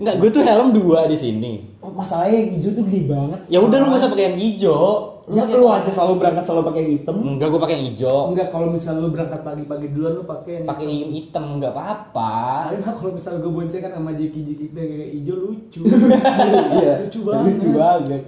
enggak 0.00 0.14
gue 0.18 0.30
tuh 0.32 0.42
helm 0.42 0.68
dua 0.74 1.06
di 1.06 1.16
sini. 1.18 1.52
Oh, 1.84 1.92
masalahnya 1.92 2.36
yang 2.40 2.50
hijau 2.56 2.70
tuh 2.72 2.84
gede 2.88 3.00
banget. 3.06 3.40
Ya 3.52 3.58
udah 3.60 3.76
lu 3.76 3.86
gak 3.92 4.00
usah 4.00 4.10
pakai 4.10 4.24
yang 4.32 4.38
hijau. 4.40 4.84
Lu 5.24 5.40
ya 5.40 5.44
lu 5.48 5.68
aja 5.72 5.88
selalu 5.88 6.20
berangkat 6.20 6.44
selalu 6.44 6.62
pakai 6.68 6.80
yang 6.84 6.92
hitam. 7.00 7.16
Enggak 7.20 7.48
gue 7.48 7.60
pakai 7.60 7.74
yang 7.76 7.86
hijau. 7.92 8.18
Enggak 8.32 8.48
kalau 8.52 8.68
misalnya 8.72 9.00
lu 9.04 9.10
berangkat 9.12 9.40
pagi-pagi 9.40 9.86
duluan 9.92 10.12
lu 10.16 10.24
pakai 10.24 10.52
yang 10.60 10.66
pakai 10.68 10.84
yang 10.84 11.12
hitam 11.12 11.44
enggak 11.60 11.72
apa-apa. 11.72 12.32
Tapi 12.72 12.82
kalau 12.84 13.12
misalnya 13.12 13.38
gue 13.40 13.52
boncengan 13.52 13.92
sama 13.96 14.10
Jeki 14.12 14.40
Jeki 14.44 14.66
kayak 14.72 15.08
hijau 15.16 15.36
lucu. 15.40 15.80
iya. 16.80 16.94
Lucu 17.04 17.18
banget. 17.24 17.44
lucu 17.44 17.68
banget. 17.76 18.22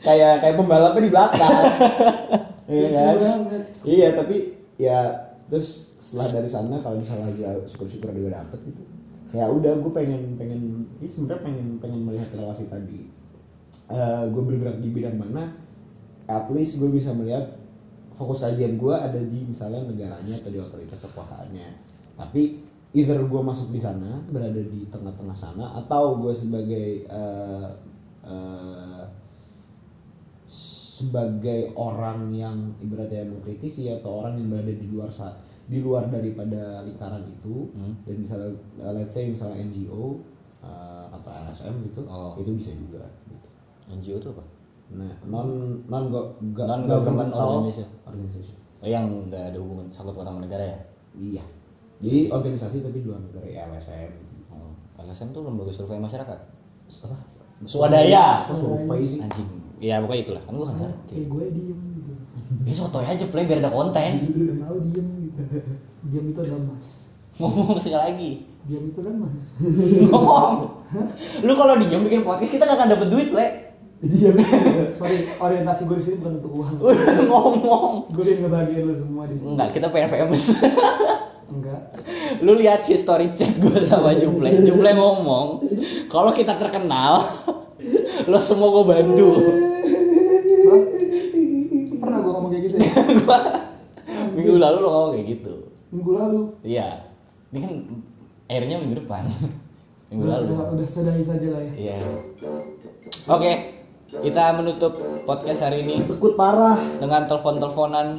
kayak 0.00 0.32
kayak 0.40 0.54
pembalapnya 0.56 1.00
di 1.04 1.10
belakang. 1.12 1.52
Iya 2.68 2.84
Lucu 2.84 3.00
kan? 3.00 3.16
banget. 3.16 3.62
iya 3.88 4.08
tapi 4.12 4.36
ya 4.76 5.00
terus 5.48 5.87
setelah 6.08 6.40
dari 6.40 6.48
sana 6.48 6.80
kalau 6.80 6.96
misalnya 6.96 7.28
gue 7.36 7.68
syukur-syukur 7.68 8.16
gue 8.16 8.32
dapet 8.32 8.56
gitu. 8.64 8.82
Ya 9.36 9.44
udah 9.52 9.76
gue 9.76 9.92
pengen 9.92 10.40
pengen 10.40 10.88
ini 10.96 11.04
sebenarnya 11.04 11.44
pengen 11.44 11.66
pengen 11.84 12.00
melihat 12.08 12.32
relasi 12.32 12.64
tadi. 12.64 13.12
Eh 13.92 14.22
gue 14.32 14.40
bergerak 14.40 14.80
di 14.80 14.88
bidang 14.88 15.20
mana 15.20 15.52
at 16.24 16.48
least 16.48 16.80
gue 16.80 16.88
bisa 16.88 17.12
melihat 17.12 17.60
fokus 18.16 18.40
kajian 18.40 18.80
gue 18.80 18.94
ada 18.96 19.20
di 19.20 19.44
misalnya 19.44 19.84
negaranya 19.84 20.32
atau 20.32 20.48
di 20.48 20.56
otoritas 20.56 20.96
kekuasaannya. 21.04 21.68
Tapi 22.16 22.64
either 22.96 23.20
gue 23.20 23.42
masuk 23.44 23.68
di 23.68 23.80
sana 23.84 24.24
berada 24.32 24.64
di 24.64 24.88
tengah-tengah 24.88 25.36
sana 25.36 25.76
atau 25.76 26.24
gue 26.24 26.32
sebagai 26.32 27.04
eh, 27.04 27.68
eh, 28.24 29.04
sebagai 30.48 31.76
orang 31.76 32.32
yang 32.32 32.74
ibaratnya 32.80 33.28
mengkritisi 33.28 33.92
atau 33.92 34.24
orang 34.24 34.40
yang 34.40 34.48
berada 34.56 34.72
di 34.72 34.88
luar 34.88 35.12
sa- 35.12 35.36
di 35.68 35.78
luar 35.78 36.08
daripada 36.08 36.80
lingkaran 36.82 37.28
itu 37.28 37.68
Hmm. 37.70 37.94
dan 38.02 38.16
misalnya 38.18 38.50
uh, 38.78 38.92
let's 38.92 39.12
say 39.12 39.28
misalnya 39.28 39.60
NGO 39.62 40.24
uh, 40.58 41.06
atau 41.12 41.30
LSM 41.44 41.74
gitu 41.84 42.00
Oh. 42.04 42.32
itu 42.36 42.50
bisa 42.52 42.72
juga 42.72 43.04
gitu. 43.22 43.36
NGO 43.90 44.16
itu 44.16 44.28
apa 44.30 44.44
nah 44.88 45.12
non 45.22 45.48
non 45.84 46.08
go, 46.08 46.32
go- 46.50 46.64
Non-government 46.64 47.28
governmental 47.28 47.60
organization. 47.60 47.88
organization. 48.02 48.56
oh, 48.78 48.88
yang 48.88 49.04
enggak 49.04 49.44
ada 49.46 49.58
hubungan 49.58 49.86
sangkut 49.88 50.14
paut 50.14 50.24
sama 50.24 50.40
negara 50.40 50.64
ya 50.64 50.78
iya 51.14 51.44
jadi 51.98 52.30
organisasi 52.30 52.80
tapi 52.80 53.02
luar 53.02 53.20
negara 53.20 53.44
ya 53.44 53.68
LSM 53.68 54.08
gitu. 54.08 54.48
oh, 54.50 54.72
LSM 54.98 55.28
tuh 55.30 55.42
lembaga 55.42 55.68
survei 55.68 55.98
masyarakat 55.98 56.38
apa 56.98 57.16
Swadaya. 57.60 58.38
Kok 58.46 58.54
survei 58.54 59.02
sih 59.04 59.18
anjing 59.18 59.48
ya 59.78 60.00
pokoknya 60.00 60.22
itulah 60.24 60.40
kan 60.40 60.52
gue 60.52 60.64
gak 60.64 60.78
ngerti 60.80 61.12
Kayak 61.12 61.28
gue 61.28 61.44
diem 61.52 61.78
gitu. 61.92 62.07
Ini 62.68 62.74
sotoy 62.74 63.00
aja 63.02 63.24
play 63.26 63.42
biar 63.42 63.58
ada 63.58 63.72
konten 63.72 64.28
Udah 64.28 64.56
tahu 64.62 64.76
diem 64.84 65.06
gitu. 65.24 65.40
Diam 66.04 66.24
itu 66.28 66.38
adalah 66.38 66.60
mas. 66.66 66.86
ngomong 67.34 67.80
sekali 67.80 67.96
lagi 67.96 68.30
Diam 68.62 68.84
itu 68.84 69.00
kan 69.00 69.14
mas. 69.16 69.36
ngomong 70.04 70.56
lu 71.40 71.52
kalau 71.54 71.74
diem 71.78 72.02
bikin 72.02 72.20
podcast 72.20 72.52
kita 72.52 72.62
gak 72.62 72.76
akan 72.76 72.88
dapet 72.90 73.08
duit 73.08 73.28
play 73.30 73.50
Diam. 73.98 74.36
Sorry, 74.88 75.26
orientasi 75.34 75.82
gue 75.84 75.96
di 75.96 76.04
sini 76.04 76.16
bukan 76.18 76.38
untuk 76.38 76.52
uang. 76.54 76.74
Udah 76.78 77.18
ngomong 77.24 77.92
Gue 78.12 78.24
ingin 78.28 78.46
ngebahagiain 78.46 78.84
lo 78.84 78.94
semua 78.94 79.24
di 79.24 79.34
sini. 79.34 79.48
enggak 79.50 79.68
kita 79.72 79.86
pengen 79.88 80.08
famous 80.08 80.42
Enggak. 81.48 81.80
lu 82.38 82.52
lihat 82.54 82.84
history 82.84 83.32
chat 83.32 83.56
gue 83.56 83.80
sama 83.80 84.12
Juple 84.12 84.52
Juple 84.60 84.92
ngomong 84.92 85.64
kalau 86.06 86.28
kita 86.30 86.54
terkenal 86.54 87.24
lo 88.24 88.38
semua 88.38 88.68
gue 88.70 88.84
bantu 88.86 89.28
Gua 93.28 93.38
minggu 94.32 94.56
lalu 94.56 94.76
lo 94.80 94.88
ngomong 94.88 95.10
kayak 95.14 95.26
gitu. 95.28 95.54
Minggu 95.92 96.10
lalu. 96.16 96.40
iya. 96.64 96.88
Ini 97.52 97.58
kan 97.64 97.72
airnya 98.48 98.76
minggu 98.80 99.04
depan. 99.04 99.28
Minggu 100.08 100.24
Udah, 100.24 100.40
lalu. 100.40 100.44
udah, 100.56 100.66
udah 100.72 100.86
sedahi 100.88 101.20
saja 101.20 101.48
lah 101.52 101.60
ya. 101.60 101.72
iya. 101.76 101.96
Oke 103.28 103.52
kita 104.08 104.56
menutup 104.56 104.96
podcast 105.28 105.68
hari 105.68 105.84
ini 105.84 106.00
sekut 106.00 106.32
parah. 106.32 106.80
dengan 106.96 107.28
telepon-teleponan. 107.28 108.16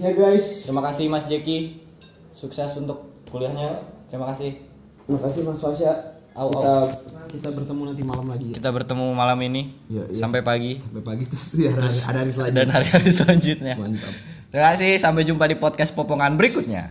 Ya 0.00 0.16
guys. 0.16 0.64
Terima 0.64 0.80
kasih 0.80 1.12
Mas 1.12 1.28
Jeki. 1.28 1.76
Sukses 2.32 2.72
untuk 2.80 3.04
kuliahnya. 3.28 3.76
Terima 4.08 4.32
kasih. 4.32 4.56
Terima 5.04 5.20
kasih 5.20 5.40
Mas 5.44 5.60
Fasya 5.60 6.11
Au, 6.32 6.48
kita 6.48 6.72
kita 7.32 7.48
bertemu 7.52 7.82
nanti 7.86 8.02
malam 8.02 8.26
lagi 8.26 8.46
ya. 8.50 8.54
Kita 8.56 8.68
bertemu 8.72 9.06
malam 9.12 9.38
ini 9.42 9.62
Iya, 9.86 10.02
iya. 10.08 10.16
sampai 10.16 10.40
pagi. 10.40 10.80
Sampai 10.80 11.02
pagi 11.04 11.24
terus 11.28 11.44
ya 11.54 11.70
ada, 11.70 11.86
ada 11.86 12.18
hari 12.18 12.32
selanjutnya. 12.32 12.56
dan 12.56 12.68
hari-hari 12.72 13.10
selanjutnya. 13.12 13.74
Mantap. 13.76 14.14
Terima 14.48 14.66
kasih 14.68 14.90
sampai 14.96 15.22
jumpa 15.24 15.44
di 15.46 15.56
podcast 15.56 15.92
popongan 15.92 16.34
berikutnya 16.34 16.88